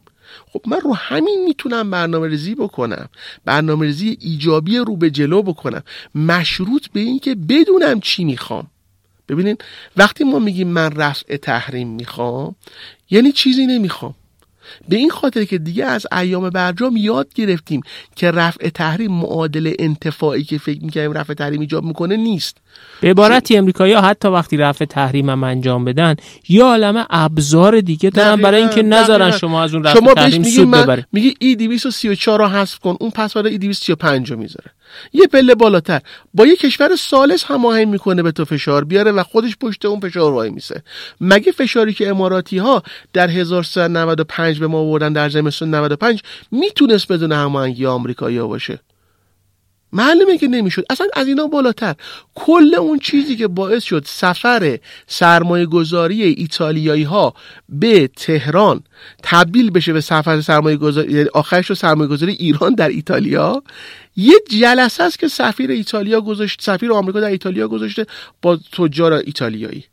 خب 0.52 0.60
من 0.66 0.80
رو 0.80 0.94
همین 0.94 1.44
می‌تونم 1.44 1.90
برنامه 1.90 2.28
ریزی 2.28 2.54
بکنم. 2.54 3.08
برنامه 3.44 3.86
ریزی 3.86 4.18
ایجابی 4.20 4.78
رو 4.78 4.96
به 4.96 5.10
جلو 5.10 5.42
بکنم. 5.42 5.82
مشروط 6.14 6.86
به 6.92 7.00
اینکه 7.00 7.34
بدونم 7.34 8.00
چی 8.00 8.24
می‌خوام. 8.24 8.66
ببینین 9.28 9.56
وقتی 9.96 10.24
ما 10.24 10.38
میگیم 10.38 10.68
من 10.68 10.92
رفع 10.92 11.36
تحریم 11.36 11.88
می‌خوام 11.88 12.54
یعنی 13.10 13.32
چیزی 13.32 13.66
نمی‌خوام. 13.66 14.14
به 14.88 14.96
این 14.96 15.10
خاطر 15.10 15.44
که 15.44 15.58
دیگه 15.58 15.84
از 15.84 16.06
ایام 16.12 16.50
برجام 16.50 16.96
یاد 16.96 17.34
گرفتیم 17.34 17.80
که 18.16 18.30
رفع 18.30 18.68
تحریم 18.68 19.12
معادل 19.12 19.74
انتفاعی 19.78 20.44
که 20.44 20.58
فکر 20.58 20.84
می‌کنیم 20.84 21.12
رفع 21.12 21.34
تحریم 21.34 21.60
ایجاب 21.60 21.84
می‌کنه 21.84 22.16
نیست. 22.16 22.58
به 23.00 23.10
عبارتی 23.10 23.56
امریکایی 23.56 23.92
ها 23.92 24.00
حتی 24.00 24.28
وقتی 24.28 24.56
رفع 24.56 24.84
تحریم 24.84 25.30
هم 25.30 25.44
انجام 25.44 25.84
بدن 25.84 26.16
یا 26.48 26.66
عالم 26.66 27.06
ابزار 27.10 27.80
دیگه 27.80 28.10
دارن 28.10 28.36
برای 28.36 28.60
اینکه 28.60 28.82
نذارن 28.82 29.30
شما 29.30 29.62
از 29.62 29.74
اون 29.74 29.84
رفع 29.84 29.98
شما 29.98 30.14
تحریم 30.14 30.42
سود 30.42 30.70
ببرید. 30.70 31.06
میگه 31.12 31.34
ای 31.38 31.56
234 31.56 32.38
رو 32.38 32.46
حذف 32.46 32.78
کن 32.78 32.96
اون 33.00 33.10
پس 33.10 33.36
ای 33.36 33.58
235 33.58 34.30
رو 34.30 34.38
می‌ذاره. 34.38 34.70
یه 35.12 35.26
پله 35.26 35.54
بالاتر. 35.54 36.00
با 36.34 36.46
یه 36.46 36.56
کشور 36.56 36.96
سالس 36.96 37.44
هماهنگ 37.44 37.88
می‌کنه 37.88 38.22
به 38.22 38.32
تو 38.32 38.44
فشار 38.44 38.84
بیاره 38.84 39.12
و 39.12 39.22
خودش 39.22 39.56
پشت 39.56 39.84
اون 39.84 40.00
فشار 40.00 40.32
وای 40.32 40.50
میسه. 40.50 40.82
مگه 41.20 41.52
فشاری 41.52 41.92
که 41.92 42.08
اماراتی 42.08 42.58
ها 42.58 42.82
در 43.12 43.30
1395 43.30 44.60
به 44.60 44.66
ما 44.66 44.78
آوردن 44.78 45.12
در 45.12 45.28
زمستون 45.28 45.74
95 45.74 46.22
می‌تونست 46.50 47.12
بدون 47.12 47.32
هماهنگی 47.32 47.86
آمریکایی 47.86 48.38
باشه؟ 48.38 48.78
معلومه 49.94 50.38
که 50.38 50.48
نمی‌شد. 50.48 50.84
اصلا 50.90 51.06
از 51.12 51.26
اینا 51.26 51.46
بالاتر. 51.46 51.94
کل 52.34 52.74
اون 52.74 52.98
چیزی 52.98 53.36
که 53.36 53.48
باعث 53.48 53.82
شد 53.82 54.04
سفر 54.06 54.78
سرمایه 55.06 55.66
گذاری 55.66 56.22
ایتالیایی 56.22 57.02
ها 57.02 57.34
به 57.68 58.08
تهران 58.16 58.82
تبدیل 59.22 59.70
بشه 59.70 59.92
به 59.92 60.00
سفر 60.00 60.40
سرمایه 60.40 60.76
گذاری 60.76 61.12
یعنی 61.12 61.28
آخرش 61.34 61.66
رو 61.66 61.74
سرمایه 61.74 62.10
گذاری 62.10 62.32
ایران 62.32 62.74
در 62.74 62.88
ایتالیا 62.88 63.62
یه 64.16 64.34
جلسه 64.50 65.02
است 65.02 65.18
که 65.18 65.28
سفیر 65.28 65.70
ایتالیا 65.70 66.20
گذاشت 66.20 66.62
سفیر 66.62 66.92
آمریکا 66.92 67.20
در 67.20 67.30
ایتالیا 67.30 67.68
گذاشته 67.68 68.06
با 68.42 68.58
تجار 68.72 69.12
ایتالیایی. 69.12 69.84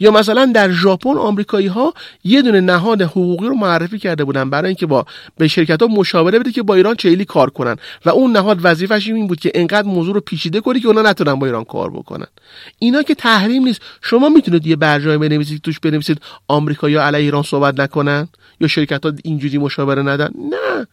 یا 0.00 0.10
مثلا 0.10 0.46
در 0.54 0.70
ژاپن 0.70 1.16
آمریکایی 1.18 1.66
ها 1.66 1.94
یه 2.24 2.42
دونه 2.42 2.60
نهاد 2.60 3.02
حقوقی 3.02 3.46
رو 3.46 3.54
معرفی 3.54 3.98
کرده 3.98 4.24
بودن 4.24 4.50
برای 4.50 4.68
اینکه 4.68 4.86
با 4.86 5.06
به 5.38 5.48
شرکت 5.48 5.82
ها 5.82 5.88
مشاوره 5.88 6.38
بده 6.38 6.52
که 6.52 6.62
با 6.62 6.74
ایران 6.74 6.94
چیلی 6.94 7.24
کار 7.24 7.50
کنن. 7.50 7.76
و 8.04 8.10
اون 8.10 8.32
نهاد 8.32 8.58
وظیفش 8.62 9.08
این 9.08 9.26
بود 9.26 9.40
که 9.40 9.52
انقدر 9.54 9.88
موضوع 9.88 10.14
رو 10.14 10.20
پیچیده 10.20 10.60
کنی 10.60 10.80
که 10.80 10.88
اونا 10.88 11.02
نتونن 11.02 11.34
با 11.34 11.46
ایران 11.46 11.64
کار 11.64 11.90
بکنن. 11.90 12.26
اینا 12.78 13.02
که 13.02 13.14
تحریم 13.14 13.64
نیست. 13.64 13.80
شما 14.02 14.28
می‌تونید 14.28 14.66
یه 14.66 14.76
برجای 14.76 15.18
بنویسید 15.18 15.62
توش 15.62 15.80
بنویسید 15.80 16.20
آمریکایی‌ها 16.48 17.02
علیه 17.02 17.20
ایران 17.20 17.42
صحبت 17.42 17.80
نکنن؟ 17.80 18.28
یا 18.60 18.68
شرکت 18.68 19.06
ها 19.06 19.12
اینجوری 19.24 19.58
مشاوره 19.58 20.02
ندن؟ 20.02 20.30
نه. 20.50 20.86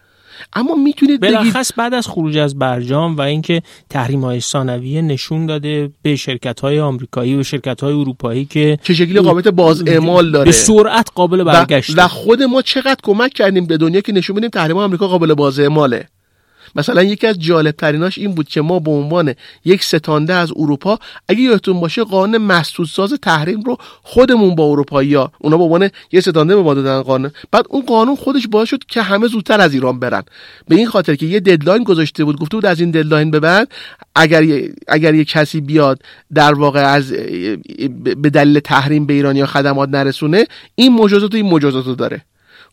اما 0.54 0.76
می‌تونید 0.76 1.22
بلخص 1.22 1.72
بعد 1.78 1.94
از 1.94 2.08
خروج 2.08 2.38
از 2.38 2.60
برجام 2.60 3.18
و 3.18 3.22
اینکه 3.22 3.62
تحریم 3.90 4.22
های 4.22 4.40
ثانویه 4.40 5.02
نشون 5.02 5.46
داده 5.46 5.90
به 6.02 6.16
شرکت 6.16 6.60
های 6.60 6.80
آمریکایی 6.80 7.36
و 7.36 7.44
شرکت 7.44 7.82
های 7.82 7.94
اروپایی 7.94 8.46
که 8.46 8.80
چه 8.84 8.94
شکلی 8.94 9.20
قابلیت 9.20 9.48
باز 9.48 9.84
اعمال 9.88 10.32
داره. 10.32 10.46
به 10.46 10.52
سرعت 10.52 11.10
قابل 11.16 11.44
برگشت 11.44 11.98
و, 11.98 12.02
و 12.02 12.08
خود 12.08 12.44
ما 12.44 12.62
چقدر 12.62 13.00
کمک 13.04 13.34
کردیم 13.34 13.66
به 13.66 13.78
دنیا 13.78 14.02
که 14.02 14.12
نشون 14.12 14.36
بدیم 14.36 14.50
تحریم 14.50 14.78
آمریکا 14.78 15.08
قابل 15.08 15.34
باز 15.34 15.60
اعماله. 15.60 16.08
مثلا 16.76 17.04
یکی 17.04 17.28
از 17.28 17.40
جالب 17.40 17.72
تریناش 17.72 18.18
این 18.18 18.36
بود 18.36 18.48
که 18.48 18.62
ما 18.62 18.80
به 18.80 18.92
عنوان 18.92 19.34
یک 19.66 19.84
ستانده 19.84 20.34
از 20.34 20.52
اروپا 20.56 21.00
اگه 21.28 21.42
یادتون 21.42 21.80
باشه 21.80 22.04
قانون 22.04 22.38
مسدود 22.38 22.88
ساز 22.88 23.14
تحریم 23.14 23.62
رو 23.62 23.78
خودمون 24.04 24.56
با 24.56 24.64
اروپایی 24.64 25.14
ها 25.14 25.32
اونا 25.40 25.58
به 25.58 25.64
عنوان 25.64 25.90
یک 26.12 26.22
ستانده 26.22 26.56
به 26.56 26.62
ما 26.62 26.74
دادن 26.74 27.02
قانون. 27.02 27.32
بعد 27.52 27.66
اون 27.70 27.86
قانون 27.86 28.16
خودش 28.16 28.48
باعث 28.48 28.70
شد 28.70 28.84
که 28.88 29.02
همه 29.02 29.28
زودتر 29.28 29.62
از 29.62 29.74
ایران 29.74 30.00
برن. 30.00 30.24
به 30.68 30.76
این 30.76 30.88
خاطر 30.88 31.16
که 31.16 31.26
یه 31.26 31.40
deadline 31.40 31.84
گذاشته 31.84 32.24
بود 32.26 32.40
گفته 32.40 32.58
بود 32.58 32.66
از 32.66 32.80
این 32.80 32.92
deadline 32.92 33.32
به 33.32 33.40
بعد 33.40 33.72
اگر 34.16 34.44
اگر 34.88 35.14
یه 35.14 35.26
کسی 35.26 35.62
بیاد 35.62 36.02
در 36.34 36.54
واقع 36.54 36.80
از 36.80 37.12
به 38.18 38.30
دلیل 38.30 38.60
تحریم 38.60 39.06
به 39.06 39.14
ایران 39.14 39.36
یا 39.36 39.46
خدمات 39.46 39.90
نرسونه 39.90 40.46
این 40.76 40.94
مجازات 40.94 41.36
این 41.36 41.46
مجازات 41.46 41.86
رو 41.86 41.96
داره. 41.96 42.22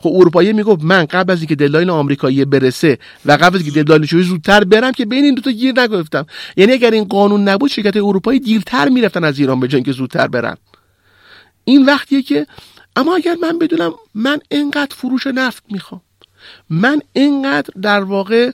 خب 0.04 0.12
اروپایی 0.14 0.52
می‌گفت 0.52 0.84
من 0.84 1.04
قبل 1.04 1.32
از 1.32 1.38
اینکه 1.38 1.54
deadline 1.54 1.90
آمریکایی 1.90 2.44
برسه 2.44 2.98
و 3.26 3.32
قبل 3.32 3.56
از 3.56 3.62
اینکه 3.62 3.82
deadline 3.82 4.06
شوی 4.06 4.22
زودتر 4.22 4.64
برم 4.64 4.92
که 4.92 5.04
بین 5.04 5.24
این 5.24 5.34
دو 5.34 5.42
تا 5.42 5.50
گیر 5.50 5.80
نیفتم. 5.80 6.26
یعنی 6.56 6.72
اگر 6.72 6.90
این 6.90 7.04
قانون 7.04 7.48
نبود 7.48 7.70
شرکت 7.70 7.96
اروپایی 7.96 8.40
دیرتر 8.40 8.88
می‌رفتن 8.88 9.24
از 9.24 9.38
ایران 9.38 9.60
به 9.60 9.68
جای 9.68 9.76
اینکه 9.76 9.92
زودتر 9.92 10.26
برن. 10.26 10.56
این 11.64 11.86
وقتیه 11.86 12.22
که 12.22 12.46
اما 12.96 13.16
اگر 13.16 13.36
من 13.42 13.58
بدونم 13.58 13.92
من 14.14 14.38
انقدر 14.50 14.96
فروش 14.96 15.26
نفت 15.26 15.62
می‌خوام. 15.70 16.00
من 16.74 17.00
اینقدر 17.12 17.70
در 17.82 18.00
واقع 18.00 18.50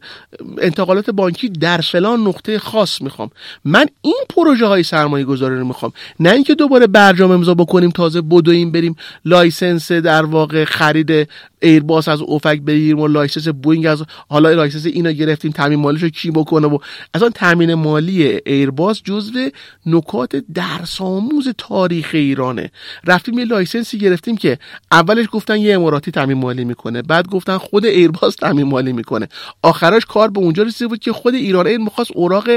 انتقالات 0.58 1.10
بانکی 1.10 1.48
در 1.48 1.80
فلان 1.80 2.20
نقطه 2.20 2.58
خاص 2.58 3.02
می‌خوام. 3.02 3.30
من 3.64 3.86
این 4.02 4.24
پروژه 4.28 4.66
های 4.66 4.82
سرمایه 4.82 5.24
گذاری 5.24 5.58
رو 5.58 5.66
می‌خوام. 5.66 5.92
نه 6.20 6.30
اینکه 6.30 6.54
دوباره 6.54 6.86
برجام 6.86 7.30
امضا 7.30 7.54
بکنیم 7.54 7.90
تازه 7.90 8.20
بدویم 8.20 8.72
بریم 8.72 8.96
license 9.24 9.92
در 9.92 10.24
واقع 10.24 10.64
خرید 10.64 11.28
ایرباس 11.62 12.08
از 12.08 12.20
OFAC 12.20 12.60
بگیریم 12.60 13.00
و 13.00 13.08
license 13.08 13.48
بوینگ 13.48 13.86
از 13.86 14.02
حالا 14.28 14.50
license 14.50 14.86
اینا 14.86 15.10
گرفتیم 15.10 15.50
تامین 15.50 15.78
مالیش 15.78 16.02
رو 16.02 16.08
کی 16.08 16.30
بکنه 16.30 16.66
و 16.66 16.78
اصلا 17.14 17.30
تامین 17.30 17.74
مالی 17.74 18.22
ایرباس 18.46 19.02
جزو 19.02 19.48
نکات 19.86 20.36
درس 20.54 21.00
آموز 21.00 21.48
تاریخ 21.58 22.10
ایرانه. 22.12 22.70
رفتیم 23.06 23.38
یه 23.38 23.44
license 23.44 23.91
ی 23.91 23.98
گرفتیم 23.98 24.36
که 24.36 24.58
اولش 24.92 25.26
گفتن 25.32 25.56
یه 25.56 25.74
اماراتی 25.74 26.10
تامین 26.10 26.38
مالی 26.38 26.64
می‌کنه 26.64 27.02
بعد 27.02 27.28
گفتن 27.28 27.58
خود 27.58 27.86
ایرباس 28.10 28.34
تامین 28.34 28.66
مالی 28.66 28.92
می‌کنه. 28.92 29.28
آخرش 29.62 30.04
کار 30.04 30.30
به 30.30 30.40
اونجا 30.40 30.62
رسیده 30.62 30.88
بود 30.88 30.98
که 30.98 31.12
خود 31.12 31.34
ایران 31.34 31.66
ایر 31.66 31.78
می‌خواست 31.78 32.10
اوراق 32.14 32.48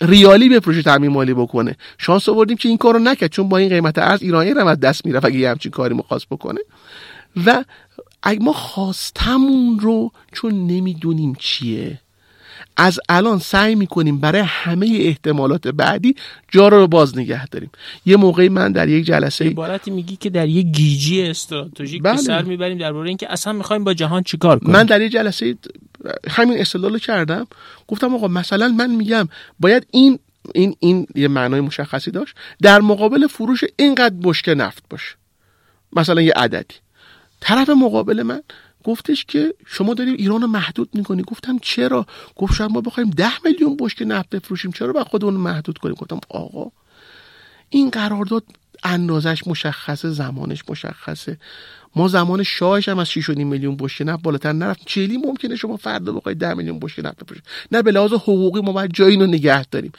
ریالی 0.00 0.48
به 0.48 0.60
پروژه 0.60 0.82
تامین 0.82 1.10
مالی 1.10 1.34
بکنه. 1.34 1.76
شانس 1.98 2.28
آوردیم 2.28 2.56
که 2.56 2.68
این 2.68 2.78
کارو 2.78 2.98
نکرد 2.98 3.30
چون 3.30 3.48
با 3.48 3.56
این 3.56 3.68
قیمت 3.68 3.98
ارز 3.98 4.22
ایرانی 4.22 4.50
رو 4.50 4.74
دست 4.74 5.06
می‌رفت 5.06 5.24
اگه 5.24 5.38
یه 5.38 5.50
همچین 5.50 5.72
کاری 5.72 5.94
می‌خواست 5.94 6.28
بکنه. 6.28 6.60
و 7.46 7.64
اگه 8.22 8.40
ما 8.42 8.52
خواستمون 8.52 9.78
رو 9.80 10.10
چون 10.32 10.66
نمی‌دونیم 10.66 11.36
چیه 11.38 12.00
از 12.78 13.00
الان 13.08 13.38
سعی 13.38 13.74
می‌کنیم 13.74 14.18
برای 14.18 14.40
همه 14.40 14.98
احتمالات 15.00 15.68
بعدی 15.68 16.14
جا 16.48 16.68
رو 16.68 16.86
باز 16.86 17.18
نگه 17.18 17.46
داریم. 17.46 17.70
یه 18.06 18.16
موقعی 18.16 18.48
من 18.48 18.72
در 18.72 18.88
یک 18.88 19.06
جلسه 19.06 19.44
عبارتی 19.44 19.90
میگی 19.90 20.16
که 20.16 20.30
در 20.30 20.48
یک 20.48 20.66
گیجی 20.66 21.22
استراتژیک 21.22 22.02
بله. 22.02 22.16
سر 22.16 22.42
می‌بریم 22.42 22.78
درباره 22.78 23.08
اینکه 23.08 23.32
اصلا 23.32 23.52
می‌خوایم 23.52 23.84
با 23.84 23.94
جهان 23.94 24.22
چیکار 24.22 24.58
کنیم. 24.58 24.72
من 24.72 24.84
در 24.84 25.00
یک 25.00 25.12
جلسه 25.12 25.56
همین 26.28 26.58
استدلال 26.58 26.98
کردم. 26.98 27.46
گفتم 27.88 28.14
آقا 28.14 28.28
مثلا 28.28 28.68
من 28.68 28.90
میگم 28.90 29.28
باید 29.60 29.86
این 29.90 30.18
این 30.54 30.76
این 30.80 31.06
یه 31.14 31.28
معنای 31.28 31.60
مشخصی 31.60 32.10
داشت. 32.10 32.34
در 32.62 32.80
مقابل 32.80 33.26
فروش 33.26 33.64
اینقدر 33.76 34.14
بشکه 34.22 34.54
نفت 34.54 34.82
باشه. 34.90 35.14
مثلا 35.92 36.20
یه 36.20 36.32
عددی. 36.32 36.74
طرف 37.40 37.70
مقابل 37.70 38.22
من 38.22 38.42
گفتش 38.84 39.24
که 39.24 39.54
شما 39.66 39.94
داریم 39.94 40.14
ایران 40.14 40.40
رو 40.42 40.46
محدود 40.46 40.88
می‌کنی. 40.94 41.22
گفتم 41.22 41.58
چرا؟ 41.58 42.06
گفت 42.36 42.54
شاید 42.54 42.70
ما 42.70 42.80
بخوایم 42.80 43.10
ده 43.10 43.32
میلیون 43.44 43.76
بشکه 43.80 44.04
نفت 44.04 44.30
بفروشیم. 44.30 44.72
چرا 44.72 44.92
با 44.92 45.04
خودمون 45.04 45.34
محدود 45.34 45.78
کنیم؟ 45.78 45.94
گفتم 45.94 46.20
آقا 46.28 46.70
این 47.70 47.90
قرارداد 47.90 48.44
اندازش 48.84 49.46
مشخصه 49.46 50.10
زمانش 50.10 50.62
مشخصه. 50.68 51.38
ما 51.96 52.08
زمان 52.08 52.42
شاهش 52.42 52.88
هم 52.88 52.98
از 52.98 53.10
6 53.10 53.28
میلیون 53.28 53.76
بشکه 53.76 54.04
نفت 54.04 54.22
بالاتر 54.22 54.52
نرفت 54.52 54.80
چلی 54.86 55.16
ممکنه 55.16 55.56
شما 55.56 55.76
فردا 55.76 56.12
بخواید 56.12 56.38
10 56.38 56.54
میلیون 56.54 56.78
بشکه 56.78 57.02
نفت 57.02 57.24
بفروشید 57.24 57.44
نه 57.72 57.82
به 57.82 57.92
لحاظ 57.92 58.12
حقوقی 58.12 58.60
ما 58.60 58.72
باید 58.72 58.92
جایی 58.92 59.16
رو 59.16 59.26
نگه 59.26 59.64
داریم. 59.64 59.92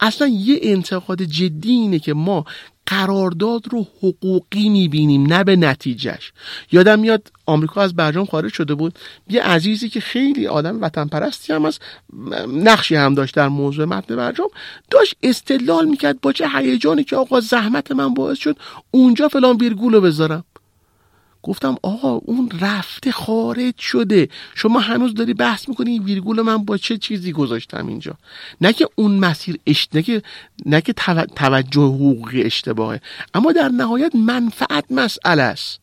اصلا 0.00 0.28
یه 0.28 0.58
انتقاد 0.62 1.22
جدی 1.22 1.70
اینه 1.70 1.98
که 1.98 2.14
ما 2.14 2.44
قرارداد 2.86 3.62
رو 3.70 3.86
حقوقی 3.98 4.68
می‌بینیم 4.68 5.26
نه 5.32 5.44
به 5.44 5.56
نتیجهش. 5.56 6.32
یادم 6.72 6.98
میاد 6.98 7.32
آمریکا 7.46 7.82
از 7.82 7.96
برجام 7.96 8.24
خارج 8.24 8.52
شده 8.52 8.74
بود. 8.74 8.98
یه 9.28 9.42
عزیزی 9.42 9.88
که 9.88 10.00
خیلی 10.00 10.46
آدم 10.46 10.82
وطن 10.82 11.08
پرستی 11.08 11.52
هم 11.52 11.64
از 11.64 11.78
نقشی 12.48 12.94
هم 12.94 13.14
داشت 13.14 13.34
در 13.34 13.48
موضوع 13.48 13.84
متن 13.84 14.16
برجام 14.16 14.48
داشت 14.90 15.14
استدلال 15.22 15.86
می‌کرد 15.86 16.20
با 16.20 16.32
چه 16.32 16.48
هیجانی 16.48 17.04
که 17.04 17.16
آقا 17.16 17.40
زحمت 17.40 17.92
من 17.92 18.14
باعث 18.14 18.38
شد 18.38 18.56
اونجا 18.90 19.28
فلان 19.28 19.56
ویرگول 19.56 19.94
رو 19.94 20.00
بذارم. 20.00 20.44
گفتم 21.42 21.76
آقا 21.82 22.10
اون 22.12 22.50
رفته 22.60 23.12
خارج 23.12 23.78
شده. 23.78 24.28
شما 24.54 24.80
هنوز 24.80 25.14
داری 25.14 25.34
بحث 25.34 25.68
می‌کنی 25.68 25.98
ویرگول 25.98 26.42
من 26.42 26.64
با 26.64 26.76
چه 26.76 26.98
چیزی 26.98 27.32
گذاشتم 27.32 27.86
اینجا؟ 27.86 28.14
نه 28.60 28.72
که 28.72 28.88
اون 28.94 29.12
مسیر 29.12 29.58
اشت 29.66 29.96
نه 29.96 30.02
که 30.02 30.22
نه 30.66 30.80
که 30.80 30.92
توجه 31.36 31.80
حقوقی 31.80 32.42
اشتباهه. 32.42 33.00
اما 33.34 33.52
در 33.52 33.68
نهایت 33.68 34.14
منفعت 34.14 34.84
مسئله 34.90 35.42
است. 35.42 35.82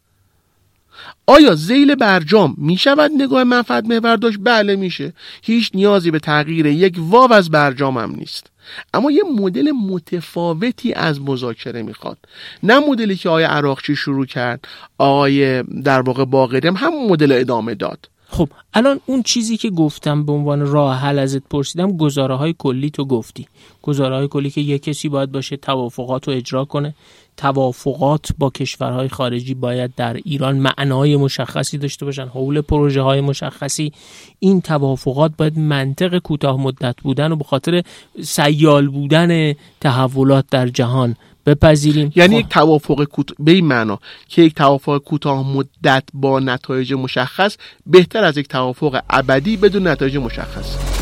آیا 1.27 1.55
زیل 1.55 1.95
برجام 1.95 2.55
می 2.57 2.77
شود 2.77 3.11
نگاه 3.17 3.43
منفعت 3.43 3.85
محور 3.85 4.15
داشت؟ 4.15 4.37
بله 4.43 4.75
میشه. 4.75 5.13
هیچ 5.41 5.71
نیازی 5.73 6.11
به 6.11 6.19
تغییر 6.19 6.65
یک 6.65 6.95
واو 6.97 7.33
از 7.33 7.49
برجام 7.49 7.97
هم 7.97 8.15
نیست. 8.15 8.47
اما 8.93 9.11
یه 9.11 9.23
مدل 9.23 9.71
متفاوتی 9.71 10.93
از 10.93 11.21
مذاکره 11.21 11.81
می‌خواد. 11.81 12.17
نه 12.63 12.79
مدلی 12.79 13.15
که 13.15 13.29
آقای 13.29 13.43
عراقچی 13.43 13.95
شروع 13.95 14.25
کرد 14.25 14.67
آقای 14.97 15.63
در 15.63 16.01
واقع 16.01 16.25
باقری 16.25 16.67
هم 16.67 16.75
همون 16.75 17.09
مدل 17.09 17.31
ادامه 17.31 17.75
داد. 17.75 18.09
خب 18.31 18.49
الان 18.73 18.99
اون 19.05 19.23
چیزی 19.23 19.57
که 19.57 19.69
گفتم 19.69 20.25
به 20.25 20.31
عنوان 20.31 20.65
راه 20.65 20.97
حل 20.97 21.19
ازت 21.19 21.43
پرسیدم 21.49 21.97
گزاره 21.97 22.35
های 22.35 22.55
کلی 22.57 22.89
تو 22.89 23.05
گفتی. 23.05 23.47
گزاره 23.81 24.15
های 24.15 24.27
کلی 24.27 24.49
که 24.49 24.61
یه 24.61 24.79
کسی 24.79 25.09
باید 25.09 25.31
باشه 25.31 25.57
توافقات 25.57 26.27
رو 26.27 26.33
اجرا 26.33 26.65
کنه. 26.65 26.95
توافقات 27.37 28.29
با 28.37 28.49
کشورهای 28.49 29.07
خارجی 29.07 29.53
باید 29.53 29.95
در 29.95 30.13
ایران 30.13 30.57
معنای 30.57 31.17
مشخصی 31.17 31.77
داشته 31.77 32.05
باشن 32.05 32.27
حول 32.27 32.61
پروژه 32.61 33.01
های 33.01 33.21
مشخصی. 33.21 33.93
این 34.39 34.61
توافقات 34.61 35.31
باید 35.37 35.59
منطق 35.59 36.17
کوتاه 36.17 36.61
مدت 36.61 36.95
بودن 37.01 37.31
و 37.31 37.35
به 37.35 37.43
خاطر 37.43 37.83
سیال 38.21 38.87
بودن 38.87 39.53
تحولات 39.81 40.45
در 40.51 40.67
جهان 40.67 41.15
بپذیریم 41.49 42.11
یعنی 42.15 42.35
یک 42.35 42.45
خب. 42.45 42.51
توافق 42.51 43.03
کوت... 43.03 43.29
به 43.39 43.51
این 43.51 43.65
معنا 43.65 43.99
که 44.27 44.41
یک 44.41 44.55
توافق 44.55 44.97
کوتاه 44.97 45.57
مدت 45.57 46.03
با 46.13 46.39
نتایج 46.39 46.93
مشخص 46.93 47.57
بهتر 47.85 48.23
از 48.23 48.37
یک 48.37 48.47
توافق 48.47 49.01
ابدی 49.09 49.57
بدون 49.57 49.87
نتایج 49.87 50.17
مشخص 50.17 50.98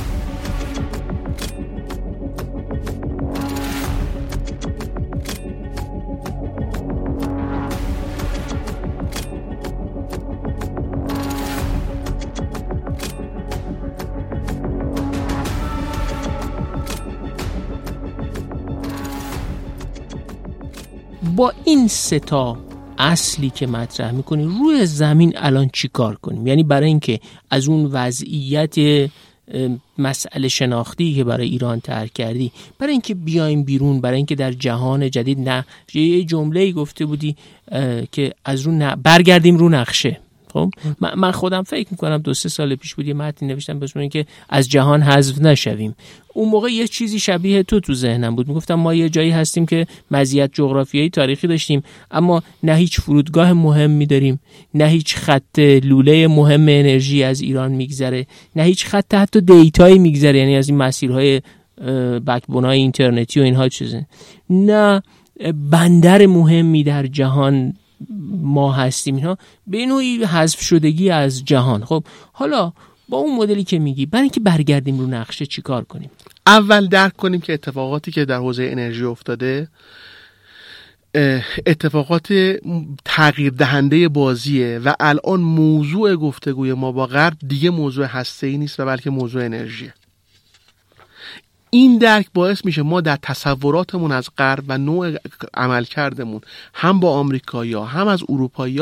با 21.37 21.53
این 21.65 21.87
ستا 21.87 22.57
اصلی 22.97 23.49
که 23.49 23.67
مطرح 23.67 24.11
می‌کنیم 24.11 24.63
روی 24.63 24.85
زمین 24.85 25.33
الان 25.35 25.69
چی 25.73 25.87
کار 25.87 26.15
کنیم؟ 26.15 26.47
یعنی 26.47 26.63
برای 26.63 26.87
اینکه 26.87 27.19
از 27.49 27.67
اون 27.67 27.85
وضعیت 27.85 28.75
مسئله 29.97 30.47
شناختی 30.47 31.15
که 31.15 31.23
برای 31.23 31.47
ایران 31.47 31.79
ترک 31.79 32.13
کردی 32.13 32.51
برای 32.79 32.91
اینکه 32.91 33.15
بیایم 33.15 33.63
بیرون 33.63 34.01
برای 34.01 34.17
اینکه 34.17 34.35
در 34.35 34.51
جهان 34.51 35.11
جدید 35.11 35.49
نه 35.49 35.65
یه 35.93 36.23
جمله 36.23 36.71
گفته 36.71 37.05
بودی 37.05 37.35
که 38.11 38.33
از 38.45 38.61
رو 38.61 38.95
برگردیم 39.03 39.57
رو 39.57 39.69
نقشه. 39.69 40.19
خب؟ 40.57 40.71
من 41.17 41.31
خودم 41.31 41.63
فکر 41.63 41.87
می‌کنم 41.91 42.17
دو 42.17 42.33
سه 42.33 42.49
سال 42.49 42.75
پیش 42.75 42.95
بود 42.95 43.07
یه 43.07 43.13
متنی 43.13 43.49
نوشتم 43.49 43.79
بسم 43.79 44.09
که 44.09 44.25
از 44.49 44.69
جهان 44.69 45.01
حذف 45.01 45.41
نشویم. 45.41 45.95
اون 46.33 46.49
موقع 46.49 46.69
یه 46.69 46.87
چیزی 46.87 47.19
شبیه 47.19 47.63
تو 47.63 47.79
تو 47.79 47.93
ذهنم 47.93 48.35
بود. 48.35 48.47
می‌گفتم 48.47 48.75
ما 48.75 48.93
یه 48.93 49.09
جایی 49.09 49.31
هستیم 49.31 49.65
که 49.65 49.87
مزیت 50.11 50.49
جغرافیایی 50.53 51.09
تاریخی 51.09 51.47
داشتیم 51.47 51.83
اما 52.11 52.43
نه 52.63 52.75
هیچ 52.75 52.99
فرودگاه 52.99 53.53
مهم 53.53 54.03
داریم 54.03 54.39
نه 54.73 54.87
هیچ 54.87 55.15
خط 55.15 55.59
لوله 55.59 56.27
مهم 56.27 56.61
انرژی 56.61 57.23
از 57.23 57.41
ایران 57.41 57.71
میگذره 57.71 58.25
نه 58.55 58.63
هیچ 58.63 58.85
خط 58.85 59.13
حتی 59.13 59.41
دیتایی 59.41 59.99
میگذره 59.99 60.39
یعنی 60.39 60.55
از 60.55 60.69
این 60.69 60.77
مسیرهای 60.77 61.41
بکبونای 62.27 62.77
اینترنتی 62.77 63.39
و 63.39 63.43
اینها 63.43 63.69
چیزه. 63.69 64.05
نه 64.49 65.01
بندر 65.71 66.25
مهمی 66.25 66.83
در 66.83 67.07
جهان 67.07 67.73
ما 68.29 68.71
هستیم 68.71 69.15
اینها 69.15 69.37
به 69.67 69.85
نوعی 69.85 70.23
حذف 70.23 70.61
شدگی 70.61 71.09
از 71.09 71.45
جهان. 71.45 71.85
خب 71.85 72.03
حالا 72.33 72.73
با 73.09 73.17
اون 73.17 73.35
مدلی 73.35 73.63
که 73.63 73.79
میگی 73.79 74.05
برای 74.05 74.23
اینکه 74.23 74.39
برگردیم 74.39 74.99
رو 74.99 75.07
نقشه 75.07 75.45
چیکار 75.45 75.83
کنیم؟ 75.83 76.09
اول 76.47 76.87
درک 76.87 77.15
کنیم 77.15 77.41
که 77.41 77.53
اتفاقاتی 77.53 78.11
که 78.11 78.25
در 78.25 78.37
حوزه 78.37 78.63
انرژی 78.63 79.03
افتاده 79.03 79.67
اتفاقات 81.65 82.33
تغییر 83.05 83.53
دهنده 83.53 84.09
بازیه 84.09 84.79
و 84.85 84.93
الان 84.99 85.39
موضوع 85.39 86.15
گفتگوی 86.15 86.73
ما 86.73 86.91
با 86.91 87.05
غرب 87.05 87.37
دیگه 87.47 87.69
موضوع 87.69 88.05
هسته 88.05 88.47
ای 88.47 88.57
نیست 88.57 88.79
و 88.79 88.85
بلکه 88.85 89.09
موضوع 89.09 89.45
انرژیه. 89.45 89.93
این 91.69 91.97
درک 91.97 92.27
باعث 92.33 92.65
میشه 92.65 92.81
ما 92.81 93.01
در 93.01 93.17
تصوراتمون 93.21 94.11
از 94.11 94.29
غرب 94.37 94.63
و 94.67 94.77
نوع 94.77 95.13
عمل 95.53 95.83
کردمون 95.83 96.41
هم 96.73 96.99
با 96.99 97.11
آمریکایی 97.11 97.73
هم 97.73 98.07
از 98.07 98.23
اروپایی 98.29 98.81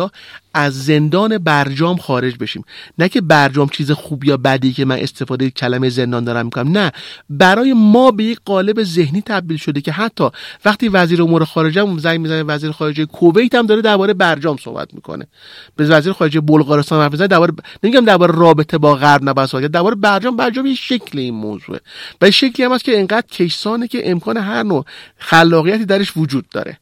از 0.58 0.86
زندان 0.86 1.38
برجام 1.38 1.97
خارج 1.97 2.36
بشیم. 2.39 2.64
نه 2.97 3.10
که 3.10 3.22
برجام 3.22 3.70
چیز 3.70 3.91
خوب 3.91 4.24
یا 4.24 4.38
بدی 4.38 4.74
که 4.74 4.86
من 4.86 4.99
استفاده 4.99 5.49
کلمه 5.49 5.89
زندان 5.89 6.24
دارم 6.24 6.45
می‌کنم. 6.45 6.78
نه. 6.78 6.91
برای 7.30 7.74
ما 7.74 8.12
به 8.12 8.24
یک 8.24 8.39
قالب 8.45 8.84
ذهنی 8.84 9.22
تبدیل 9.22 9.58
شده 9.58 9.82
که 9.82 9.91
حتی 9.91 10.30
وقتی 10.66 10.88
وزیر 10.88 11.22
امور 11.22 11.45
خارجه 11.45 11.97
زنگ 11.97 12.20
می‌زنه 12.20 12.43
وزیر 12.43 12.72
خارجه 12.72 13.06
کویت 13.06 13.56
هم 13.56 13.66
داره 13.66 13.82
درباره 13.82 14.14
برجام 14.14 14.58
صحبت 14.58 14.93
می‌کنه. 14.93 15.28
به 15.76 15.86
وزیر 15.86 16.14
خارجه 16.14 16.41
بلغارستان 16.41 17.01
حرف 17.01 17.12
می‌زنه 17.12 17.28
درباره 17.28 17.53
نمیگم 17.84 18.06
درباره 18.06 18.36
رابطه 18.36 18.78
با 18.78 18.95
غرب 18.95 19.30
نباید 19.30 19.49
صحبت 19.49 19.66
درباره 19.66 19.95
برجام. 19.95 20.36
برجام 20.36 20.66
یه 20.66 20.76
شکل 20.76 21.20
این 21.20 21.34
موضوعه. 21.34 21.80
و 22.22 22.32
شکلی 22.32 22.66
هم 22.66 22.74
هست 22.74 22.84
که 22.84 22.99
انقدر 22.99 23.28
کشسانه 23.32 23.88
که 23.88 24.12
امکان 24.12 24.38
هر 24.38 24.64
نوع 24.64 24.86
خلاقیتی 25.18 25.86
درش 25.86 26.18
وجود 26.18 26.45
داره. 26.49 26.78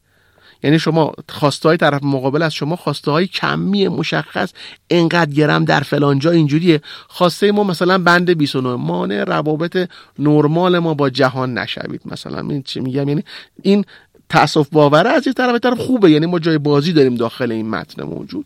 یعنی 0.64 0.80
شما 0.80 1.14
خواسته 1.30 1.70
های 1.70 1.78
طرف 1.78 2.04
مقابل 2.04 2.42
از 2.42 2.54
شما 2.54 2.76
خواسته 2.76 3.12
های 3.12 3.28
کمی 3.28 3.88
مشخص 3.88 4.54
انقدر 4.90 5.32
گرم 5.32 5.66
در 5.66 5.80
فلان 5.80 6.20
جا 6.20 6.32
اینجوریه. 6.32 6.82
خواسته 7.08 7.52
ما 7.52 7.64
مثلا 7.64 7.98
بند 7.98 8.38
29 8.38 8.76
مانع 8.76 9.24
روابط 9.24 9.90
نرمال 10.20 10.80
ما 10.80 10.94
با 10.94 11.10
جهان 11.10 11.58
نشوید 11.58 12.02
مثلا. 12.06 12.40
این 12.50 12.64
چی 12.64 12.80
میگم؟ 12.80 13.10
یعنی 13.10 13.24
این 13.62 13.86
تاسف 14.30 14.70
باوره 14.70 15.10
از 15.10 15.28
این 15.28 15.34
طرف 15.34 15.60
طرف 15.60 15.78
خوبه. 15.78 16.12
یعنی 16.12 16.26
ما 16.26 16.40
جای 16.40 16.58
بازی 16.58 16.94
داریم 16.94 17.16
داخل 17.16 17.52
این 17.52 17.70
متن 17.70 18.04
موجود. 18.04 18.46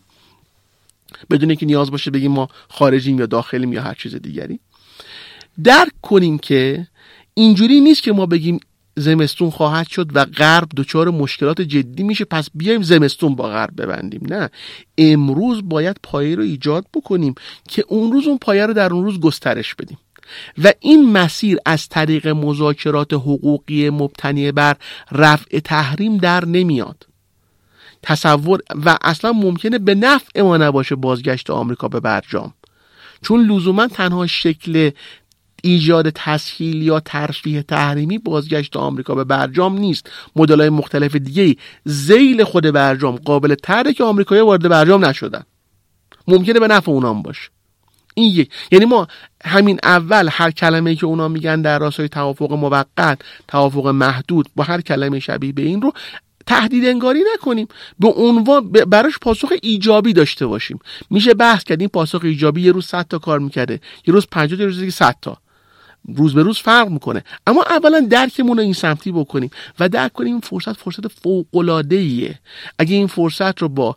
بدون 1.29 1.55
که 1.55 1.65
نیاز 1.65 1.91
باشه 1.91 2.11
بگیم 2.11 2.31
ما 2.31 2.49
خارجیم 2.69 3.19
یا 3.19 3.25
داخلیم 3.25 3.73
یا 3.73 3.81
هر 3.81 3.93
چیز 3.93 4.15
دیگری. 4.15 4.59
درک 5.63 5.91
کنیم 6.01 6.37
که 6.37 6.87
اینجوری 7.33 7.81
نیست 7.81 8.03
که 8.03 8.11
ما 8.11 8.25
بگیم 8.25 8.59
زمستون 8.97 9.49
خواهد 9.49 9.87
شد 9.87 10.15
و 10.15 10.25
غرب 10.25 10.67
دچار 10.77 11.09
مشکلات 11.09 11.61
جدی 11.61 12.03
میشه 12.03 12.25
پس 12.25 12.49
بیایم 12.55 12.81
زمستون 12.81 13.35
با 13.35 13.47
غرب 13.49 13.81
ببندیم. 13.81 14.21
نه 14.29 14.49
امروز 14.97 15.69
باید 15.69 15.97
پایه 16.03 16.35
رو 16.35 16.43
ایجاد 16.43 16.85
بکنیم 16.93 17.35
که 17.69 17.83
اون 17.87 18.11
روز 18.11 18.27
اون 18.27 18.37
پایه 18.37 18.65
رو 18.65 18.73
در 18.73 18.93
اون 18.93 19.03
روز 19.03 19.19
گسترش 19.19 19.75
بدیم. 19.75 19.97
و 20.63 20.73
این 20.79 21.11
مسیر 21.11 21.57
از 21.65 21.89
طریق 21.89 22.27
مذاکرات 22.27 23.13
حقوقی 23.13 23.89
مبتنی 23.89 24.51
بر 24.51 24.75
رفع 25.11 25.59
تحریم 25.59 26.17
در 26.17 26.45
نمیاد. 26.45 27.07
تصور 28.03 28.59
و 28.85 28.97
اصلا 29.01 29.31
ممکنه 29.31 29.79
به 29.79 29.95
نفع 29.95 30.41
ما 30.41 30.57
نباشه 30.57 30.95
بازگشت 30.95 31.49
آمریکا 31.49 31.87
به 31.87 31.99
برجام. 31.99 32.53
چون 33.21 33.51
لزوما 33.51 33.87
تنها 33.87 34.27
شکل 34.27 34.91
ایجاد 35.63 36.09
تسهیل 36.09 36.83
یا 36.83 36.99
ترفیه 36.99 37.63
تحریمی 37.63 38.17
بازگشت 38.17 38.77
آمریکا 38.77 39.15
به 39.15 39.23
برجام 39.23 39.77
نیست. 39.77 40.09
مدل 40.35 40.59
های 40.59 40.69
مختلف 40.69 41.15
دیگه 41.15 41.55
زیل 41.85 42.43
خود 42.43 42.63
برجام 42.63 43.15
قابل 43.15 43.55
تره 43.55 43.93
که 43.93 44.03
آمریکایی 44.03 44.41
وارد 44.41 44.69
برجام 44.69 45.05
نشدن. 45.05 45.43
ممکنه 46.27 46.59
به 46.59 46.67
نفع 46.67 46.91
اونام 46.91 47.21
باشه. 47.21 47.49
این 48.15 48.33
یک. 48.33 48.49
یعنی 48.71 48.85
ما 48.85 49.07
همین 49.45 49.79
اول 49.83 50.29
هر 50.31 50.51
کلمه 50.51 50.95
که 50.95 51.05
اونا 51.05 51.27
میگن 51.27 51.61
در 51.61 51.79
راستای 51.79 52.09
توافق 52.09 52.53
موقت 52.53 53.19
توافق 53.47 53.87
محدود 53.87 54.49
با 54.55 54.63
هر 54.63 54.81
کلمه 54.81 55.19
شبیه 55.19 55.53
به 55.53 55.61
این 55.61 55.81
رو 55.81 55.93
تهدید 56.45 56.85
انگاری 56.85 57.23
نکنیم. 57.33 57.67
به 57.99 58.07
عنوان 58.07 58.71
براش 58.71 59.17
پاسخ 59.21 59.53
ایجابی 59.61 60.13
داشته 60.13 60.45
باشیم. 60.45 60.79
میشه 61.09 61.33
بحث 61.33 61.63
کرد 61.63 61.79
این 61.79 61.89
پاسخ 61.89 62.21
ایجابی 62.23 62.61
یه 62.61 62.71
روز 62.71 62.85
100 62.85 63.07
تا 63.07 63.19
کار 63.19 63.39
می‌کرده 63.39 63.79
یه 64.07 64.13
روز 64.13 64.27
50 64.31 64.57
تا 64.57 64.63
یه 64.63 64.67
روز 64.67 64.79
دیگه 64.79 64.91
100 64.91 65.15
تا. 65.21 65.37
روز 66.15 66.33
به 66.33 66.43
روز 66.43 66.57
فرق 66.57 66.89
می‌کنه. 66.89 67.23
اما 67.47 67.63
اولا 67.63 67.99
درکمون 67.99 68.57
رو 68.57 68.63
این 68.63 68.73
سمتی 68.73 69.11
بکنیم 69.11 69.49
و 69.79 69.89
درک 69.89 70.13
کنیم 70.13 70.31
این 70.31 70.41
فرصت 70.41 70.73
فرصت 70.73 71.07
فوق 71.07 71.55
العاده 71.55 71.95
ایه 71.95 72.39
اگه 72.79 72.95
این 72.95 73.07
فرصت 73.07 73.61
رو 73.61 73.69
با 73.69 73.95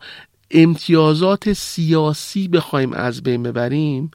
امتیازات 0.50 1.52
سیاسی 1.52 2.48
بخوایم 2.48 2.92
از 2.92 3.22
بین 3.22 3.42
ببریم 3.42 4.10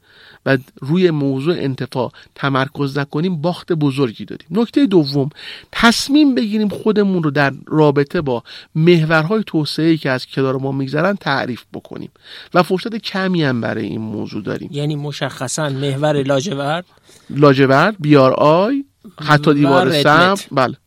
و 0.45 0.57
روی 0.81 1.11
موضوع 1.11 1.55
انتفاع 1.57 2.11
تمرکز 2.35 2.97
نکنیم 2.97 3.41
باخت 3.41 3.73
بزرگی 3.73 4.25
داریم 4.25 4.47
نکته 4.51 4.85
دوم 4.85 5.29
تصمیم 5.71 6.35
بگیریم 6.35 6.69
خودمون 6.69 7.23
رو 7.23 7.31
در 7.31 7.53
رابطه 7.67 8.21
با 8.21 8.43
محورهای 8.75 9.43
توسعه 9.47 9.97
که 9.97 10.09
از 10.09 10.25
کنار 10.25 10.57
ما 10.57 10.71
میگذرن 10.71 11.15
تعریف 11.15 11.63
بکنیم. 11.73 12.11
و 12.53 12.63
فرصت 12.63 12.95
کمی 12.95 13.43
هم 13.43 13.61
برای 13.61 13.85
این 13.85 14.01
موضوع 14.01 14.43
داریم. 14.43 14.69
یعنی 14.71 14.95
مشخصا 14.95 15.69
محور 15.69 16.23
لاجورد؟ 16.23 16.85
لاجورد 17.29 17.95
بیار 17.99 18.33
آی 18.33 18.83
حتی 19.21 19.53
دیوار 19.53 20.03
سم 20.03 20.35
بله. 20.51 20.77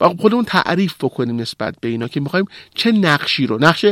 و 0.00 0.08
خودمون 0.08 0.44
تعریف 0.44 0.94
بکنیم 1.00 1.36
نسبت 1.36 1.74
به 1.80 1.88
اینا 1.88 2.08
که 2.08 2.20
می‌خوایم 2.20 2.46
چه 2.74 2.92
نقشی 2.92 3.46
رو 3.46 3.58
نقش 3.60 3.84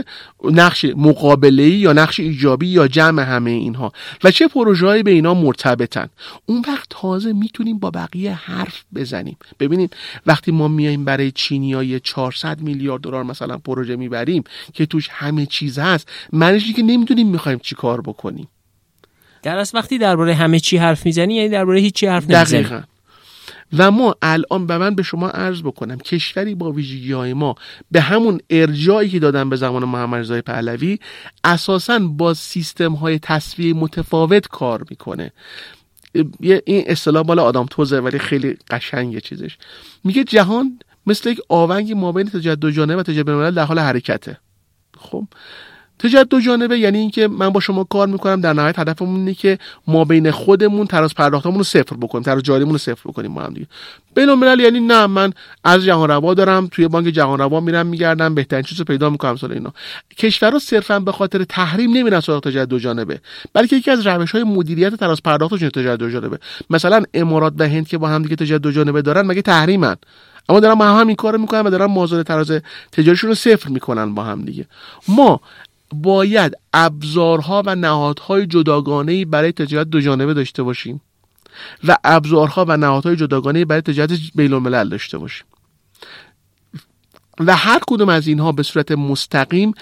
نقش 0.44 0.84
مقابله 0.96 1.68
یا 1.68 1.92
نقش 1.92 2.20
ایجابی 2.20 2.66
یا 2.66 2.88
جمع 2.88 3.22
همه 3.22 3.50
اینها. 3.50 3.92
و 4.24 4.30
چه 4.30 4.48
پروژه‌ای 4.48 5.02
به 5.02 5.10
اینا 5.10 5.34
مرتبطن. 5.34 6.08
اون 6.46 6.64
وقت 6.68 6.86
تازه 6.90 7.32
می‌تونیم 7.32 7.78
با 7.78 7.90
بقیه 7.90 8.34
حرف 8.34 8.84
بزنیم. 8.94 9.36
ببینید 9.60 9.96
وقتی 10.26 10.52
ما 10.52 10.68
میایم 10.68 11.04
برای 11.04 11.30
چینیای 11.30 12.00
400 12.00 12.60
میلیارد 12.60 13.02
دلار 13.02 13.24
مثلا 13.24 13.58
پروژه 13.58 13.96
می‌بریم 13.96 14.44
که 14.72 14.86
توش 14.86 15.08
همه 15.10 15.46
چیز 15.46 15.78
هست 15.78 16.08
معنیش 16.32 16.72
که 16.72 16.82
نمی‌دونیم 16.82 17.28
می‌خوایم 17.28 17.58
چی 17.58 17.74
کار 17.74 18.00
بکنیم. 18.00 18.48
در 19.42 19.58
از 19.58 19.74
وقتی 19.74 19.98
درباره 19.98 20.34
همه 20.34 20.60
چی 20.60 20.76
حرف 20.76 21.06
می‌زنی 21.06 21.34
یعنی 21.34 21.48
درباره 21.48 21.80
هیچی 21.80 22.06
حرف 22.06 22.30
نمی‌زنی. 22.30 22.82
و 23.72 23.90
ما 23.90 24.16
الان 24.22 24.66
به 24.66 24.78
من 24.78 24.94
به 24.94 25.02
شما 25.02 25.28
عرض 25.28 25.62
بکنم 25.62 25.98
کشوری 25.98 26.54
با 26.54 26.72
ویژگی 26.72 27.12
های 27.12 27.32
ما 27.32 27.54
به 27.90 28.00
همون 28.00 28.40
ارجایی 28.50 29.10
که 29.10 29.18
دادن 29.18 29.48
به 29.48 29.56
زمان 29.56 29.84
محمد 29.84 30.20
رضای 30.20 30.42
پهلوی 30.42 30.98
اساسا 31.44 31.98
با 31.98 32.34
سیستم 32.34 32.92
های 32.92 33.18
تصویه 33.18 33.74
متفاوت 33.74 34.48
کار 34.48 34.84
می‌کنه. 34.90 35.32
این 36.40 36.84
اصطلاح 36.86 37.22
بالا 37.22 37.44
آدم 37.44 37.66
توزه 37.70 38.00
ولی 38.00 38.18
خیلی 38.18 38.56
قشنگه 38.70 39.20
چیزش. 39.20 39.58
میگه 40.04 40.24
جهان 40.24 40.78
مثل 41.06 41.30
یک 41.30 41.40
آونگ 41.48 41.92
مابین 41.92 42.28
تجدد 42.28 42.70
جانبه 42.70 42.96
و 42.96 43.02
تجدد 43.02 43.54
در 43.54 43.64
حال 43.64 43.78
حرکته. 43.78 44.38
خب؟ 44.98 45.24
تجارت 45.98 46.28
دو 46.28 46.40
جانبه 46.40 46.78
یعنی 46.78 46.98
اینکه 46.98 47.28
من 47.28 47.48
با 47.48 47.60
شما 47.60 47.84
کار 47.84 48.06
می‌کنم 48.06 48.40
در 48.40 48.52
نهایت 48.52 48.78
هدفمون 48.78 49.16
اینه 49.16 49.34
که 49.34 49.58
ما 49.86 50.04
بین 50.04 50.30
خودمون 50.30 50.86
تراز 50.86 51.14
پرداختمون 51.14 51.58
رو 51.58 51.64
صفر 51.64 51.96
بکنیم 51.96 52.24
تراز 52.24 52.42
جاریمون 52.42 52.72
رو 52.72 52.78
صفر 52.78 53.10
بکنیم 53.10 53.34
با 53.34 53.42
هم 53.42 53.54
دیگه. 53.54 53.66
بین 54.14 54.28
الملل 54.28 54.60
یعنی 54.60 54.80
نه 54.80 55.06
من 55.06 55.32
از 55.64 55.84
جهان 55.84 56.10
روا 56.10 56.34
دارم 56.34 56.66
توی 56.66 56.88
بانک 56.88 57.06
جهان 57.06 57.38
روا 57.38 57.60
میرم 57.60 57.86
میگردم 57.86 58.34
بهترین 58.34 58.62
چیزو 58.62 58.84
پیدا 58.84 59.10
می‌کنم 59.10 59.36
سال 59.36 59.52
اینا. 59.52 59.72
کشورها 60.18 60.58
صرفا 60.58 61.00
به 61.00 61.12
خاطر 61.12 61.44
تحریم 61.44 61.96
نمیرن 61.96 62.20
سراغ 62.20 62.42
تجارت 62.42 62.68
دو 62.68 62.78
جانبه 62.78 63.20
بلکه 63.52 63.76
یکی 63.76 63.90
از 63.90 64.06
روش 64.06 64.30
های 64.30 64.42
مدیریت 64.44 64.94
تراز 64.94 65.22
پرداختشون 65.22 65.68
تجارت 65.68 65.98
دو 65.98 66.10
جانبه 66.10 66.38
مثلا 66.70 67.02
امارات 67.14 67.52
و 67.58 67.68
هند 67.68 67.88
که 67.88 67.98
با 67.98 68.08
هم 68.08 68.22
دیگه 68.22 68.36
تجارت 68.36 68.62
دو 68.62 68.72
جانبه 68.72 69.02
دارن 69.02 69.26
مگه 69.26 69.42
تحریمن؟ 69.42 69.96
اما 70.48 70.60
دارن 70.60 70.74
با 70.74 70.84
هم 70.84 71.06
این 71.06 71.16
کارو 71.16 71.38
می‌کنن 71.38 71.60
و 71.60 71.70
دارن 71.70 71.86
مازاد 71.86 72.26
تراز 72.26 72.52
تجاریشون 72.92 73.28
رو 73.28 73.34
صفر 73.34 73.68
می‌کنن 73.68 74.14
با 74.14 74.24
هم 74.24 74.44
دیگه. 74.44 74.66
ما 75.08 75.40
باید 76.02 76.52
ابزارها 76.74 77.62
و 77.66 77.74
نهادهای 77.74 78.46
جداگانه 78.46 79.24
برای 79.24 79.52
تجارت 79.52 79.86
دو 79.86 80.00
جانبه 80.00 80.34
داشته 80.34 80.62
باشیم 80.62 81.00
و 81.88 81.96
ابزارها 82.04 82.64
و 82.68 82.76
نهادهای 82.76 83.16
جداگانه 83.16 83.64
برای 83.64 83.82
تجارت 83.82 84.10
بین 84.34 84.52
الملل 84.52 84.88
داشته 84.88 85.18
باشیم. 85.18 85.46
و 87.40 87.56
هر 87.56 87.80
کدوم 87.86 88.08
از 88.08 88.26
اینها 88.26 88.52
به 88.52 88.62
صورت 88.62 88.92
مستقیم 88.92 89.74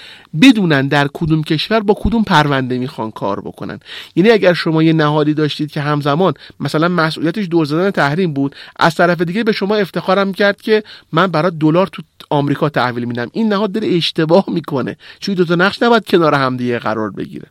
بدونن 0.42 0.88
در 0.88 1.08
کدوم 1.14 1.42
کشور 1.42 1.80
با 1.80 1.94
کدوم 2.00 2.22
پرونده 2.22 2.78
می‌خوان 2.78 3.10
کار 3.10 3.40
بکنن. 3.40 3.80
یعنی 4.16 4.30
اگر 4.30 4.52
شما 4.52 4.82
یه 4.82 4.92
نهادی 4.92 5.34
داشتید 5.34 5.70
که 5.70 5.80
همزمان 5.80 6.34
مثلا 6.60 6.88
مسئولیتش 6.88 7.46
دور 7.50 7.64
زدن 7.64 7.90
تحریم 7.90 8.32
بود 8.32 8.56
از 8.76 8.94
طرف 8.94 9.20
دیگه 9.20 9.44
به 9.44 9.52
شما 9.52 9.74
افتخارم 9.74 10.32
کرد 10.32 10.62
که 10.62 10.82
من 11.12 11.26
برای 11.26 11.52
دلار 11.60 11.86
تو 11.86 12.02
آمریکا 12.30 12.68
تحویل 12.68 13.04
میدم. 13.04 13.30
این 13.32 13.48
نهاد 13.48 13.72
داره 13.72 13.88
اشتباه 13.88 14.44
می‌کنه. 14.48 14.96
چون 15.20 15.34
دو 15.34 15.44
تا 15.44 15.54
نقش 15.54 15.82
نباید 15.82 16.06
کنار 16.06 16.34
همدیگه 16.34 16.78
قرار 16.78 17.10
بگیره. 17.10 17.46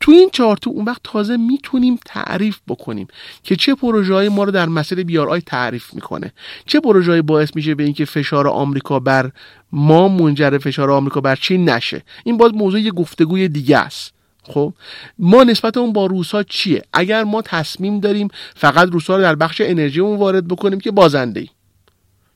تو 0.00 0.12
این 0.12 0.30
چارتو 0.32 0.70
اون 0.70 0.84
وقت 0.84 1.00
تازه 1.04 1.36
می‌تونیم 1.36 1.98
تعریف 2.06 2.58
بکنیم 2.68 3.08
که 3.42 3.56
چه 3.56 3.74
پروژه‌ای 3.74 4.28
ما 4.28 4.44
رو 4.44 4.50
در 4.50 4.66
مسیر 4.68 5.02
بیار 5.02 5.28
آی 5.28 5.40
تعریف 5.40 5.94
می‌کنه. 5.94 6.32
چه 6.66 6.80
پروژه‌ای 6.80 7.22
باعث 7.22 7.56
میشه 7.56 7.74
به 7.74 7.84
اینکه 7.84 8.04
فشار 8.04 8.48
آمریکا 8.48 9.00
بر 9.00 9.30
ما 9.72 10.08
منجر 10.08 10.58
فشار 10.58 10.90
آمریکا 10.90 11.20
بر 11.20 11.36
چین 11.36 11.68
نشه. 11.68 12.02
این 12.24 12.36
باز 12.36 12.54
موضوع 12.54 12.80
یه 12.80 12.90
گفتگوی 12.90 13.48
دیگه 13.48 13.78
است. 13.78 14.12
خب 14.42 14.72
ما 15.18 15.44
نسبت 15.44 15.76
اون 15.76 15.92
با 15.92 16.06
روسا 16.06 16.42
چیه؟ 16.42 16.82
اگر 16.92 17.24
ما 17.24 17.42
تصمیم 17.42 18.00
داریم 18.00 18.28
فقط 18.56 18.88
روسا 18.88 19.16
رو 19.16 19.22
در 19.22 19.34
بخش 19.34 19.60
انرژی 19.64 20.00
اون 20.00 20.18
وارد 20.18 20.48
بکنیم 20.48 20.80
که 20.80 20.90
بازنده 20.90 21.40
ای 21.40 21.48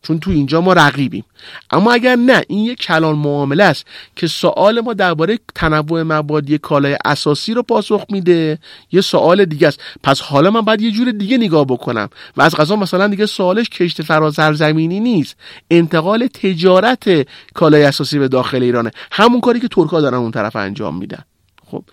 چون 0.02 0.20
تو 0.20 0.30
اینجا 0.30 0.60
ما 0.60 0.72
رقیبیم. 0.72 1.24
اما 1.70 1.92
اگر 1.92 2.16
نه 2.16 2.42
این 2.48 2.64
یک 2.64 2.80
کلان 2.80 3.16
معامله 3.16 3.64
است 3.64 3.86
که 4.16 4.26
سوال 4.26 4.80
ما 4.80 4.94
درباره 4.94 5.38
تنوع 5.54 6.02
مبادی 6.02 6.58
کالای 6.58 6.96
اساسی 7.04 7.54
رو 7.54 7.62
پاسخ 7.62 8.04
میده. 8.10 8.58
یه 8.92 9.00
سوال 9.00 9.44
دیگه 9.44 9.68
است. 9.68 9.80
پس 10.02 10.20
حالا 10.20 10.50
من 10.50 10.60
باید 10.60 10.80
یه 10.80 10.90
جور 10.90 11.10
دیگه 11.10 11.38
نگاه 11.38 11.64
بکنم. 11.64 12.08
و 12.36 12.42
از 12.42 12.54
غذا 12.54 12.76
مثلا 12.76 13.06
دیگه 13.06 13.26
سوالش 13.26 13.68
کشت 13.68 14.02
فرازر 14.02 14.52
زمینی 14.52 15.00
نیست. 15.00 15.36
انتقال 15.70 16.26
تجارت 16.26 17.28
کالای 17.54 17.84
اساسی 17.84 18.18
به 18.18 18.28
داخل 18.28 18.62
ایرانه. 18.62 18.90
همون 19.12 19.40
کاری 19.40 19.60
که 19.60 19.68
ترکا 19.68 20.00
دارن 20.00 20.18
اون 20.18 20.30
طرف 20.30 20.56
انجام 20.56 20.98
میدن. 20.98 21.24
خب 21.70 21.84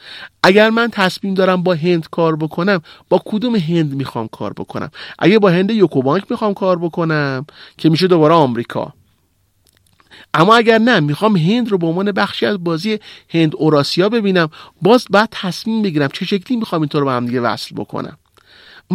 اگر 0.43 0.69
من 0.69 0.89
تصمیم 0.91 1.33
دارم 1.33 1.63
با 1.63 1.73
هند 1.73 2.09
کار 2.09 2.35
بکنم 2.35 2.81
با 3.09 3.21
کدوم 3.25 3.55
هند 3.55 3.93
می‌خوام 3.93 4.27
کار 4.27 4.53
بکنم؟ 4.53 4.91
اگه 5.19 5.39
با 5.39 5.49
هند 5.49 5.71
یوکوبانک 5.71 6.23
می‌خوام 6.29 6.53
کار 6.53 6.79
بکنم 6.79 7.45
که 7.77 7.89
میشه 7.89 8.07
دوباره 8.07 8.33
آمریکا. 8.33 8.93
اما 10.33 10.55
اگر 10.55 10.77
نه 10.77 10.99
می‌خوام 10.99 11.35
هند 11.35 11.69
رو 11.71 11.77
به 11.77 11.87
عنوان 11.87 12.11
بخشی 12.11 12.45
از 12.45 12.63
بازی 12.63 12.99
هند 13.29 13.55
اوراسیا 13.55 14.09
ببینم 14.09 14.49
باز 14.81 15.05
بعد 15.09 15.29
تصمیم 15.31 15.81
بگیرم 15.81 16.09
چه 16.13 16.25
شکلی 16.25 16.57
می‌خوام 16.57 16.81
اینطور 16.81 17.03
با 17.03 17.13
هم 17.13 17.25
دیگه 17.25 17.41
وصل 17.41 17.75
بکنم. 17.75 18.17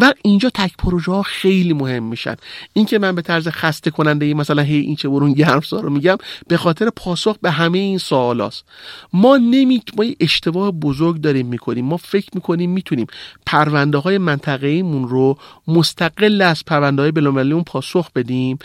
و 0.01 0.13
اینجا 0.23 0.51
تک 0.55 0.77
پروژه 0.77 1.13
ها 1.13 1.23
خیلی 1.23 1.73
مهم 1.73 2.03
میشن. 2.03 2.37
این 2.73 2.87
که 2.87 2.99
من 2.99 3.15
به 3.15 3.23
طرز 3.23 3.49
خسته 3.49 3.91
کننده 3.91 4.27
ای 4.27 4.35
مثلا 4.35 4.63
هی 4.63 4.77
این 4.77 4.97
چه 4.97 5.09
برون 5.09 5.33
گرمسا 5.33 5.81
رو 5.81 5.91
میگم 5.91 6.17
به 6.49 6.57
خاطر 6.57 6.91
پاسخ 6.91 7.37
به 7.43 7.51
همه 7.51 7.79
این 7.79 7.99
سوالاست 7.99 8.65
ما 9.13 9.37
نمی 9.37 9.83
ما 9.97 10.05
اشتباه 10.21 10.71
بزرگ 10.71 11.21
داریم 11.21 11.47
می‌کنیم. 11.47 11.85
ما 11.85 11.97
فکر 11.97 12.29
می‌کنیم 12.35 12.71
می‌تونیم 12.71 13.07
پرونده 13.47 13.99
های 13.99 14.19
منطقه 14.19 14.67
ایمون 14.67 15.09
رو 15.09 15.39
مستقل 15.69 16.43
از 16.43 16.65
پرونده 16.65 17.03
های 17.03 17.53
اون 17.53 17.63
پاسخ 17.63 18.13
بدیم 18.13 18.59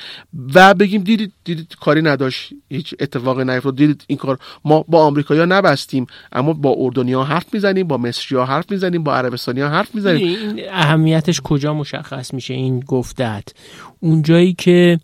و 0.55 0.73
بگیم 0.73 1.03
دیدید 1.03 1.33
دیدید 1.43 1.75
کاری 1.81 2.01
نداشت 2.01 2.49
هیچ 2.69 2.95
اتفاقی 2.99 3.43
نیفتاد. 3.43 3.75
دیدید 3.75 4.03
این 4.07 4.17
کار 4.17 4.39
ما 4.65 4.85
با 4.87 5.05
آمریکایی‌ها 5.05 5.45
نبستیم 5.45 6.07
اما 6.31 6.53
با 6.53 6.75
اردنیا 6.77 7.23
حرف 7.23 7.53
می‌زنیم 7.53 7.87
با 7.87 7.97
مصری 7.97 8.37
حرف 8.37 8.71
می‌زنیم 8.71 9.03
با 9.03 9.15
عربستانی 9.15 9.61
حرف 9.61 9.95
می‌زنیم. 9.95 10.55
اهمیتش 11.17 11.41
کجا 11.41 11.73
مشخص 11.73 12.33
میشه 12.33 12.53
این 12.53 12.79
گفتت 12.79 13.43
اونجایی 13.99 14.53
که 14.53 14.99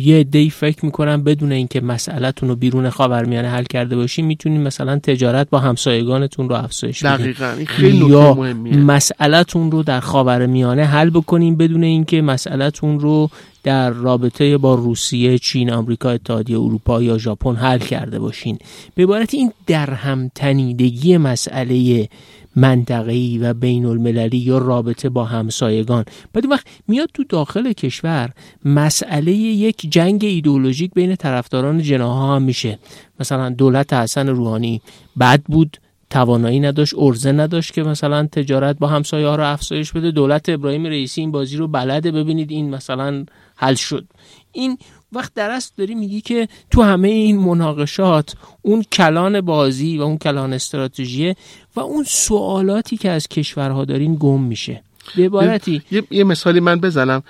یه 0.00 0.24
دی 0.24 0.50
فکر 0.50 0.84
می‌کنم 0.84 1.24
بدون 1.24 1.52
اینکه 1.52 1.80
مسئلهتون 1.80 2.48
رو 2.48 2.56
بیرون 2.56 2.90
خاورمیانه 2.90 3.48
حل 3.48 3.64
کرده 3.64 3.96
باشین 3.96 4.26
می‌تونین 4.26 4.62
مثلا 4.62 4.98
تجارت 4.98 5.50
با 5.50 5.58
همسایگانتون 5.58 6.48
رو 6.48 6.54
افزایش 6.54 7.04
بدین 7.04 7.32
خیلی 7.66 8.06
یا 8.06 8.34
مسئلهتون 8.64 9.70
رو 9.70 9.82
در 9.82 10.00
خاورمیانه 10.00 10.84
حل 10.84 11.10
بکنین 11.10 11.56
بدون 11.56 11.84
اینکه 11.84 12.22
مسئلهتون 12.22 13.00
رو 13.00 13.30
در 13.62 13.90
رابطه 13.90 14.58
با 14.58 14.74
روسیه، 14.74 15.38
چین، 15.38 15.72
آمریکا، 15.72 16.10
اتحادیه 16.10 16.56
اروپا 16.56 17.02
یا 17.02 17.18
ژاپن 17.18 17.56
حل 17.56 17.78
کرده 17.78 18.18
باشین. 18.18 18.58
به 18.94 19.02
عبارت 19.02 19.34
این 19.34 19.52
درهم 19.66 20.30
تنیدگی 20.34 21.16
مسئله 21.16 22.08
منطقه‌ای 22.56 23.38
و 23.38 23.54
بین 23.54 23.86
المللی 23.86 24.38
یا 24.38 24.58
رابطه 24.58 25.08
با 25.08 25.24
همسایگان. 25.24 26.04
بعد 26.32 26.46
وقت 26.50 26.66
میاد 26.88 27.08
تو 27.14 27.24
داخل 27.24 27.72
کشور 27.72 28.30
مسئله 28.64 29.32
یک 29.32 29.86
جنگ 29.90 30.24
ایدئولوژیک 30.24 30.94
بین 30.94 31.16
طرفداران 31.16 31.82
جناها 31.82 32.36
هم 32.36 32.42
میشه. 32.42 32.78
مثلا 33.20 33.50
دولت 33.50 33.92
حسن 33.92 34.28
روحانی 34.28 34.80
بد 35.20 35.42
بود 35.42 35.76
توانایی 36.10 36.60
نداشت 36.60 36.94
ارزه 36.98 37.32
نداشت 37.32 37.74
که 37.74 37.82
مثلا 37.82 38.26
تجارت 38.26 38.78
با 38.78 38.86
همسایه 38.86 39.26
ها 39.26 39.36
رو 39.36 39.52
افزایش 39.52 39.92
بده. 39.92 40.10
دولت 40.10 40.48
ابراهیم 40.48 40.86
رئیسی 40.86 41.20
این 41.20 41.30
بازی 41.30 41.56
رو 41.56 41.68
بلده. 41.68 42.10
ببینید 42.10 42.50
این 42.50 42.70
مثلا 42.70 43.24
حل 43.56 43.74
شد. 43.74 44.06
این 44.52 44.78
وقت 45.12 45.34
درست 45.34 45.76
داری 45.76 45.94
میگی 45.94 46.20
که 46.20 46.48
تو 46.70 46.82
همه 46.82 47.08
این 47.08 47.38
مناقشات 47.38 48.34
اون 48.62 48.82
کلان 48.82 49.40
بازی 49.40 49.98
و 49.98 50.02
اون 50.02 50.18
کلان 50.18 50.52
استراتژی 50.52 51.34
و 51.76 51.80
اون 51.80 52.04
سوالاتی 52.04 52.96
که 52.96 53.10
از 53.10 53.28
کشورها 53.28 53.84
دارین 53.84 54.16
گم 54.20 54.42
میشه. 54.42 54.82
به 55.16 55.24
عبارتی 55.24 55.82
یه،, 55.90 56.04
یه 56.10 56.24
مثالی 56.24 56.60
من 56.60 56.80
بزنم 56.80 57.22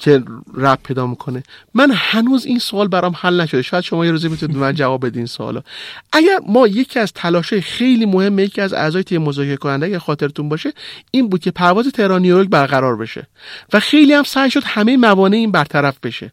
که 0.00 0.22
رب 0.54 0.78
پیدا 0.82 1.06
می‌کنه. 1.06 1.42
من 1.74 1.90
هنوز 1.94 2.46
این 2.46 2.58
سوال 2.58 2.88
برام 2.88 3.14
حل 3.16 3.40
نشده. 3.40 3.62
شاید 3.62 3.84
شما 3.84 4.04
یه 4.04 4.10
روزی 4.10 4.28
می‌تونید 4.28 4.56
من 4.56 4.74
جواب 4.74 5.06
بدین 5.06 5.26
سوالا. 5.26 5.62
اگر 6.12 6.38
ما 6.46 6.66
یکی 6.66 6.98
از 6.98 7.12
تلاشه 7.12 7.60
خیلی 7.60 8.06
مهمه 8.06 8.42
یکی 8.42 8.60
از 8.60 8.72
اعضای 8.72 9.02
تیم 9.02 9.22
مذاکره 9.22 9.56
کننده 9.56 9.86
اگر 9.86 9.98
خاطرتون 9.98 10.48
باشه 10.48 10.72
این 11.10 11.28
بود 11.28 11.40
که 11.40 11.50
پرواز 11.50 11.88
تهران 11.88 12.22
نیویورک 12.22 12.48
برقرار 12.48 12.96
بشه. 12.96 13.26
و 13.72 13.80
خیلی 13.80 14.12
هم 14.12 14.22
سعی 14.22 14.50
شد 14.50 14.62
همه 14.64 14.96
موانع 14.96 15.36
این 15.36 15.52
برطرف 15.52 15.98
بشه. 16.02 16.32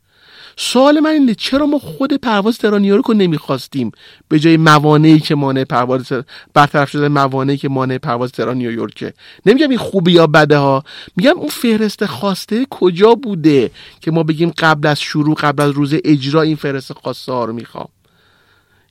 سوال 0.57 0.99
من 0.99 1.09
اینه 1.09 1.35
چرا 1.35 1.65
ما 1.65 1.79
خود 1.79 2.13
پرواز 2.13 2.57
تهران 2.57 2.81
نیویورک 2.81 3.05
رو 3.05 3.13
نمی‌خواستیم؟ 3.13 3.91
به 4.27 4.39
جای 4.39 4.57
موانعی 4.57 5.19
که 5.19 5.35
مانع 5.35 5.63
پرواز 5.63 6.11
برطرف 6.53 6.89
شده 6.89 7.07
موانعی 7.07 7.57
که 7.57 7.69
مانع 7.69 7.97
پرواز 7.97 8.31
تهران 8.31 8.57
نمیگم 9.45 9.69
این 9.69 9.77
خوبه 9.77 10.11
یا 10.11 10.27
بده 10.27 10.57
ها. 10.57 10.83
میگم 11.15 11.37
اون 11.37 11.49
فهرست 11.49 12.05
خواسته 12.05 12.65
کجا 12.69 13.15
بوده 13.15 13.71
که 14.01 14.11
ما 14.11 14.23
بگیم 14.23 14.53
قبل 14.57 14.87
از 14.87 14.99
شروع 14.99 15.35
قبل 15.35 15.63
از 15.63 15.71
روز 15.71 15.93
اجرا 16.03 16.41
این 16.41 16.55
فهرست 16.55 16.93
خواسته 16.93 17.31
ها 17.31 17.45
رو 17.45 17.53
می‌خوام؟ 17.53 17.87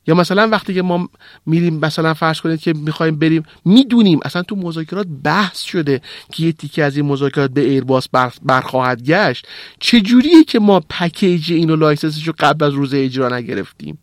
یا 0.06 0.14
مثلا 0.14 0.48
وقتی 0.48 0.74
که 0.74 0.82
ما 0.82 1.08
میریم 1.46 1.78
مثلا 1.78 2.14
فرض 2.14 2.40
کنید 2.40 2.60
که 2.60 2.72
می‌خوایم 2.72 3.18
بریم 3.18 3.42
می‌دونیم 3.64 4.20
اصلا 4.24 4.42
تو 4.42 4.56
مذاکرات 4.56 5.06
بحث 5.24 5.62
شده 5.62 6.00
که 6.32 6.44
یه 6.44 6.52
تیکه 6.52 6.84
از 6.84 6.96
این 6.96 7.06
مذاکرات 7.06 7.50
به 7.50 7.60
ایرباس 7.60 8.08
بر 8.08 8.32
برخواهد 8.42 9.02
گشت. 9.02 9.46
چجوریه 9.80 10.44
که 10.44 10.58
ما 10.58 10.80
package 10.80 11.52
اینو 11.52 11.76
license 11.76 12.15
ش 12.15 12.26
رو 12.26 12.34
قبل 12.38 12.64
از 12.64 12.72
روز 12.72 12.94
اجرا 12.94 13.28
نگرفتیم؟ 13.28 13.98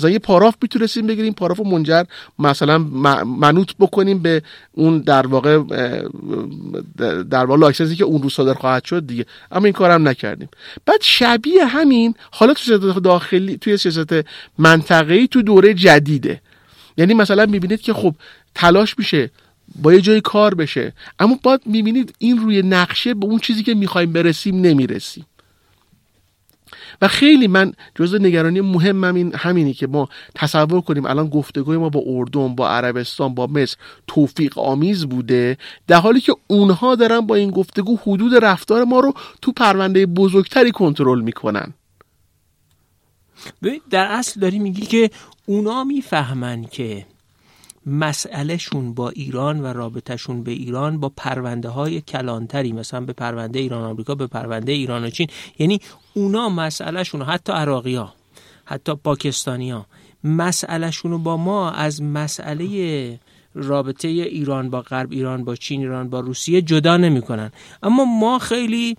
مثلا 0.00 0.10
یه 0.10 0.18
پاراف 0.18 0.54
می‌تونستیم 0.62 1.06
بگیریم 1.06 1.32
پاراف 1.32 1.58
رو 1.58 1.64
منجر 1.64 2.04
مثلا 2.38 2.78
منوط 3.24 3.72
بکنیم 3.80 4.18
به 4.18 4.42
اون 4.72 4.98
در 4.98 5.26
واقع 5.26 5.58
در 7.30 7.44
واقع 7.44 7.60
license 7.60 7.91
ی 7.91 7.96
که 7.96 8.04
اون 8.04 8.22
روز 8.22 8.32
صادر 8.32 8.54
خواهد 8.54 8.84
شد 8.84 9.06
دیگه. 9.06 9.26
اما 9.52 9.64
این 9.64 9.72
کارم 9.72 10.08
نکردیم. 10.08 10.48
بعد 10.86 10.98
شبیه 11.02 11.64
همین 11.64 12.14
حالا 12.30 12.54
تو 12.54 12.62
سیاست 12.62 12.98
داخلی 12.98 13.56
توی 13.56 13.76
سیاست 13.76 14.14
منطقه‌ای 14.58 15.28
تو 15.28 15.42
دوره 15.42 15.74
جدیده. 15.74 16.40
یعنی 16.96 17.14
مثلا 17.14 17.46
می‌بینید 17.46 17.80
که 17.80 17.92
خب 17.92 18.14
تلاش 18.54 18.98
میشه 18.98 19.30
با 19.82 19.92
یه 19.92 20.00
جای 20.00 20.20
کار 20.20 20.54
بشه 20.54 20.92
اما 21.18 21.38
باید 21.42 21.60
می‌بینید 21.66 22.14
این 22.18 22.38
روی 22.38 22.62
نقشه 22.62 23.14
به 23.14 23.26
اون 23.26 23.38
چیزی 23.38 23.62
که 23.62 23.74
می‌خوایم 23.74 24.12
برسیم 24.12 24.60
نمی‌رسیم. 24.60 25.26
و 27.02 27.08
خیلی 27.08 27.48
من 27.48 27.72
جزء 27.94 28.18
نگرانی 28.18 28.60
مهمم 28.60 29.14
این 29.14 29.34
همینی 29.34 29.74
که 29.74 29.86
ما 29.86 30.08
تصور 30.34 30.80
کنیم 30.80 31.06
الان 31.06 31.28
گفتگوی 31.28 31.76
ما 31.76 31.88
با 31.88 32.02
اردن 32.06 32.54
با 32.54 32.68
عربستان 32.68 33.34
با 33.34 33.46
مصر 33.46 33.76
توفیق 34.06 34.58
آمیز 34.58 35.06
بوده 35.06 35.56
در 35.86 35.96
حالی 35.96 36.20
که 36.20 36.36
اونها 36.46 36.94
دارن 36.94 37.20
با 37.20 37.34
این 37.34 37.50
گفتگو 37.50 37.96
حدود 37.96 38.44
رفتار 38.44 38.84
ما 38.84 39.00
رو 39.00 39.12
تو 39.42 39.52
پرونده 39.52 40.06
بزرگتری 40.06 40.70
کنترل 40.70 41.20
می‌کنن. 41.20 41.74
در 43.90 44.06
اصل 44.06 44.40
داری 44.40 44.58
میگی 44.58 44.86
که 44.86 45.10
اونا 45.46 45.84
می‌فهمن 45.84 46.64
که 46.64 47.06
مسئلهشون 47.86 48.94
با 48.94 49.10
ایران 49.10 49.60
و 49.60 49.66
رابطهشون 49.66 50.42
به 50.42 50.50
ایران 50.50 51.00
با 51.00 51.12
پرونده 51.16 51.68
های 51.68 52.00
کلانتری 52.00 52.72
مثلا 52.72 53.00
به 53.00 53.12
پرونده 53.12 53.58
ایران 53.58 53.82
آمریکا 53.82 54.14
به 54.14 54.26
پرونده 54.26 54.72
ایران 54.72 55.04
و 55.04 55.10
چین. 55.10 55.26
یعنی 55.58 55.80
اونا 56.14 56.48
مسئلهشون 56.48 57.22
حتی 57.22 57.52
عراقی 57.52 57.94
ها 57.94 58.14
حتی 58.64 58.94
پاکستانی 58.94 59.70
ها 59.70 59.86
مسئلهشون 60.24 61.22
با 61.22 61.36
ما 61.36 61.70
از 61.70 62.02
مسئله 62.02 63.18
رابطه 63.54 64.08
ایران 64.08 64.70
با 64.70 64.80
غرب 64.80 65.12
ایران 65.12 65.44
با 65.44 65.56
چین 65.56 65.80
ایران 65.80 66.10
با 66.10 66.20
روسیه 66.20 66.62
جدا 66.62 66.96
نمی‌کنن. 66.96 67.52
اما 67.82 68.04
ما 68.04 68.38
خیلی 68.38 68.96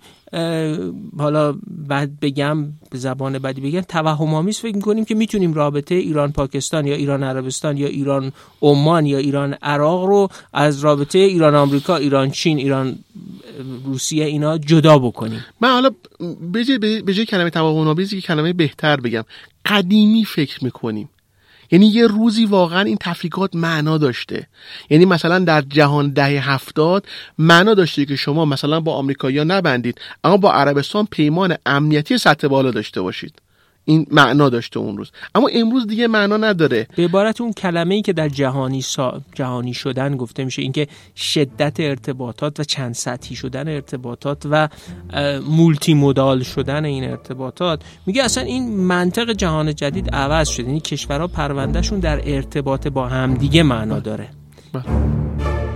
حالا 1.18 1.54
بعد 1.88 2.20
بگم 2.20 2.64
به 2.90 2.98
زبان 2.98 3.38
بدی 3.38 3.60
بگم 3.60 3.80
توهم 3.80 4.34
آمیز 4.34 4.58
فکر 4.58 4.76
می‌کنیم 4.76 5.04
که 5.04 5.14
می‌تونیم 5.14 5.54
رابطه 5.54 5.94
ایران 5.94 6.32
پاکستان 6.32 6.86
یا 6.86 6.94
ایران 6.94 7.22
عربستان 7.22 7.76
یا 7.76 7.86
ایران 7.86 8.32
عمان 8.62 9.06
یا 9.06 9.18
ایران 9.18 9.52
عراق 9.62 10.04
رو 10.04 10.28
از 10.52 10.80
رابطه 10.80 11.18
ایران 11.18 11.54
آمریکا 11.54 11.96
ایران 11.96 12.30
چین 12.30 12.58
ایران 12.58 12.98
روسیه 13.84 14.24
اینا 14.24 14.58
جدا 14.58 14.98
بکنیم. 14.98 15.44
من 15.60 15.68
حالا 15.68 15.90
به 17.04 17.14
جای 17.14 17.26
کلمه 17.26 17.50
توهم 17.50 17.88
آمیز 17.88 18.14
کلمه 18.14 18.52
بهتر 18.52 19.00
بگم 19.00 19.24
قدیمی 19.66 20.24
فکر 20.24 20.64
می‌کنیم. 20.64 21.08
یعنی 21.72 21.86
یه 21.86 22.06
روزی 22.06 22.44
واقعا 22.44 22.80
این 22.80 22.96
تفریقات 23.00 23.56
معنا 23.56 23.98
داشته. 23.98 24.46
یعنی 24.90 25.04
مثلا 25.04 25.38
در 25.38 25.60
جهان 25.60 26.10
دهه 26.10 26.50
هفتاد 26.50 27.06
معنا 27.38 27.74
داشته 27.74 28.04
که 28.04 28.16
شما 28.16 28.44
مثلا 28.44 28.80
با 28.80 28.94
آمریکایی‌ها 28.94 29.44
نبندید 29.44 30.00
اما 30.24 30.36
با 30.36 30.52
عربستان 30.52 31.08
پیمان 31.10 31.56
امنیتی 31.66 32.18
سطح 32.18 32.48
بالا 32.48 32.70
داشته 32.70 33.00
باشید. 33.00 33.34
این 33.84 34.06
معنا 34.10 34.48
داشته 34.48 34.78
اون 34.78 34.96
روز. 34.96 35.10
اما 35.34 35.48
امروز 35.52 35.86
دیگه 35.86 36.06
معنا 36.06 36.36
نداره. 36.36 36.86
به 36.96 37.04
عبارت 37.04 37.40
اون 37.40 37.52
کلمه 37.52 37.94
ای 37.94 38.02
که 38.02 38.12
در 38.12 38.28
جهانی 38.28 38.82
سا... 38.82 39.20
جهانی 39.34 39.74
شدن 39.74 40.16
گفته 40.16 40.44
میشه 40.44 40.62
اینکه 40.62 40.88
شدت 41.16 41.80
ارتباطات 41.80 42.60
و 42.60 42.64
چند 42.64 42.94
سطحی 42.94 43.36
شدن 43.36 43.68
ارتباطات 43.68 44.42
و 44.50 44.68
مولتی 45.48 45.94
مودال 45.94 46.42
شدن 46.42 46.84
این 46.84 47.04
ارتباطات. 47.04 47.82
میگه 48.06 48.24
اصلا 48.24 48.44
این 48.44 48.76
منطق 48.76 49.32
جهان 49.32 49.74
جدید 49.74 50.10
عوض 50.10 50.48
شده. 50.48 50.66
یعنی 50.66 50.80
کشورها 50.80 51.26
پروندهشون 51.26 52.00
در 52.00 52.34
ارتباط 52.34 52.88
با 52.88 53.08
همدیگه 53.08 53.62
معنا 53.62 53.98
داره. 53.98 54.28
بله. 54.72 55.71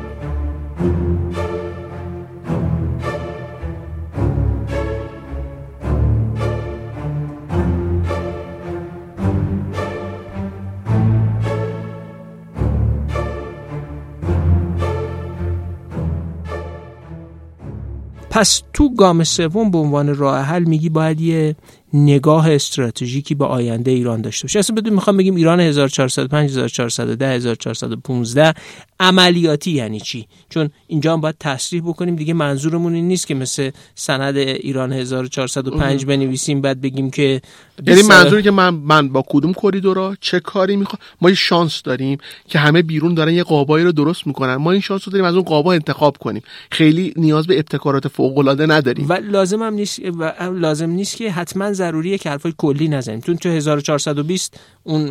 پس 18.36 18.62
تو 18.72 18.94
گام 18.94 19.24
سوم 19.24 19.70
به 19.70 19.78
عنوان 19.78 20.16
راه 20.16 20.40
حل 20.40 20.64
میگی 20.64 20.88
باید 20.88 21.20
یه 21.20 21.56
نگاه 21.94 22.52
استراتژیکی 22.52 23.34
به 23.34 23.44
آینده 23.44 23.90
ایران 23.90 24.20
داشته 24.20 24.44
باشه. 24.44 24.58
اصلا 24.58 24.76
بدون 24.76 24.92
می‌خوام 24.92 25.16
بگیم 25.16 25.34
ایران 25.34 25.60
1405 25.60 26.50
1410 26.50 27.26
1415 27.26 28.54
عملیاتی 29.00 29.70
یعنی 29.70 30.00
چی؟ 30.00 30.26
چون 30.48 30.70
اینجا 30.86 31.12
هم 31.12 31.20
باید 31.20 31.34
تصریح 31.40 31.82
بکنیم. 31.82 32.16
دیگه 32.16 32.34
منظورمون 32.34 32.94
این 32.94 33.08
نیست 33.08 33.26
که 33.26 33.34
مثل 33.34 33.70
سند 33.94 34.36
ایران 34.36 34.92
1405 34.92 36.04
بنویسیم 36.04 36.60
بعد 36.60 36.80
بگیم 36.80 37.10
که 37.10 37.40
یعنی 37.86 38.02
منظوری 38.02 38.42
که 38.42 38.50
من 38.50 38.74
من 38.74 39.08
با 39.08 39.24
کدوم 39.28 39.52
کریدورا 39.52 40.16
چه 40.20 40.40
کاری 40.40 40.76
می‌خوام 40.76 40.98
ما 41.20 41.28
یه 41.28 41.34
شانس 41.34 41.82
داریم 41.82 42.18
که 42.48 42.58
همه 42.58 42.82
بیرون 42.82 43.14
دارن 43.14 43.34
یه 43.34 43.42
قابایی 43.42 43.84
رو 43.84 43.92
درست 43.92 44.26
می‌کنن. 44.26 44.54
ما 44.56 44.72
این 44.72 44.80
شانس 44.80 45.08
رو 45.08 45.12
داریم 45.12 45.26
از 45.26 45.34
اون 45.34 45.44
قابا 45.44 45.72
انتخاب 45.72 46.16
کنیم. 46.18 46.42
خیلی 46.70 47.12
نیاز 47.16 47.46
به 47.46 47.56
ابتکارات 47.56 48.08
فوق 48.08 48.38
العاده 48.38 48.66
نداریم. 48.66 49.08
و 49.08 49.12
لازم 49.12 49.62
هم 49.62 49.74
نیست 49.74 50.00
و 50.18 50.32
لازم 50.54 50.90
نیست 50.90 51.16
که 51.16 51.30
حتما 51.30 51.72
ضروریه 51.76 52.18
که 52.18 52.30
حرفای 52.30 52.54
کلی 52.58 52.88
نزنیم. 52.88 53.20
چون 53.20 53.36
تو 53.36 53.48
1420 53.48 54.60
اون 54.82 55.10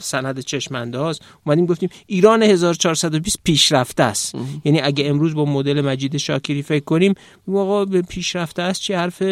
سند 0.00 0.40
چشم 0.40 0.74
انداز 0.74 1.20
اومدیم 1.46 1.66
گفتیم 1.66 1.88
ایران 2.06 2.42
1420 2.42 3.38
پیشرفته 3.44 4.02
است. 4.02 4.34
یعنی 4.64 4.80
اگه 4.80 5.06
امروز 5.06 5.34
با 5.34 5.44
مدل 5.44 5.80
مجید 5.80 6.16
شاکری 6.16 6.62
فکر 6.62 6.84
کنیم 6.84 7.14
آقا 7.54 7.84
به 7.84 8.02
پیشرفته 8.02 8.62
است 8.62 8.80
چه 8.80 8.96
حرف 8.96 9.22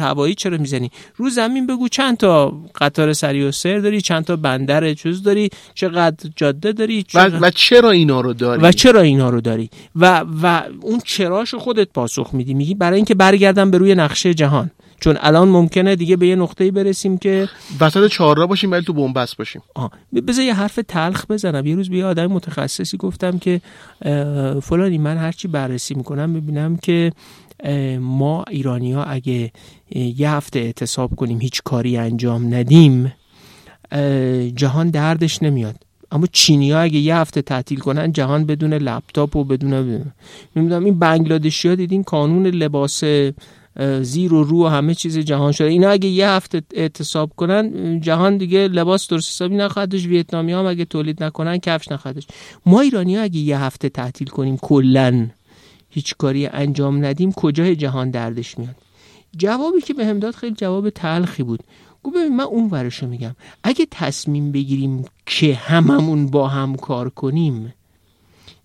هوایی 0.00 0.34
چرا 0.34 0.58
می‌زنی؟ 0.58 0.90
رو 1.16 1.30
زمین 1.30 1.66
بگو 1.66 1.88
چند 1.88 2.16
تا 2.16 2.60
قطار 2.74 3.12
سری 3.12 3.44
و 3.44 3.52
سر 3.52 3.78
داری 3.78 4.00
چند 4.00 4.24
تا 4.24 4.36
بندر 4.36 4.94
چوز 4.94 5.22
داری 5.22 5.50
چقدر 5.74 6.30
جاده 6.36 6.72
داری 6.72 7.02
چقدر... 7.02 7.36
و, 7.36 7.46
و 7.46 7.50
چرا 7.50 7.90
اینا 7.90 8.20
رو 8.20 8.32
داری؟ 8.32 8.62
و 8.62 8.72
چرا 8.72 9.00
اینا 9.00 9.30
رو 9.30 9.40
داری؟ 9.40 9.70
و 9.96 10.24
و 10.42 10.62
اون 10.80 11.00
چراشو 11.04 11.58
خودت 11.58 11.88
پاسخ 11.88 12.30
میدی. 12.32 12.54
میگی 12.54 12.74
برای 12.74 12.96
اینکه 12.96 13.14
برگردم 13.14 13.70
به 13.70 13.78
روی 13.78 13.94
نقشه 13.94 14.34
جهان. 14.34 14.70
چون 15.00 15.16
الان 15.20 15.48
ممکنه 15.48 15.96
دیگه 15.96 16.16
به 16.16 16.26
یه 16.26 16.36
نقطه‌ای 16.36 16.70
برسیم 16.70 17.18
که 17.18 17.48
وسط 17.80 18.10
چهارراه 18.10 18.46
باشیم 18.46 18.70
ولی 18.70 18.82
تو 18.82 18.92
بنبست 18.92 19.36
باشیم. 19.36 19.62
آه 19.74 19.90
بذار 20.26 20.44
یه 20.44 20.54
حرف 20.54 20.78
تلخ 20.88 21.26
بزنم. 21.26 21.66
یه 21.66 21.74
روز 21.74 21.90
به 21.90 21.96
یه 21.96 22.04
آدم 22.04 22.26
متخصصی 22.26 22.96
گفتم 22.96 23.38
که 23.38 23.60
فلانی 24.62 24.98
من 24.98 25.16
هرچی 25.16 25.48
بررسی 25.48 25.94
می‌کنم 25.94 26.32
ببینم 26.32 26.76
که 26.76 27.12
ما 28.00 28.44
ایرانی 28.50 28.92
ها 28.92 29.04
اگه 29.04 29.52
یه 29.90 30.30
هفته 30.30 30.58
اعتصاب 30.58 31.16
کنیم 31.16 31.40
هیچ 31.40 31.62
کاری 31.64 31.96
انجام 31.96 32.54
ندیم 32.54 33.12
جهان 34.56 34.90
دردش 34.90 35.42
نمیاد. 35.42 35.76
اما 36.12 36.26
چینی 36.32 36.72
ها 36.72 36.80
اگه 36.80 36.98
یه 36.98 37.16
هفته 37.16 37.42
تعطیل 37.42 37.78
کنن 37.78 38.12
جهان 38.12 38.44
بدون 38.44 38.74
لپتاپ 38.74 39.36
و 39.36 39.44
بدون 39.44 40.04
نمی‌دونم 40.56 40.84
این 40.84 40.98
بنگلادشی 40.98 41.68
ها 41.68 41.74
دیدین 41.74 42.04
کانون 42.04 42.46
لباس 42.46 43.04
زیر 44.02 44.34
و 44.34 44.44
رو 44.44 44.68
همه 44.68 44.94
چیز 44.94 45.18
جهان 45.18 45.52
شده. 45.52 45.68
اینا 45.68 45.90
اگه 45.90 46.08
یه 46.08 46.28
هفته 46.28 46.62
اعتصاب 46.74 47.32
کنن 47.36 48.00
جهان 48.00 48.36
دیگه 48.36 48.68
لباس 48.68 49.08
درست 49.08 49.28
حسابی 49.28 49.56
نخواهدش 49.56 50.06
ویتنامی 50.06 50.52
هم 50.52 50.66
اگه 50.66 50.84
تولید 50.84 51.24
نکنن 51.24 51.58
کفش 51.58 51.92
نخواهدش. 51.92 52.26
ما 52.66 52.80
ایرانی 52.80 53.16
ها 53.16 53.22
اگه 53.22 53.38
یه 53.38 53.58
هفته 53.58 53.88
تعطیل 53.88 54.28
کنیم 54.28 54.56
کلا 54.56 55.26
هیچ 55.90 56.14
کاری 56.18 56.46
انجام 56.46 57.04
ندیم 57.04 57.32
کجای 57.32 57.76
جهان 57.76 58.10
دردش 58.10 58.58
میاد؟ 58.58 58.74
جوابی 59.36 59.80
که 59.80 59.94
به 59.94 60.14
داد 60.14 60.34
خیلی 60.34 60.54
جواب 60.54 60.90
تلخی 60.90 61.42
بود. 61.42 61.60
گو 62.02 62.10
ببین 62.10 62.36
من 62.36 62.44
اون 62.44 62.68
ورشو 62.70 63.06
میگم. 63.06 63.36
اگه 63.62 63.86
تصمیم 63.90 64.52
بگیریم 64.52 65.04
که 65.26 65.54
هممون 65.54 66.26
با 66.26 66.48
هم 66.48 66.76
کار 66.76 67.08
کنیم 67.08 67.74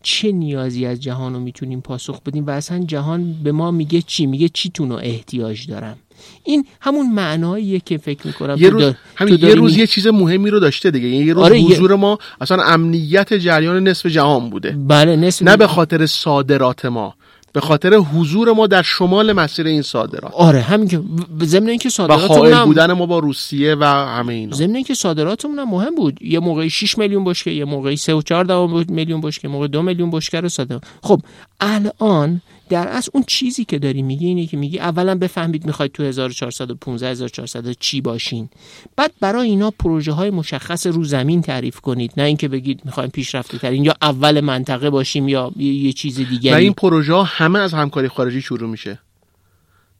چه 0.05 0.31
نیازی 0.31 0.85
از 0.85 1.01
جهان 1.01 1.33
رو 1.33 1.39
می‌تونیم 1.39 1.81
پاسخ 1.81 2.21
بدیم؟ 2.21 2.47
و 2.47 2.49
اصلا 2.49 2.79
جهان 2.79 3.35
به 3.43 3.51
ما 3.51 3.71
میگه 3.71 4.01
چی؟ 4.01 4.25
میگه 4.25 4.49
چی 4.49 4.71
رو 4.77 4.91
احتیاج 4.91 5.67
دارم. 5.67 5.97
این 6.43 6.65
همون 6.81 7.11
معناییه 7.11 7.79
که 7.79 7.97
فکر 7.97 8.27
می‌کنم 8.27 8.55
یه 8.59 8.69
روز, 8.69 8.93
همین 9.15 9.39
یه 9.41 9.55
روز 9.55 9.77
یه 9.77 9.87
چیز 9.87 10.07
مهمی 10.07 10.49
رو 10.49 10.59
داشته 10.59 10.91
دیگه. 10.91 11.07
یه 11.07 11.33
روز 11.33 11.43
آره 11.43 11.59
حضور 11.59 11.95
ما 11.95 12.17
اصلا 12.41 12.63
امنیت 12.63 13.33
جریان 13.33 13.87
نصف 13.87 14.05
جهان 14.05 14.49
بوده. 14.49 14.71
بله 14.71 15.15
نصف 15.15 15.41
نه 15.41 15.57
به 15.57 15.67
خاطر 15.67 16.05
صادرات 16.05 16.85
ما. 16.85 17.15
به 17.55 17.61
خاطر 17.61 17.93
حضور 17.93 18.53
ما 18.53 18.67
در 18.67 18.81
شمال 18.81 19.33
مسیر 19.33 19.67
این 19.67 19.81
صادرات. 19.81 20.33
آره 20.33 20.61
همین 20.61 20.87
که 20.87 21.01
ضمن 21.41 21.69
اینکه 21.69 21.89
صادراتمون 21.89 22.53
هم... 22.53 22.65
بودن 22.65 22.91
ما 22.91 23.05
با 23.05 23.19
روسیه 23.19 23.75
و 23.75 23.83
همه 23.83 24.33
اینا. 24.33 24.55
ضمن 24.55 24.75
اینکه 24.75 24.93
صادراتمون 24.93 25.59
هم 25.59 25.69
مهم 25.69 25.95
بود. 25.95 26.21
یه 26.21 26.39
موقعی 26.39 26.69
6 26.69 26.97
میلیون 26.97 27.23
بشکه 27.23 27.51
یه 27.51 27.65
موقعی 27.65 27.97
3 27.97 28.13
و 28.13 28.21
4 28.21 28.67
میلیون 28.89 29.21
بشکه 29.21 29.47
موقع 29.47 29.67
2 29.67 29.81
میلیون 29.81 30.11
بشکه 30.11 30.41
رو 30.41 30.49
صادر. 30.49 30.79
خب 31.03 31.21
الان 31.59 32.41
در 32.69 32.87
اصل 32.87 33.11
اون 33.13 33.23
چیزی 33.27 33.65
که 33.65 33.79
داری 33.79 34.01
میگی 34.01 34.25
اینه 34.25 34.45
که 34.45 34.57
میگی 34.57 34.79
اولا 34.79 35.15
بفهمید 35.15 35.65
می‌خواید 35.65 35.91
تو 35.91 36.03
1415 36.03 37.07
1400 37.07 37.71
چی 37.71 38.01
باشین. 38.01 38.49
بعد 38.95 39.11
برای 39.19 39.49
اینا 39.49 39.71
پروژه 39.71 40.11
های 40.11 40.29
مشخص 40.29 40.87
رو 40.87 41.03
زمین 41.03 41.41
تعریف 41.41 41.79
کنید. 41.79 42.13
نه 42.17 42.23
اینکه 42.23 42.47
بگید 42.47 42.81
می‌خوایم 42.85 43.09
پیشرفته 43.09 43.57
ترین 43.57 43.85
یا 43.85 43.93
اول 44.01 44.39
منطقه 44.39 44.89
باشیم 44.89 45.27
یا 45.27 45.51
یه 45.57 45.93
چیز 45.93 46.19
دیگه 46.19 46.51
و 46.51 46.55
این 46.55 46.73
پروژه 46.73 47.23
همه 47.23 47.59
از 47.59 47.73
همکاری 47.73 48.07
خارجی 48.07 48.41
شروع 48.41 48.69
میشه. 48.69 48.99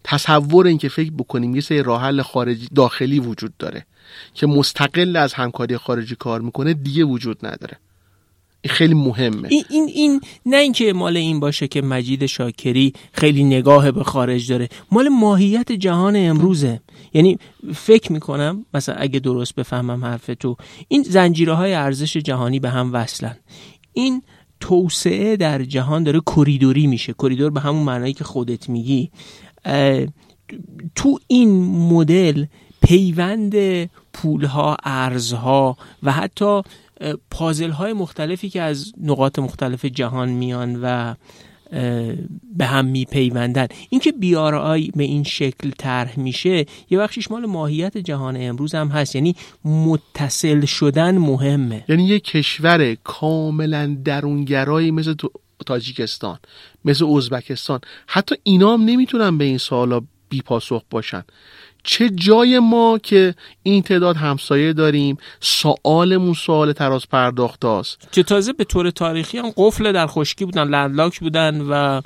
تصور 0.03 0.68
اینکه 0.68 0.89
فکر 0.89 1.11
بکنیم 1.11 1.55
یه 1.55 1.61
سری 1.61 1.84
راه 1.84 2.22
خارجی 2.22 2.68
داخلی 2.76 3.20
وجود 3.20 3.57
داره 3.57 3.86
که 4.34 4.47
مستقل 4.47 5.16
از 5.16 5.34
همکاری 5.34 5.78
خارجی 5.78 6.16
کار 6.16 6.41
می‌کنه 6.41 6.74
دیگه 6.74 7.03
وجود 7.03 7.45
نداره. 7.45 7.78
خیلی 8.68 8.93
مهمه. 8.93 9.47
این, 9.51 9.63
این, 9.70 9.89
این 9.93 10.22
نه 10.45 10.57
اینکه 10.57 10.93
مال 10.93 11.18
این 11.18 11.39
باشه 11.39 11.68
که 11.68 11.82
مجید 11.82 12.26
شاکری 12.26 12.93
خیلی 13.11 13.43
نگاه 13.43 13.91
به 13.91 14.03
خارج 14.03 14.51
داره. 14.51 14.70
مال 14.91 15.09
ماهیت 15.09 15.72
جهان 15.72 16.16
امروزه. 16.16 16.82
یعنی 17.13 17.38
فکر 17.74 18.11
می‌کنم 18.11 18.66
مثلا 18.74 18.95
اگه 18.95 19.20
درست 19.20 19.55
بفهمم 19.55 20.05
حرف 20.05 20.30
تو 20.39 20.55
این 20.88 21.03
زنجیره 21.03 21.53
های 21.53 21.74
ارزش 21.74 22.18
جهانی 22.18 22.59
به 22.59 22.70
هم 22.70 22.93
وصلن. 22.93 23.38
این 23.93 24.22
توسعه 24.59 25.36
در 25.36 25.63
جهان 25.63 26.03
داره 26.03 26.22
کریدوری 26.36 26.88
میشه. 26.88 27.13
کریدور 27.13 27.49
به 27.49 27.59
همون 27.59 27.84
معنایی 27.84 28.13
که 28.13 28.24
خودت 28.24 28.70
میگی. 28.70 29.11
تو 30.95 31.20
این 31.28 31.49
مدل 31.66 32.45
پیوند 32.82 33.55
پولها 34.13 34.78
ارزها 34.84 35.78
و 36.03 36.11
حتی 36.11 36.61
پازل 37.31 37.69
های 37.69 37.93
مختلفی 37.93 38.49
که 38.49 38.61
از 38.61 38.93
نقاط 39.01 39.39
مختلف 39.39 39.85
جهان 39.85 40.29
میان 40.29 40.79
و 40.81 41.15
به 42.57 42.65
هم 42.65 42.85
میپیوندن. 42.85 43.67
اینکه 43.89 44.11
بیارای 44.11 44.91
به 44.95 45.03
این 45.03 45.23
شکل 45.23 45.71
طرح 45.77 46.19
میشه 46.19 46.65
یه 46.89 46.97
بخشیش 46.97 47.31
مال 47.31 47.45
ماهیت 47.45 47.97
جهان 47.97 48.37
امروز 48.39 48.75
هم 48.75 48.87
هست. 48.87 49.15
یعنی 49.15 49.35
متصل 49.65 50.65
شدن 50.65 51.17
مهمه. 51.17 51.85
یعنی 51.89 52.05
یه 52.05 52.19
کشور 52.19 52.95
کاملا 53.03 53.97
درونگرایی 54.05 54.91
مثل 54.91 55.13
تاجیکستان 55.65 56.39
مثل 56.85 57.05
ازبکستان. 57.05 57.79
حتی 58.07 58.35
اینا 58.43 58.73
هم 58.73 58.81
نمی‌تونن 58.81 59.37
به 59.37 59.45
این 59.45 59.57
سوالا 59.57 60.01
بی 60.29 60.41
پاسخ 60.41 60.83
باشن. 60.89 61.23
چه 61.86 62.09
جای 62.09 62.59
ما 62.59 62.97
که 62.97 63.36
این 63.63 63.81
تعداد 63.81 64.15
همسایه 64.15 64.73
داریم؟ 64.73 65.17
سوالمون 65.39 66.33
سوال 66.33 66.73
تراز 66.73 67.07
پرداخت 67.09 67.65
است 67.65 68.07
که 68.11 68.23
تازه 68.23 68.53
به 68.53 68.63
طور 68.63 68.89
تاریخی 68.89 69.38
هم 69.38 69.51
قفل 69.57 69.91
در 69.91 70.07
خشکی 70.07 70.45
بودن 70.45 70.67
لندلاک 70.67 71.19
بودن 71.19 71.61
و 71.61 72.01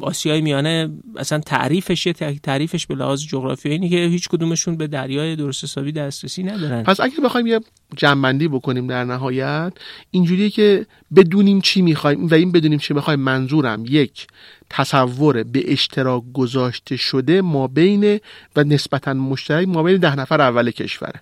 آسیای 0.00 0.40
میانه 0.40 0.90
اصلا 1.16 1.38
تعریفش 1.38 2.08
تعریفش 2.42 2.86
به 2.86 2.94
لحاظ 2.94 3.22
جغرافیایی 3.22 3.78
اینه 3.78 3.88
که 3.88 3.96
هیچ 3.96 4.28
کدومشون 4.28 4.76
به 4.76 4.86
دریای 4.86 5.36
درست 5.36 5.64
حسابی 5.64 5.92
دسترسی 5.92 6.42
ندارن. 6.42 6.82
پس 6.82 7.00
اگه 7.00 7.20
بخوایم 7.24 7.46
یه 7.46 7.60
جنبندی 7.96 8.48
بکنیم 8.48 8.86
در 8.86 9.04
نهایت 9.04 9.72
اینجوریه 10.10 10.50
که 10.50 10.86
بدونیم 11.16 11.60
چی 11.60 11.82
می‌خوایم 11.82 12.26
و 12.26 12.34
این 12.34 12.52
بدونیم 12.52 12.78
چی 12.78 12.94
می‌خوایم 12.94 13.20
منظورم 13.20 13.84
یک 13.88 14.26
تصور 14.70 15.42
به 15.42 15.72
اشتراک 15.72 16.22
گذاشته 16.34 16.96
شده 16.96 17.40
ما 17.40 17.66
بین 17.66 18.20
و 18.56 18.64
نسبتا 18.64 19.14
مشترک 19.14 19.68
ما 19.68 19.82
بین 19.82 19.96
ده 19.96 20.16
نفر 20.16 20.40
اول 20.40 20.70
کشوره. 20.70 21.20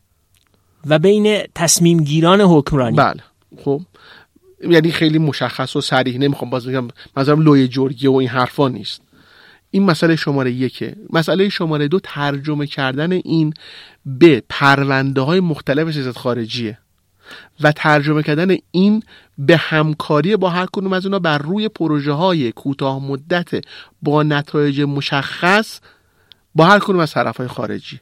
و 0.86 0.98
بین 0.98 1.42
تصمیم 1.54 2.04
گیران 2.04 2.40
حکمرانی. 2.40 2.96
بله. 2.96 3.22
خب. 3.64 3.80
یعنی 4.68 4.92
خیلی 4.92 5.18
مشخص 5.18 5.76
و 5.76 5.80
صریح. 5.80 6.18
نمی‌خوام 6.18 6.50
باز 6.50 6.66
بگم 6.66 6.88
مثلا 7.16 7.34
لوی 7.34 7.68
جرگی 7.68 8.06
و 8.06 8.12
این 8.12 8.28
حرفا 8.28 8.68
نیست. 8.68 9.02
این 9.70 9.82
مسئله 9.82 10.16
شماره 10.16 10.52
یکه. 10.52 10.96
مسئله 11.10 11.48
شماره 11.48 11.88
دو 11.88 12.00
ترجمه 12.02 12.66
کردن 12.66 13.12
این 13.12 13.54
به 14.06 14.42
پرونده 14.48 15.20
های 15.20 15.40
مختلف 15.40 15.94
سیاست 15.94 16.18
خارجیه 16.18 16.78
و 17.60 17.72
ترجمه 17.72 18.22
کردن 18.22 18.56
این 18.70 19.02
به 19.38 19.56
همکاری 19.56 20.36
با 20.36 20.50
هر 20.50 20.66
کدوم 20.72 20.92
از 20.92 21.06
اونا 21.06 21.18
بر 21.18 21.38
روی 21.38 21.68
پروژه 21.68 22.12
های 22.12 22.52
کوتاه 22.52 23.04
مدت 23.04 23.64
با 24.02 24.22
نتایج 24.22 24.80
مشخص 24.80 25.80
با 26.54 26.64
هر 26.64 26.78
کدوم 26.78 26.98
از 26.98 27.12
طرف 27.12 27.36
های 27.36 27.48
خارجی 27.48 28.00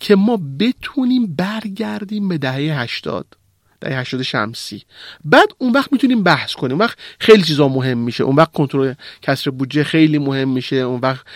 که 0.00 0.16
ما 0.16 0.40
بتونیم 0.58 1.26
برگردیم 1.26 2.28
به 2.28 2.38
دهه 2.38 2.80
هشتاد. 2.80 3.37
دهه 3.80 3.98
80 3.98 4.22
شمسی. 4.22 4.82
بعد 5.24 5.48
اون 5.58 5.72
وقت 5.72 5.92
می‌تونیم 5.92 6.22
بحث 6.22 6.52
کنیم. 6.52 6.72
اون 6.72 6.80
وقت 6.80 6.98
خیلی 7.18 7.42
چیزا 7.42 7.68
مهم 7.68 7.98
میشه. 7.98 8.24
اون 8.24 8.36
وقت 8.36 8.52
کنترل 8.52 8.94
کسر 9.22 9.50
بودجه 9.50 9.84
خیلی 9.84 10.18
مهم 10.18 10.48
میشه. 10.48 10.76
اون 10.76 11.00
وقت 11.00 11.26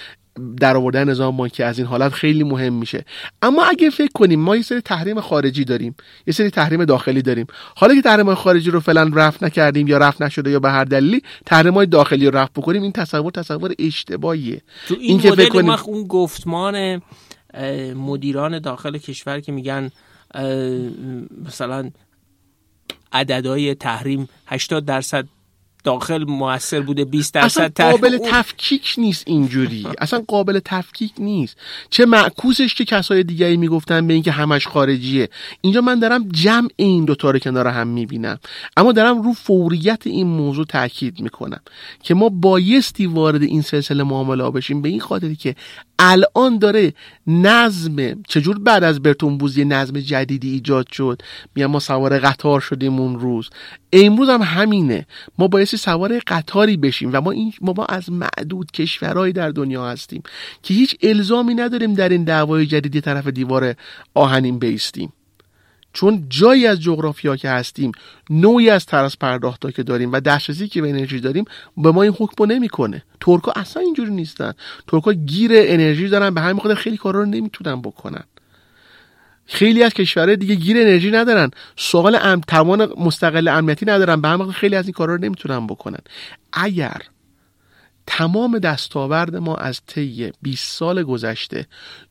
در 0.61 0.76
آوردن 0.76 1.09
نظام 1.09 1.36
بانکی 1.36 1.62
از 1.62 1.78
این 1.78 1.86
حالت 1.86 2.12
خیلی 2.12 2.45
مهم 2.45 2.72
میشه. 2.72 3.05
اما 3.43 3.64
اگه 3.64 3.90
فکر 3.90 4.12
کنیم 4.14 4.40
ما 4.40 4.57
یه 4.57 4.62
سری 4.62 4.80
تحریم 4.80 5.20
خارجی 5.20 5.64
داریم 5.64 5.95
یه 6.26 6.32
سری 6.32 6.51
تحریم 6.51 6.84
داخلی 6.84 7.22
داریم. 7.22 7.47
حالا 7.76 7.95
که 7.95 8.03
تحریم 8.03 8.34
خارجی 8.34 8.70
رو 8.70 8.80
فعلا 8.80 9.11
رفع 9.14 9.47
نکردیم 9.47 9.86
یا 9.86 9.99
رفع 9.99 10.24
نشده 10.24 10.51
یا 10.51 10.61
به 10.61 10.70
هر 10.70 10.84
دلیلی 10.84 11.22
تحریم 11.47 11.74
های 11.74 11.86
داخلی 11.86 12.26
رو 12.26 12.38
رفع 12.38 12.51
بکنیم 12.57 12.82
این 12.82 12.93
تصور 12.93 13.32
تصور 13.32 13.74
اشتباهیه. 13.78 14.62
تو 14.88 14.95
این, 14.95 15.20
این 15.20 15.36
که 15.36 15.47
کنیم 15.47 15.70
اون 15.70 16.07
گفتمان 16.07 17.03
مدیران 17.97 18.59
داخل 18.59 18.99
کشور 18.99 19.40
که 19.40 19.53
میگن 19.53 19.90
مثلا 21.47 21.90
عددهای 23.12 23.74
تحریم 23.74 24.28
80 24.47 24.85
درصد 24.85 25.28
داخل 25.85 26.24
موثر 26.24 26.80
بوده 26.80 27.05
20 27.05 27.35
درصد 27.35 27.72
اصلا 27.72 27.91
قابل 27.91 28.18
تفکیک 28.24 28.95
نیست 28.99 29.24
اینجوری. 29.26 29.87
اصلا 29.99 30.24
قابل 30.28 30.61
تفکیک 30.64 31.12
نیست. 31.18 31.57
چه 31.91 32.07
معکوسش 32.07 32.74
که 32.74 32.85
کسای 32.85 33.22
دیگری 33.22 33.57
می‌گفتن 33.57 34.07
به 34.07 34.14
اینکه 34.14 34.30
همش 34.30 34.66
خارجیه. 34.66 35.28
اینجا 35.61 35.80
من 35.80 35.99
دارم 35.99 36.28
جمع 36.28 36.68
این 36.76 37.05
دوتا 37.05 37.30
رو 37.30 37.39
کنار 37.39 37.66
هم 37.66 37.89
می‌بینم. 37.89 38.39
اما 38.76 38.93
دارم 38.93 39.22
رو 39.22 39.33
فوریت 39.33 40.07
این 40.07 40.26
موضوع 40.26 40.64
تاکید 40.64 41.20
می‌کنم 41.20 41.61
که 42.03 42.14
ما 42.14 42.28
بایستی 42.28 43.07
وارد 43.07 43.43
این 43.43 43.62
سلسله 43.62 44.03
معامله 44.03 44.51
بشیم. 44.51 44.83
به 44.83 44.89
این 44.89 45.01
خاطری 45.01 45.37
که 45.37 45.57
الان 46.05 46.59
داره 46.59 46.93
نظم 47.27 48.23
چجور 48.29 48.59
بعد 48.59 48.85
از 48.85 49.03
برتون 49.03 49.39
بوزی 49.39 49.65
نظم 49.65 50.01
جدیدی 50.01 50.51
ایجاد 50.51 50.87
شد؟ 50.93 51.23
میگم 51.55 51.67
ما 51.67 51.79
سوار 51.79 52.19
قطار 52.19 52.61
شدیم 52.61 53.01
اون 53.01 53.21
روز. 53.21 53.51
امروز 53.93 54.29
هم 54.29 54.43
همینه. 54.43 55.07
ما 55.39 55.49
بایستی 55.49 55.77
سوار 55.77 56.19
قطاری 56.27 56.77
بشیم 56.77 57.11
و 57.13 57.21
ما 57.21 57.31
این 57.31 57.53
ما, 57.61 57.85
از 57.89 58.11
معدود 58.11 58.71
کشورهایی 58.71 59.33
در 59.33 59.51
دنیا 59.51 59.89
هستیم 59.89 60.23
که 60.63 60.75
هیچ 60.75 60.97
الزامی 61.03 61.55
نداریم 61.55 61.95
در 61.95 62.09
این 62.09 62.25
دعوای 62.25 62.67
جدیدی 62.67 63.01
طرف 63.01 63.27
دیوار 63.27 63.75
آهنین 64.15 64.59
بیستیم. 64.59 65.13
چون 65.93 66.26
جایی 66.28 66.66
از 66.66 66.80
جغرافیا 66.80 67.36
که 67.36 67.51
هستیم 67.51 67.93
نوعی 68.30 68.70
از 68.70 68.86
طرز 68.86 69.16
پرداخت 69.16 69.74
که 69.74 69.82
داریم 69.82 70.12
و 70.12 70.20
دسترسی 70.20 70.68
که 70.68 70.82
به 70.82 70.88
انرژی 70.88 71.20
داریم 71.20 71.45
به 71.76 71.90
ما 71.93 72.03
این 72.03 72.14
حکم 72.18 72.45
نمی‌کنه. 72.45 73.03
ترکا 73.20 73.53
اصلا 73.57 73.82
اینجوری 73.82 74.11
نیستن. 74.11 74.53
ترکا 74.88 75.12
گیر 75.12 75.51
انرژی 75.55 76.09
دارن 76.09 76.34
به 76.34 76.40
همین 76.40 76.62
خاطر 76.62 76.74
خیلی 76.74 76.97
کارا 76.97 77.20
رو 77.20 77.26
نمی‌تونن 77.26 77.82
بکنن. 77.82 78.24
خیلی 79.47 79.82
از 79.82 79.95
کشورهای 79.95 80.36
دیگه 80.36 80.55
گیر 80.55 80.76
انرژی 80.76 81.11
ندارن. 81.11 81.51
سوال 81.76 82.18
ام 82.22 82.40
توان 82.40 82.93
مستقل 82.99 83.49
امنیتی 83.49 83.86
ندارن. 83.86 84.20
به 84.20 84.28
همین 84.28 84.53
خیلی 84.53 84.76
از 84.76 84.84
این 84.84 84.93
کارا 84.93 85.14
رو 85.14 85.20
نمی‌تونن 85.20 85.66
بکنن. 85.66 86.01
اگر 86.53 87.03
تمام 88.07 88.59
دستاورد 88.59 89.37
ما 89.37 89.57
از 89.57 89.81
طی 89.87 90.33
20 90.43 90.77
سال 90.79 91.03
گذشته 91.03 91.67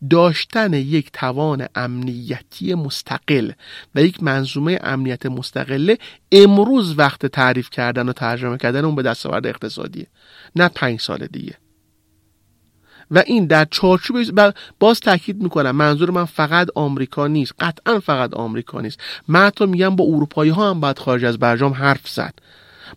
داشتن 0.10 0.74
یک 0.74 1.12
توان 1.12 1.68
امنیتی 1.76 2.76
مستقل 2.76 3.52
و 3.96 4.04
یک 4.04 4.24
منظومه 4.24 4.80
امنیت 4.84 5.26
مستقله 5.26 5.98
امروز 6.32 7.00
وقت 7.00 7.26
تعریف 7.26 7.70
کردن 7.70 8.10
و 8.10 8.14
ترجمه 8.14 8.58
کردن 8.58 8.86
اون 8.86 8.96
به 8.96 9.02
دستاورد 9.02 9.48
اقتصادیه 9.48 10.08
نه 10.56 10.68
پنج 10.68 11.02
سال 11.02 11.28
دیگه. 11.28 11.58
و 13.12 13.24
این 13.26 13.46
در 13.46 13.68
چارچوب 13.72 14.18
باز 14.80 15.00
تاکید 15.00 15.44
می‌کنم 15.44 15.72
منظور 15.72 16.12
من 16.12 16.26
فقط 16.26 16.68
آمریکا 16.76 17.28
نیست 17.28 17.54
قطعا 17.60 18.00
فقط 18.00 18.34
آمریکا 18.34 18.82
نیست. 18.82 19.00
من 19.28 19.46
حتی 19.46 19.66
میگم 19.66 19.96
با 19.96 20.04
اروپایی 20.04 20.52
ها 20.52 20.70
هم 20.70 20.80
باید 20.80 21.00
خارج 21.00 21.26
از 21.26 21.40
برجام 21.40 21.74
حرف 21.74 22.08
زد. 22.08 22.34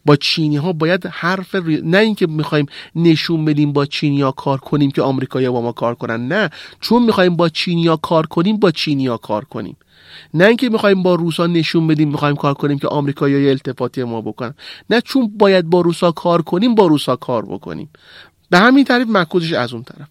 با 0.05 0.17
چینی 0.17 0.57
ها 0.57 0.73
باید 0.73 1.07
حرف 1.07 1.55
نه 1.85 1.99
اینکه 1.99 2.27
می‌خوایم 2.27 2.67
نشون 2.97 3.45
بدیم 3.45 3.73
با 3.73 3.87
چینی 3.87 4.21
ها 4.21 4.33
کار 4.33 4.59
کنیم 4.59 4.91
که 4.91 5.03
آمریکایی 5.03 5.49
با 5.49 5.61
ما 5.61 5.73
کار 5.73 5.95
کنن 5.95 6.29
نه. 6.29 6.51
چون 6.81 7.03
می‌خوایم 7.03 7.37
با 7.37 7.49
چینی 7.49 7.87
ها 7.87 7.97
کار 7.97 8.27
کنیم 8.27 8.57
با 8.57 8.71
چینی 8.71 9.07
ها 9.07 9.17
کار 9.17 9.45
کنیم. 9.45 9.77
نه 10.35 10.45
اینکه 10.45 10.69
می‌خوایم 10.69 11.03
با 11.03 11.15
روسا 11.15 11.47
نشون 11.47 11.87
بدیم 11.87 12.09
می‌خوایم 12.09 12.37
کار 12.37 12.55
کنیم 12.55 12.79
که 12.79 12.89
آمریکایی 12.89 13.51
التفاتی 13.51 14.05
ما 14.05 14.21
بکنن. 14.21 14.55
نه 14.91 15.01
چون 15.01 15.33
باید 15.39 15.71
با 15.71 15.81
روسا 15.81 16.13
کار 16.13 16.43
کنیم 16.43 16.75
با 16.75 16.87
روسا 16.87 17.17
کار 17.17 17.45
بکنیم. 17.45 17.89
به 18.51 18.59
همین 18.59 18.85
تعریف 18.85 19.09
مکوزش 19.11 19.53
از 19.53 19.73
اون 19.73 19.83
طرف. 19.83 20.09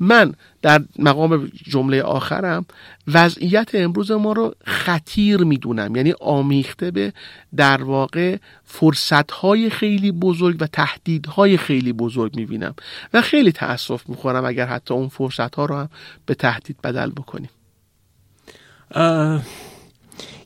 من 0.00 0.34
در 0.62 0.84
مقام 0.98 1.50
جمله 1.64 2.02
آخرم 2.02 2.66
وضعیت 3.06 3.70
امروز 3.74 4.10
ما 4.10 4.32
رو 4.32 4.54
خطیر 4.64 5.36
می‌دونم. 5.36 5.96
یعنی 5.96 6.14
آمیخته 6.20 6.90
به 6.90 7.12
در 7.56 7.82
واقع 7.82 8.36
فرصتهای 8.64 9.70
خیلی 9.70 10.12
بزرگ 10.12 10.56
و 10.60 10.66
تهدیدهای 10.66 11.56
خیلی 11.56 11.92
بزرگ 11.92 12.36
می‌بینم 12.36 12.74
و 13.14 13.22
خیلی 13.22 13.52
تأسف 13.52 14.08
می‌خورم 14.08 14.44
اگر 14.44 14.66
حتی 14.66 14.94
اون 14.94 15.08
فرصتها 15.08 15.64
رو 15.64 15.76
هم 15.76 15.88
به 16.26 16.34
تهدید 16.34 16.76
بدل 16.84 17.10
بکنیم. 17.10 17.50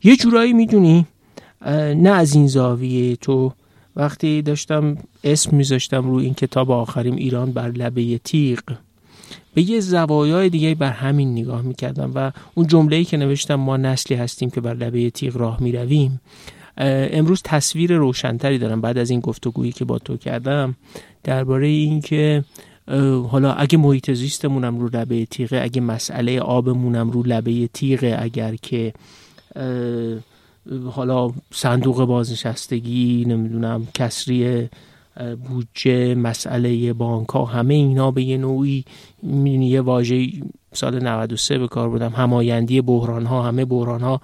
یه 0.04 0.16
جورایی 0.16 0.52
می‌دونی 0.52 1.06
نه 1.96 2.10
از 2.10 2.34
این 2.34 2.46
زاویه 2.46 3.16
تو. 3.16 3.52
وقتی 3.96 4.42
داشتم 4.42 4.96
اسم 5.24 5.56
میذاشتم 5.56 6.10
روی 6.10 6.24
این 6.24 6.34
کتاب 6.34 6.70
آخریم 6.70 7.14
ایران 7.14 7.52
بر 7.52 7.68
لبه 7.68 8.18
تیغ. 8.18 8.60
به 9.54 9.62
یه 9.62 9.80
زوایای 9.80 10.48
دیگه 10.48 10.74
بر 10.74 10.90
همین 10.90 11.32
نگاه 11.32 11.62
می‌کردم 11.62 12.12
و 12.14 12.32
اون 12.54 12.66
جمله 12.66 12.96
ای 12.96 13.04
که 13.04 13.16
نوشتم 13.16 13.54
ما 13.54 13.76
نسلی 13.76 14.16
هستیم 14.16 14.50
که 14.50 14.60
بر 14.60 14.74
لبه 14.74 15.10
تیغ 15.10 15.36
راه 15.36 15.62
می‌رویم 15.62 16.20
امروز 16.76 17.42
تصویر 17.44 17.96
روشنتری 17.96 18.58
دارم 18.58 18.80
بعد 18.80 18.98
از 18.98 19.10
این 19.10 19.20
گفتگویی 19.20 19.72
که 19.72 19.84
با 19.84 19.98
تو 19.98 20.16
کردم 20.16 20.76
درباره 21.24 21.66
اینکه 21.66 22.44
حالا 23.30 23.52
اگه 23.52 23.78
محیط 23.78 24.10
زیستمونم 24.12 24.78
رو 24.78 24.88
لبه 24.92 25.26
تیغه 25.26 25.60
اگه 25.62 25.80
مسئله 25.80 26.40
آبمونم 26.40 27.10
رو 27.10 27.22
لبه 27.22 27.66
تیغه 27.66 28.16
اگر 28.18 28.54
که 28.56 28.92
حالا 30.90 31.32
صندوق 31.52 32.04
بازنشستگی 32.04 33.24
نمی‌دونم 33.28 33.88
کسری 33.94 34.68
بودجه 35.48 36.14
مسئله 36.14 36.92
بانک 36.92 37.28
ها 37.28 37.44
همه 37.44 37.74
اینا 37.74 38.10
به 38.10 38.22
یه 38.22 38.36
نوعی 38.36 38.84
یه 39.44 39.80
واژه 39.80 40.28
سال 40.72 41.02
93 41.02 41.58
به 41.58 41.68
کار 41.68 41.88
بودم 41.88 42.12
همایندی 42.16 42.80
بحران 42.80 43.26
ها 43.26 43.42
همه 43.42 43.64
بحران 43.64 44.00
ها 44.00 44.20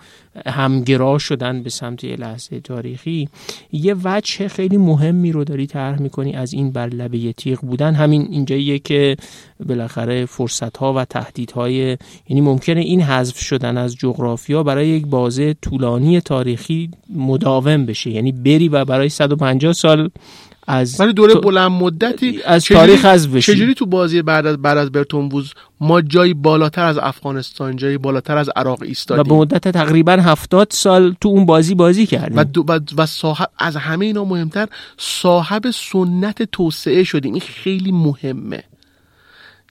همگرا 0.47 1.19
شدن 1.19 1.63
به 1.63 1.71
سمت 1.71 2.05
یه 2.05 2.17
لحظه 2.17 2.61
تاریخی. 2.61 3.29
یه 3.73 3.97
وجه 4.05 4.49
خیلی 4.49 4.77
مهمی 4.77 5.33
رو 5.33 5.45
داری 5.45 5.67
طرح 5.67 6.03
می‌کنی 6.03 6.33
از 6.33 6.53
این 6.53 6.71
بر 6.71 6.89
لبه 6.89 7.33
تیغ 7.33 7.61
بودن. 7.61 7.95
همین 7.95 8.29
اینجاییه 8.31 8.79
که 8.79 9.17
بالاخره 9.69 10.27
فرصت 10.27 10.77
ها 10.77 10.93
و 10.93 11.05
تهدید 11.05 11.51
های 11.51 11.97
یعنی 12.29 12.41
ممکنه 12.41 12.81
این 12.81 13.01
حذف 13.01 13.39
شدن 13.39 13.77
از 13.77 13.97
جغرافیا 13.97 14.63
برای 14.63 14.89
یک 14.89 15.07
بازه 15.07 15.55
طولانی 15.55 16.21
تاریخی 16.21 16.91
مداوم 17.15 17.87
بشه. 17.87 18.11
یعنی 18.11 18.33
بری 18.33 18.69
و 18.69 18.85
برای 18.85 19.09
150 19.09 19.73
سال 19.73 20.11
از 20.67 21.01
ولی 21.01 21.13
دوره 21.13 21.35
بلند 21.35 21.71
مدتی 21.71 22.43
از 22.45 22.65
تاریخ 22.65 23.05
از 23.05 23.33
بشی. 23.33 23.53
چجوری 23.53 23.75
تو 23.75 23.87
بازی 23.87 24.23
بعد 24.23 24.47
از 24.47 24.63
بعد 24.63 24.79
از 24.79 24.93
برتون 24.93 25.29
ما 25.81 26.01
جایی 26.01 26.35
بالاتر 26.35 26.85
از 26.85 26.99
افغانستان 26.99 27.77
جایی 27.77 27.99
بالاتر 27.99 28.37
از 28.37 28.51
عراق 28.57 28.83
ایستادیم. 28.83 29.21
و 29.21 29.25
به 29.25 29.35
مدت 29.35 29.69
تقریبا 29.69 30.13
هفتاد 30.13 30.67
سال 30.71 31.15
تو 31.21 31.29
اون 31.29 31.47
بازی 31.47 31.75
بازی 31.75 32.07
کردیم. 32.07 32.39
و, 32.69 32.81
و 32.97 33.07
صاحب 33.07 33.51
از 33.59 33.77
همه 33.77 34.07
اینا 34.07 34.25
مهمتر 34.25 34.69
صاحب 34.99 35.71
سنت 35.71 36.43
توسعه 36.43 37.05
شدیم. 37.05 37.33
این 37.33 37.43
خیلی 37.43 37.93
مهمه. 37.93 38.63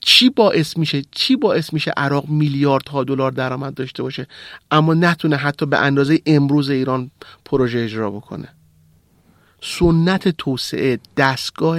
چی 0.00 0.30
باعث 0.30 0.76
میشه 0.76 1.02
چی 1.10 1.36
باعث 1.36 1.72
میشه 1.72 1.92
عراق 1.96 2.28
میلیاردها 2.28 3.04
دلار 3.04 3.32
درآمد 3.32 3.74
داشته 3.74 4.02
باشه؟ 4.02 4.26
اما 4.70 4.94
نتونه 4.94 5.36
حتی 5.36 5.66
به 5.66 5.78
اندازه 5.78 6.20
امروز 6.26 6.70
ایران 6.70 7.10
پروژه 7.44 7.78
اجرا 7.78 8.10
بکنه. 8.10 8.48
سنت 9.60 10.28
توسعه 10.28 10.98
دستگاه 11.16 11.78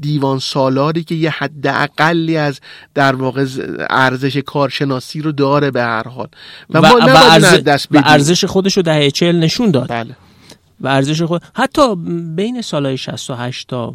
دیوان 0.00 0.38
سالاری 0.38 1.04
که 1.04 1.14
یه 1.14 1.30
حد 1.30 1.66
اقلی 1.66 2.36
از 2.36 2.60
در 2.94 3.16
واقع 3.16 3.46
ارزش 3.90 4.36
کارشناسی 4.36 5.20
رو 5.20 5.32
داره 5.32 5.70
به 5.70 5.82
هر 5.82 6.08
حال. 6.08 6.28
و, 6.70 6.80
ما 6.80 6.96
و, 6.96 7.38
دست 7.40 7.88
و 7.90 8.02
ارزش 8.04 8.44
خودش 8.44 8.76
رو 8.76 8.82
دهه 8.82 9.10
چهل 9.10 9.36
نشون 9.36 9.70
داد. 9.70 9.88
بله. 9.88 10.16
و 10.80 10.88
ارزش 10.88 11.22
خود 11.22 11.42
حتی 11.54 11.96
بین 12.36 12.62
سالهای 12.62 12.98
68 12.98 13.68
تا 13.68 13.94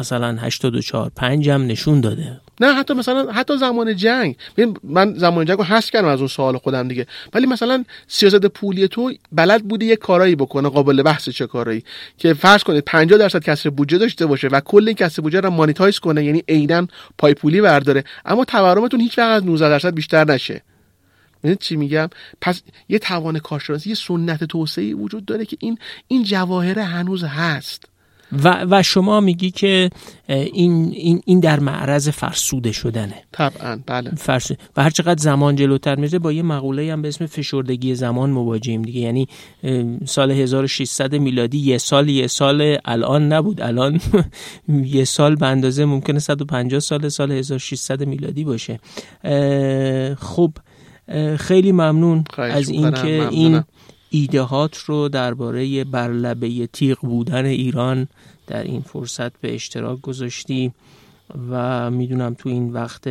مثلا 0.00 0.36
84 0.40 1.10
5 1.16 1.48
هم 1.48 1.66
نشون 1.66 2.00
داده. 2.00 2.40
نه 2.60 2.74
حتی 2.74 2.94
مثلا 2.94 3.32
حتی 3.32 3.56
زمان 3.56 3.96
جنگ. 3.96 4.36
من 4.84 5.14
زمان 5.14 5.44
جنگ 5.44 5.58
رو 5.58 5.64
حس 5.64 5.90
کردم 5.90 6.08
از 6.08 6.18
اون 6.18 6.28
سوال 6.28 6.58
خودم 6.58 6.88
دیگه. 6.88 7.06
ولی 7.34 7.46
مثلا 7.46 7.84
سیاست 8.06 8.46
پولی 8.46 8.88
تو 8.88 9.12
بلد 9.32 9.64
بوده 9.64 9.86
یه 9.86 9.96
کارایی 9.96 10.36
بکنه 10.36 10.68
قابل 10.68 11.02
بحث 11.02 11.28
چه 11.28 11.46
کارایی. 11.46 11.84
که 12.18 12.34
فرض 12.34 12.62
کنید 12.62 12.84
50 12.84 13.18
درصد 13.18 13.42
کسر 13.42 13.70
بودجه 13.70 13.98
داشته 13.98 14.26
باشه 14.26 14.48
و 14.48 14.60
کل 14.60 14.84
این 14.86 14.96
کسر 14.96 15.22
بودجه 15.22 15.40
رو 15.40 15.50
مانیتایز 15.50 15.98
کنه 15.98 16.24
یعنی 16.24 16.44
عینا 16.48 16.86
پای 17.18 17.34
پولی 17.34 17.60
برداره. 17.60 18.04
اما 18.24 18.44
تورمتون 18.44 19.00
هیچ 19.00 19.18
وقت 19.18 19.30
از 19.30 19.44
19 19.46 19.68
درصد 19.68 19.94
بیشتر 19.94 20.24
نشه. 20.24 20.62
چی 21.60 21.76
میگم؟ 21.76 22.08
پس 22.40 22.62
یه 22.88 22.98
توان 22.98 23.38
کارشناسی 23.38 23.88
یه 23.88 23.94
سنت 23.94 24.44
توسعه 24.44 24.94
وجود 24.94 25.24
داره 25.24 25.44
که 25.44 25.56
این 25.60 25.78
این 26.08 26.22
جواهر 26.24 26.78
هنوز 26.78 27.24
هست. 27.24 27.84
و, 28.32 28.66
و 28.70 28.82
شما 28.82 29.20
میگی 29.20 29.50
که 29.50 29.90
این, 30.28 30.90
این, 30.92 31.22
این 31.24 31.40
در 31.40 31.60
معرض 31.60 32.08
فرسوده 32.08 32.72
شدنه. 32.72 33.14
طبعا 33.32 33.80
بله. 33.86 34.10
فرسوده. 34.10 34.60
و 34.76 34.82
هر 34.82 34.90
چقدر 34.90 35.22
زمان 35.22 35.56
جلوتر 35.56 35.96
میره 35.96 36.18
با 36.18 36.32
یه 36.32 36.42
مقوله 36.42 36.92
هم 36.92 37.02
به 37.02 37.08
اسم 37.08 37.26
فشردگی 37.26 37.94
زمان 37.94 38.30
مواجهیم 38.30 38.82
دیگه. 38.82 39.00
یعنی 39.00 39.28
سال 40.04 40.30
1600 40.30 41.14
میلادی 41.14 41.58
یه 41.58 41.78
سال 41.78 42.08
یه 42.08 42.26
سال 42.26 42.78
الان 42.84 43.32
نبود. 43.32 43.60
الان 43.60 44.00
یه 44.68 45.04
سال 45.04 45.34
به 45.34 45.46
اندازه 45.46 45.84
ممکنه 45.84 46.18
150 46.18 46.80
سال 46.80 47.08
سال 47.08 47.32
1600 47.32 48.04
میلادی 48.04 48.44
باشه. 48.44 48.80
خب 50.18 50.52
خیلی 51.36 51.72
ممنون 51.72 52.24
از 52.36 52.68
اینکه 52.68 53.28
این 53.30 53.62
ایدهات 54.10 54.76
رو 54.76 55.08
درباره 55.08 55.84
برلبه 55.84 56.66
تیغ 56.66 56.98
بودن 57.00 57.44
ایران 57.44 58.08
در 58.46 58.62
این 58.62 58.80
فرصت 58.80 59.40
به 59.40 59.54
اشتراک 59.54 60.00
گذاشتی 60.00 60.72
و 61.50 61.90
می‌دونم 61.90 62.34
تو 62.34 62.48
این 62.48 62.72
وقت 62.72 63.08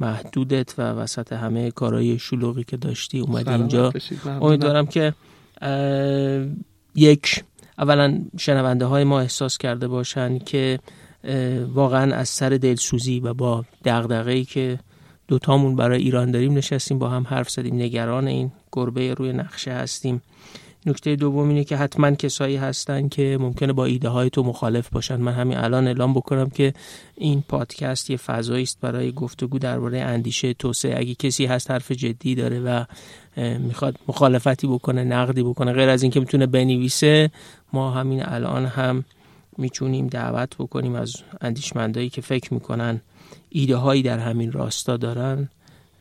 محدودت 0.00 0.74
و 0.78 0.82
وسط 0.82 1.32
همه 1.32 1.70
کارهای 1.70 2.18
شلوغی 2.18 2.64
که 2.64 2.76
داشتی 2.76 3.20
اومدی 3.20 3.50
اینجا. 3.50 3.92
امیدوارم 4.40 4.86
که 4.86 5.14
یک 6.94 7.44
اولا 7.78 8.24
شنونده 8.38 8.84
های 8.84 9.04
ما 9.04 9.20
احساس 9.20 9.58
کرده 9.58 9.88
باشن 9.88 10.38
که 10.38 10.78
واقعا 11.74 12.14
از 12.14 12.28
سر 12.28 12.48
دلسوزی 12.48 13.20
و 13.20 13.34
با 13.34 13.64
دغدغه‌ای 13.84 14.44
که 14.44 14.78
دوتامون 15.28 15.76
برای 15.76 16.02
ایران 16.02 16.30
داریم 16.30 16.52
نشستیم 16.52 16.98
با 16.98 17.08
هم 17.08 17.26
حرف 17.28 17.50
زدیم 17.50 17.74
نگران 17.74 18.26
این 18.26 18.52
گربه 18.72 19.14
روی 19.14 19.32
نقشه 19.32 19.72
هستیم. 19.72 20.22
نکته 20.86 21.16
دوم 21.16 21.48
اینه 21.48 21.64
که 21.64 21.76
حتما 21.76 22.10
کسایی 22.10 22.56
هستن 22.56 23.08
که 23.08 23.38
ممکنه 23.40 23.72
با 23.72 23.84
ایده 23.84 24.08
های 24.08 24.30
تو 24.30 24.42
مخالف 24.42 24.88
باشن. 24.88 25.16
من 25.16 25.32
همین 25.32 25.58
الان 25.58 25.86
اعلام 25.86 26.14
بکنم 26.14 26.50
که 26.50 26.74
این 27.16 27.44
پادکست 27.48 28.10
یه 28.10 28.16
فضایی 28.16 28.62
است 28.62 28.80
برای 28.80 29.12
گفتگو 29.12 29.58
درباره 29.58 30.00
اندیشه 30.00 30.54
توسعه. 30.54 30.98
اگه 30.98 31.14
کسی 31.14 31.46
هست 31.46 31.70
حرف 31.70 31.92
جدی 31.92 32.34
داره 32.34 32.60
و 32.60 32.84
می‌خواد 33.58 33.96
مخالفتی 34.08 34.66
بکنه 34.66 35.04
نقدی 35.04 35.42
بکنه 35.42 35.72
غیر 35.72 35.88
از 35.88 36.02
اینکه 36.02 36.20
می‌تونه 36.20 36.46
بنویسه 36.46 37.30
ما 37.72 37.90
همین 37.90 38.22
الان 38.24 38.66
هم 38.66 39.04
می‌تونیم 39.58 40.06
دعوت 40.06 40.56
بکنیم 40.58 40.94
از 40.94 41.16
اندیشمندایی 41.40 42.10
که 42.10 42.20
فکر 42.20 42.54
می‌کنن 42.54 43.00
ایده 43.48 43.76
هایی 43.76 44.02
در 44.02 44.18
همین 44.18 44.52
راستا 44.52 44.96
دارن. 44.96 45.48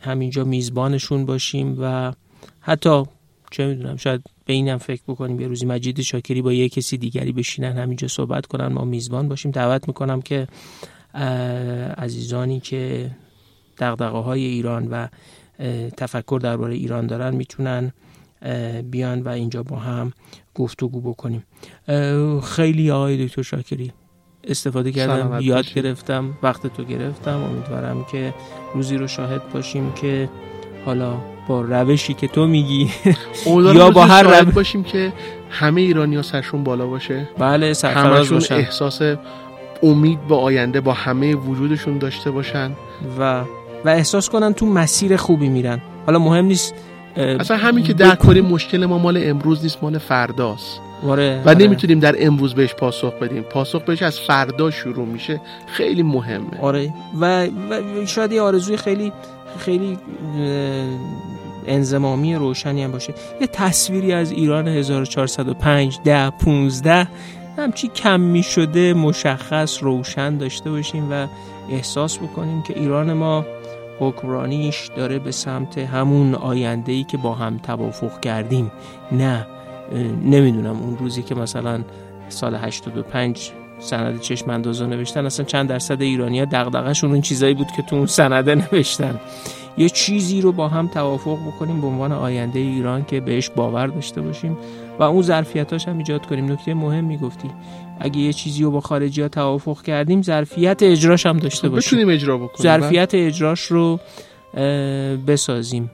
همینجا 0.02 0.44
میزبانشون 0.44 1.26
باشیم 1.26 1.78
و 1.80 2.14
حتی 2.62 3.04
چه 3.52 3.68
می‌دونم 3.68 3.96
شاید 3.96 4.22
به 4.46 4.54
اینم 4.54 4.78
فکر 4.78 5.02
بکنیم 5.08 5.40
یه 5.40 5.48
روزی 5.48 5.66
مجید 5.66 6.02
شاکری 6.02 6.42
با 6.42 6.54
یه 6.54 6.70
کسی 6.70 6.98
دیگری 6.98 7.32
بشینن 7.32 7.78
همینجا 7.78 8.08
صحبت 8.08 8.46
کنن 8.46 8.68
ما 8.68 8.86
میزبان 8.86 9.28
باشیم. 9.28 9.52
دعوت 9.52 9.88
می‌کنم 9.88 10.22
که 10.22 10.48
عزیزانی 11.98 12.60
که 12.60 13.12
دقدقه 13.78 14.18
های 14.18 14.46
ایران 14.46 14.88
و 14.88 15.08
تفکر 15.98 16.40
درباره 16.44 16.76
ایران 16.76 17.08
دارن 17.08 17.36
می‌تونن 17.36 17.92
بیان 18.92 19.22
و 19.22 19.30
اینجا 19.30 19.64
با 19.64 19.76
هم 19.76 20.14
گفتگو 20.56 21.02
بکنیم. 21.02 21.44
خیلی 22.44 22.92
آقای 22.92 23.26
دکتر 23.28 23.42
شاکری 23.42 23.92
استفاده 24.44 24.92
کردم 24.92 25.42
یاد 25.42 25.66
گرفتم 25.76 26.38
وقت 26.44 26.68
تو 26.68 26.84
گرفتم. 26.84 27.44
امیدوارم 27.44 28.06
که 28.12 28.34
روزی 28.74 28.98
رو 28.98 29.08
شاهد 29.08 29.54
باشیم 29.54 29.94
که 29.94 30.30
حالا 30.86 31.22
با 31.50 31.62
روشی 31.62 32.14
که 32.14 32.28
تو 32.28 32.48
میگی. 32.48 32.90
یا 33.46 33.90
با 33.90 34.06
هر 34.06 34.24
روش 34.24 34.54
باشیم 34.54 34.84
که 34.84 35.14
همه 35.50 35.82
ایرانی 35.82 36.16
ها 36.16 36.22
سرشون 36.22 36.64
بالا 36.64 36.88
باشه. 36.88 37.30
بله 37.38 37.74
سرفراز 37.74 38.30
باشن. 38.30 38.56
احساس 38.56 39.02
امید 39.84 40.28
با 40.28 40.38
آینده 40.38 40.82
با 40.82 40.94
همه 40.94 41.36
وجودشون 41.36 41.98
داشته 41.98 42.32
باشن. 42.32 42.72
و 43.20 43.42
و 43.86 43.90
احساس 43.90 44.30
کنن 44.30 44.54
تو 44.54 44.66
مسیر 44.66 45.18
خوبی 45.18 45.50
میرن. 45.50 45.82
حالا 46.06 46.20
مهم 46.20 46.46
نیست 46.46 46.74
اصلا 47.16 47.58
همین 47.58 47.84
که 47.84 47.94
در 47.94 48.16
کنیم 48.16 48.46
مشکل 48.46 48.86
ما 48.86 48.98
مال 48.98 49.20
امروز 49.24 49.64
نیست 49.64 49.78
مال 49.82 49.98
فرداست. 49.98 50.80
آره، 51.08 51.42
و 51.46 51.50
آره. 51.50 51.58
نمی‌تونیم 51.58 52.00
در 52.00 52.16
امروز 52.20 52.56
بهش 52.56 52.74
پاسخ 52.74 53.14
بدیم. 53.14 53.42
پاسخ 53.42 53.82
بهش 53.82 54.02
از 54.02 54.20
فردا 54.20 54.72
شروع 54.72 55.06
میشه. 55.06 55.42
خیلی 55.68 56.04
مهمه. 56.04 56.62
آره. 56.62 56.94
و, 57.20 57.46
و 57.46 57.82
شاید 58.06 58.32
یه 58.32 58.42
آرزوی 58.42 58.78
خیلی 58.78 59.12
خیلی 59.58 59.98
انزمامی 61.68 62.36
روشنی 62.36 62.84
هم 62.84 62.92
باشه. 62.92 63.14
یه 63.42 63.48
تصویری 63.48 64.14
از 64.14 64.32
ایران 64.32 64.68
1405 64.68 66.00
ده 66.04 66.30
15 66.30 67.08
همچی 67.58 67.88
کم 67.88 68.20
می 68.20 68.44
شده 68.44 68.94
مشخص 68.94 69.84
روشن 69.84 70.38
داشته 70.38 70.72
باشیم 70.72 71.12
و 71.12 71.28
احساس 71.70 72.18
بکنیم 72.18 72.62
که 72.62 72.80
ایران 72.80 73.14
ما 73.14 73.46
حکمرانیش 74.00 74.90
داره 74.96 75.20
به 75.20 75.32
سمت 75.32 75.78
همون 75.78 76.36
آینده 76.36 76.92
ای 76.92 77.04
که 77.04 77.18
با 77.18 77.34
هم 77.34 77.58
توافق 77.58 78.20
کردیم. 78.20 78.72
نه 79.12 79.48
نمی‌دونم 80.24 80.80
اون 80.80 80.98
روزی 80.98 81.24
که 81.24 81.36
مثلا 81.36 81.84
سال 82.30 82.56
85 82.56 83.52
سند 83.80 84.22
چشم 84.22 84.50
اندازا 84.50 84.86
نوشتن 84.86 85.26
اصلا 85.26 85.46
چند 85.46 85.70
درصد 85.70 86.02
ایرانی 86.02 86.40
ها 86.40 86.46
دقدقشون 86.46 87.12
اون 87.12 87.22
چیزایی 87.22 87.54
بود 87.54 87.68
که 87.76 87.82
تو 87.82 87.96
اون 87.96 88.06
سنده 88.06 88.56
نوشتن. 88.56 89.20
یه 89.78 89.90
چیزی 89.90 90.42
رو 90.42 90.52
با 90.52 90.68
هم 90.68 90.88
توافق 90.88 91.38
بکنیم 91.48 91.82
به 91.82 91.88
عنوان 91.88 92.12
آینده 92.12 92.60
ایران 92.60 93.06
که 93.06 93.20
بهش 93.20 93.50
باور 93.50 93.88
داشته 93.88 94.22
باشیم 94.22 94.58
و 95.00 95.04
اون 95.04 95.22
ظرفیتاش 95.22 95.88
هم 95.88 95.98
ایجاد 95.98 96.26
کنیم. 96.26 96.52
نکته 96.52 96.74
مهم 96.74 97.04
می‌گفتی. 97.04 97.50
اگه 98.00 98.20
یه 98.20 98.34
چیزی 98.34 98.64
رو 98.64 98.72
با 98.72 98.80
خارجی 98.80 99.22
ها 99.22 99.28
توافق 99.28 99.82
کردیم 99.82 100.22
ظرفیت 100.22 100.84
اجراش 100.84 101.26
هم 101.26 101.38
داشته 101.38 101.68
خب، 101.68 101.74
باشیم. 101.74 101.98
بتونیم 101.98 102.16
اجرا 102.16 102.38
بکنیم. 102.38 102.64
ظرفیت 102.64 103.10
اجراش 103.14 103.62
رو 103.62 104.00
بسازیم. 105.28 105.92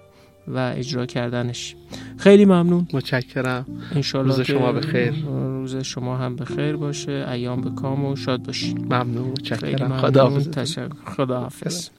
و 0.47 0.73
اجرا 0.75 1.05
کردنش. 1.05 1.75
خیلی 2.17 2.45
ممنون. 2.45 2.87
متشکرم. 2.93 3.65
انشالله 3.95 4.35
روز 4.35 4.41
شما 4.41 4.71
بخیر 4.71 5.13
روز 5.25 5.75
شما 5.75 6.17
هم 6.17 6.35
بخیر 6.35 6.75
باشه. 6.75 7.27
ایام 7.31 7.61
به 7.61 7.69
کام 7.69 8.05
و 8.05 8.15
شاد 8.15 8.43
باشید 8.43 8.79
ممنون 8.79 9.29
متشکرم. 9.29 9.97
خدا 9.97 10.29
حافظ 10.29 10.79
خدا 11.05 11.39
حافظ 11.39 11.89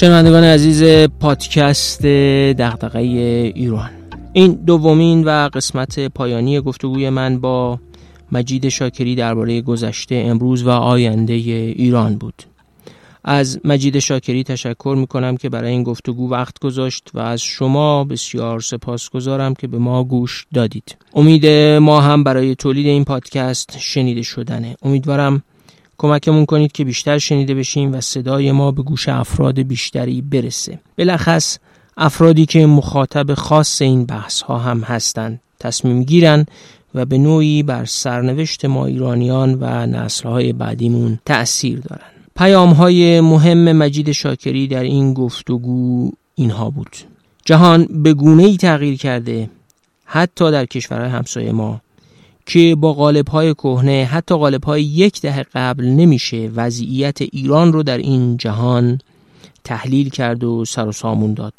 شنوندگان 0.00 0.44
عزیز 0.44 1.08
پادکست 1.20 2.06
دغدغه 2.06 2.98
ایران. 2.98 3.90
این 4.32 4.52
دومین 4.52 5.24
و 5.24 5.48
قسمت 5.48 6.00
پایانی 6.00 6.60
گفتگوی 6.60 7.10
من 7.10 7.40
با 7.40 7.78
مجید 8.32 8.68
شاکری 8.68 9.14
درباره 9.14 9.60
گذشته 9.60 10.14
امروز 10.14 10.62
و 10.62 10.70
آینده 10.70 11.32
ایران 11.32 12.16
بود. 12.16 12.42
از 13.24 13.60
مجید 13.64 13.98
شاکری 13.98 14.44
تشکر 14.44 14.96
می 14.98 15.06
کنم 15.06 15.36
که 15.36 15.48
برای 15.48 15.70
این 15.70 15.82
گفتگو 15.82 16.30
وقت 16.30 16.58
گذاشت 16.58 17.10
و 17.14 17.18
از 17.18 17.40
شما 17.40 18.04
بسیار 18.04 18.60
سپاس 18.60 19.10
گذارم 19.10 19.54
که 19.54 19.66
به 19.66 19.78
ما 19.78 20.04
گوش 20.04 20.46
دادید. 20.54 20.96
امید 21.14 21.46
ما 21.80 22.00
هم 22.00 22.24
برای 22.24 22.54
تولید 22.54 22.86
این 22.86 23.04
پادکست 23.04 23.78
شنیده 23.78 24.22
شدنه. 24.22 24.76
امیدوارم 24.82 25.42
کمکمون 25.98 26.46
کنید 26.46 26.72
که 26.72 26.84
بیشتر 26.84 27.18
شنیده 27.18 27.54
بشیم 27.54 27.92
و 27.92 28.00
صدای 28.00 28.52
ما 28.52 28.70
به 28.70 28.82
گوش 28.82 29.08
افراد 29.08 29.60
بیشتری 29.60 30.22
برسه. 30.22 30.78
بلخص 30.96 31.58
افرادی 31.96 32.46
که 32.46 32.66
مخاطب 32.66 33.34
خاص 33.34 33.82
این 33.82 34.04
بحث 34.04 34.42
ها 34.42 34.58
هم 34.58 34.80
هستند 34.80 35.40
تصمیم 35.60 36.02
گیرن 36.02 36.46
و 36.94 37.04
به 37.04 37.18
نوعی 37.18 37.62
بر 37.62 37.84
سرنوشت 37.84 38.64
ما 38.64 38.86
ایرانیان 38.86 39.58
و 39.60 39.86
نسلهای 39.86 40.52
بعدیمون 40.52 41.18
تأثیر 41.24 41.78
دارن. 41.80 42.10
پیام 42.36 42.70
های 42.70 43.20
مهم 43.20 43.72
مجید 43.72 44.12
شاکری 44.12 44.68
در 44.68 44.82
این 44.82 45.14
گفتگو 45.14 46.10
اینها 46.34 46.70
بود. 46.70 46.96
جهان 47.44 47.88
به 47.90 48.14
گونه 48.14 48.42
ای 48.42 48.56
تغییر 48.56 48.96
کرده 48.96 49.50
حتی 50.04 50.50
در 50.50 50.66
کشورهای 50.66 51.10
همسایه 51.10 51.52
ما. 51.52 51.80
که 52.48 52.76
با 52.80 52.92
غالب 52.92 53.28
های 53.28 53.54
کهنه 53.54 54.08
حتی 54.12 54.34
غالب 54.34 54.64
های 54.64 54.82
یک 54.82 55.20
دهه 55.20 55.42
قبل 55.54 55.84
نمیشه 55.84 56.50
وضعیت 56.54 57.22
ایران 57.22 57.72
رو 57.72 57.82
در 57.82 57.98
این 57.98 58.36
جهان 58.36 58.98
تحلیل 59.64 60.08
کرد 60.08 60.44
و 60.44 60.64
سر 60.64 60.88
و 60.88 60.92
سامون 60.92 61.34
داد. 61.34 61.52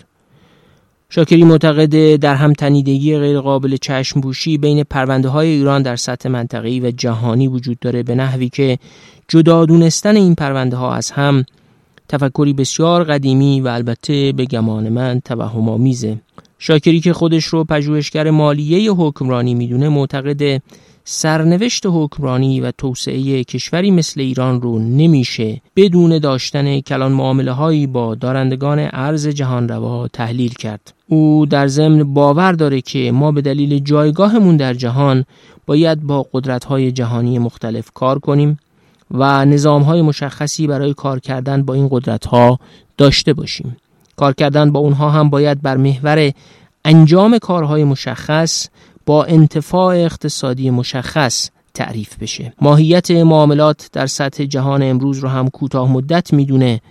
شاکری 1.09 1.43
معتقد 1.43 2.15
در 2.15 2.35
همتنیدگی 2.35 3.17
غیرقابل 3.17 3.77
چشم 3.81 4.21
بوشی 4.21 4.57
بین 4.57 4.83
پرونده 4.83 5.29
های 5.29 5.47
ایران 5.47 5.81
در 5.81 5.95
سطح 5.95 6.29
منطقه‌ای 6.29 6.79
و 6.79 6.91
جهانی 6.91 7.47
وجود 7.47 7.79
داره 7.79 8.03
به 8.03 8.15
نحوی 8.15 8.49
که 8.49 8.79
جدا 9.27 9.65
دونستن 9.65 10.15
این 10.15 10.35
پرونده 10.35 10.77
ها 10.77 10.93
از 10.93 11.11
هم 11.11 11.45
تفکری 12.07 12.53
بسیار 12.53 13.03
قدیمی 13.03 13.61
و 13.61 13.67
البته 13.67 14.31
به 14.31 14.45
گمان 14.45 14.89
من 14.89 15.19
توهم 15.19 15.69
آمیزه 15.69 16.17
شاکری 16.59 16.99
که 16.99 17.13
خودش 17.13 17.45
رو 17.45 17.63
پژوهشگر 17.63 18.29
مالیه 18.29 18.91
حکمرانی 18.91 19.53
می‌دونه 19.53 19.89
معتقد 19.89 20.61
سرنوشت 21.03 21.83
حکمرانی 21.85 22.61
و 22.61 22.71
توسعه 22.71 23.43
کشوری 23.43 23.91
مثل 23.91 24.21
ایران 24.21 24.61
رو 24.61 24.79
نمیشه 24.79 25.61
بدون 25.75 26.19
داشتن 26.19 26.79
کلان 26.79 27.11
معامله 27.11 27.51
هایی 27.51 27.87
با 27.87 28.15
دارندگان 28.15 28.89
ارز 28.93 29.27
جهان 29.27 29.69
روا 29.69 30.07
تحلیل 30.07 30.53
کرد. 30.53 30.93
او 31.07 31.45
در 31.45 31.67
ضمن 31.67 32.13
باور 32.13 32.51
داره 32.51 32.81
که 32.81 33.11
ما 33.11 33.31
به 33.31 33.41
دلیل 33.41 33.79
جایگاهمون 33.79 34.57
در 34.57 34.73
جهان 34.73 35.25
باید 35.65 36.01
با 36.01 36.27
قدرت 36.33 36.65
های 36.65 36.91
جهانی 36.91 37.39
مختلف 37.39 37.91
کار 37.91 38.19
کنیم 38.19 38.59
و 39.11 39.45
نظام 39.45 39.81
های 39.81 40.01
مشخصی 40.01 40.67
برای 40.67 40.93
کار 40.93 41.19
کردن 41.19 41.63
با 41.63 41.73
این 41.73 41.87
قدرت 41.91 42.25
ها 42.25 42.59
داشته 42.97 43.33
باشیم. 43.33 43.77
کار 44.19 44.33
کردن 44.33 44.71
با 44.71 44.79
اونها 44.79 45.09
هم 45.09 45.29
باید 45.29 45.61
بر 45.61 45.77
محور 45.77 46.31
انجام 46.85 47.37
کارهای 47.37 47.83
مشخص 47.83 48.67
با 49.05 49.23
انتفاع 49.23 49.95
اقتصادی 49.95 50.69
مشخص 50.69 51.49
تعریف 51.73 52.17
بشه 52.17 52.53
ماهیت 52.61 53.11
معاملات 53.11 53.89
در 53.93 54.07
سطح 54.07 54.45
جهان 54.45 54.83
امروز 54.83 55.19
رو 55.19 55.29
هم 55.29 55.47
کوتاه 55.49 55.91
مدت 55.91 56.33
می‌دونه 56.33 56.81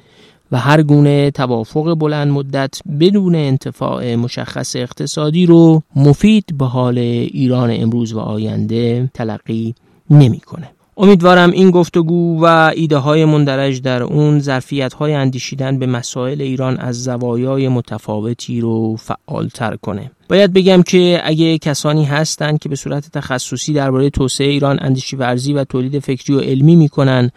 و 0.53 0.59
هر 0.59 0.83
گونه 0.83 1.31
توافق 1.31 1.95
بلند 1.95 2.29
مدت 2.29 2.81
بدون 3.01 3.35
انتفاع 3.35 4.15
مشخص 4.15 4.77
اقتصادی 4.77 5.47
رو 5.47 5.83
مفید 5.97 6.45
به 6.59 6.67
حال 6.67 6.99
ایران 6.99 7.71
امروز 7.71 8.13
و 8.13 8.19
آینده 8.19 9.11
تلقی 9.15 9.75
نمی‌کنه. 10.11 10.78
امیدوارم 11.01 11.51
این 11.51 11.71
گفتگو 11.71 12.45
و 12.45 12.73
ایده 12.77 12.97
های 12.97 13.25
مندرج 13.25 13.83
در 13.83 14.03
اون 14.03 14.39
ظرفیت 14.39 14.95
های 14.95 15.15
اندیشیدن 15.15 15.79
به 15.79 15.87
مسائل 15.87 16.41
ایران 16.41 16.77
از 16.79 17.03
زوایای 17.05 17.69
متفاوتی 17.69 18.61
رو 18.61 18.97
فعالتر 18.97 19.77
کنه. 19.77 20.11
باید 20.29 20.53
بگم 20.53 20.83
که 20.83 21.21
اگه 21.25 21.59
کسانی 21.59 22.05
هستند 22.05 22.59
که 22.59 22.69
به 22.69 22.77
صورت 22.77 23.11
تخصصی 23.11 23.73
درباره 23.73 24.11
توسعه 24.11 24.47
ایران 24.47 24.79
اندیشی 24.81 25.17
ورزی 25.17 25.53
و 25.53 25.65
تولید 25.65 25.99
فکری 25.99 26.37
و 26.37 26.41
علمی 26.41 26.77
می‌کنن 26.77 27.31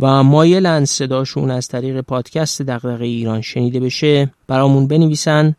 و 0.00 0.22
مایلن 0.22 0.84
صداشون 0.84 1.50
از 1.50 1.68
طریق 1.68 2.00
پادکست 2.00 2.62
دغدغه 2.62 3.04
ایران 3.04 3.40
شنیده 3.40 3.80
بشه 3.80 4.30
برامون 4.46 4.86
بنویسن 4.86 5.54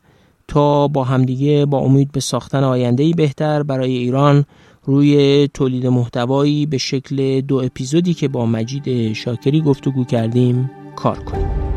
تا 0.47 0.87
با 0.87 1.03
همدیگه 1.03 1.65
با 1.65 1.77
امید 1.77 2.11
به 2.11 2.19
ساختن 2.19 2.63
آینده 2.63 3.11
بهتر 3.11 3.63
برای 3.63 3.97
ایران 3.97 4.45
روی 4.83 5.47
تولید 5.47 5.87
محتوایی 5.87 6.65
به 6.65 6.77
شکل 6.77 7.41
دو 7.41 7.55
اپیزودی 7.55 8.13
که 8.13 8.27
با 8.27 8.45
مجید 8.45 9.13
شاکری 9.13 9.61
گفتگو 9.61 10.03
کردیم 10.03 10.71
کار 10.95 11.19
کنیم. 11.19 11.68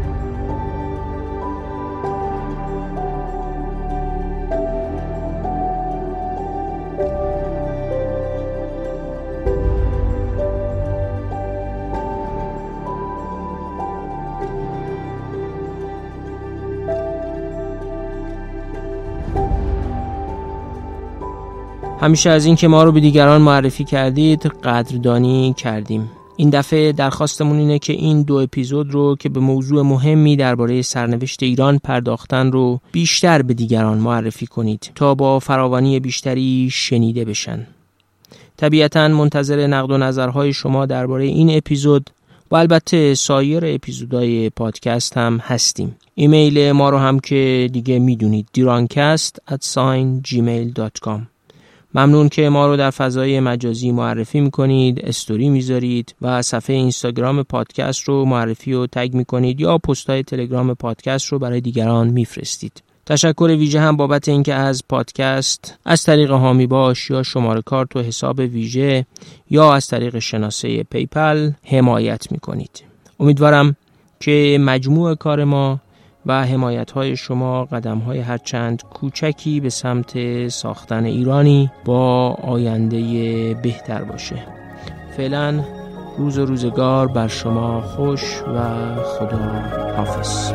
همیشه 22.03 22.31
از 22.31 22.47
اینکه 22.47 22.69
ما 22.69 22.85
رو 22.85 22.93
به 22.93 23.01
دیگران 23.01 23.43
معرفی 23.43 23.85
کردید 23.85 24.47
قدردانی 24.47 25.55
کردیم. 25.57 26.11
این 26.37 26.51
دفعه 26.51 26.93
درخواستمون 26.93 27.59
اینه 27.59 27.79
که 27.79 27.93
این 27.93 28.23
دو 28.23 28.35
اپیزود 28.35 28.91
رو 28.91 29.17
که 29.17 29.29
به 29.29 29.41
موضوع 29.41 29.83
مهمی 29.83 30.37
درباره 30.37 30.83
سرنوشت 30.83 31.43
ایران 31.43 31.79
پرداختن 31.79 32.53
رو 32.53 32.81
بیشتر 32.93 33.43
به 33.43 33.55
دیگران 33.55 33.99
معرفی 33.99 34.47
کنید 34.47 34.91
تا 34.95 35.15
با 35.15 35.39
فراوانی 35.39 36.01
بیشتری 36.01 36.69
شنیده 36.73 37.25
بشن. 37.25 37.67
طبیعتا 38.57 39.09
منتظر 39.09 39.67
نقد 39.67 39.91
و 39.91 39.99
نظرهای 39.99 40.53
شما 40.53 40.87
درباره 40.87 41.25
این 41.25 41.57
اپیزود 41.57 42.11
و 42.51 42.57
البته 42.57 43.15
سایر 43.15 43.63
اپیزودهای 43.67 44.51
پادکست 44.51 45.17
هم 45.17 45.41
هستیم. 45.43 45.97
ایمیل 46.15 46.73
ما 46.73 46.91
رو 46.91 46.99
هم 46.99 47.21
که 47.21 47.71
دیگه 47.73 47.99
می‌دونید 47.99 48.49
دیرانکست 48.53 49.41
at 49.51 49.65
gmail.com 50.29 51.32
ممنون 51.95 52.29
که 52.29 52.49
ما 52.49 52.67
رو 52.67 52.77
در 52.77 52.91
فضای 52.91 53.41
مجازی 53.41 53.93
معرفی 53.93 54.41
می‌کنید 54.41 55.01
استوری 55.01 55.49
می‌ذارید 55.49 56.15
و 56.23 56.43
صفحه 56.43 56.77
اینستاگرام 56.77 57.43
پادکست 57.43 58.01
رو 58.03 58.25
معرفی 58.25 58.73
و 58.73 58.87
tag 58.87 59.15
می‌کنید 59.15 59.61
یا 59.61 59.79
پست 59.79 60.11
های 60.11 60.23
تلگرام 60.23 60.75
پادکست 60.75 61.27
رو 61.27 61.39
برای 61.39 61.61
دیگران 61.61 62.09
میفرستید. 62.09 62.83
تشکر 63.07 63.57
ویژه 63.59 63.81
هم 63.81 63.97
بابت 63.97 64.29
اینکه 64.29 64.55
از 64.55 64.83
پادکست 64.89 65.79
از 65.85 66.03
طریق 66.03 66.31
حامی 66.31 66.67
باش 66.67 67.11
یا 67.11 67.23
شماره 67.23 67.63
کارت 67.63 67.97
و 67.97 68.03
حساب 68.03 68.39
ویژه 68.39 69.07
یا 69.51 69.75
از 69.75 69.87
طریق 69.87 70.19
شناسه 70.19 70.83
PayPal 70.83 71.51
حمایت 71.65 72.33
می‌کنید. 72.33 72.85
امیدوارم 73.21 73.77
که 74.21 74.59
مجموع 74.61 75.15
کار 75.15 75.45
ما 75.45 75.81
و 76.27 76.45
حمایت 76.45 76.91
های 76.91 77.17
شما 77.17 77.65
قدم 77.65 77.99
های 77.99 78.19
هرچند 78.19 78.83
کوچکی 78.83 79.61
به 79.61 79.71
سمت 79.71 80.49
ساختن 80.49 81.05
ایرانی 81.05 81.71
با 81.85 82.31
آینده 82.43 83.55
بهتر 83.55 84.05
باشه. 84.05 84.37
فعلا 85.17 85.65
روز 86.19 86.39
و 86.39 86.47
روزگار 86.47 87.07
بر 87.09 87.29
شما 87.29 87.81
خوش 87.81 88.43
و 88.43 88.61
خدا 89.05 89.63
حافظ 89.97 90.53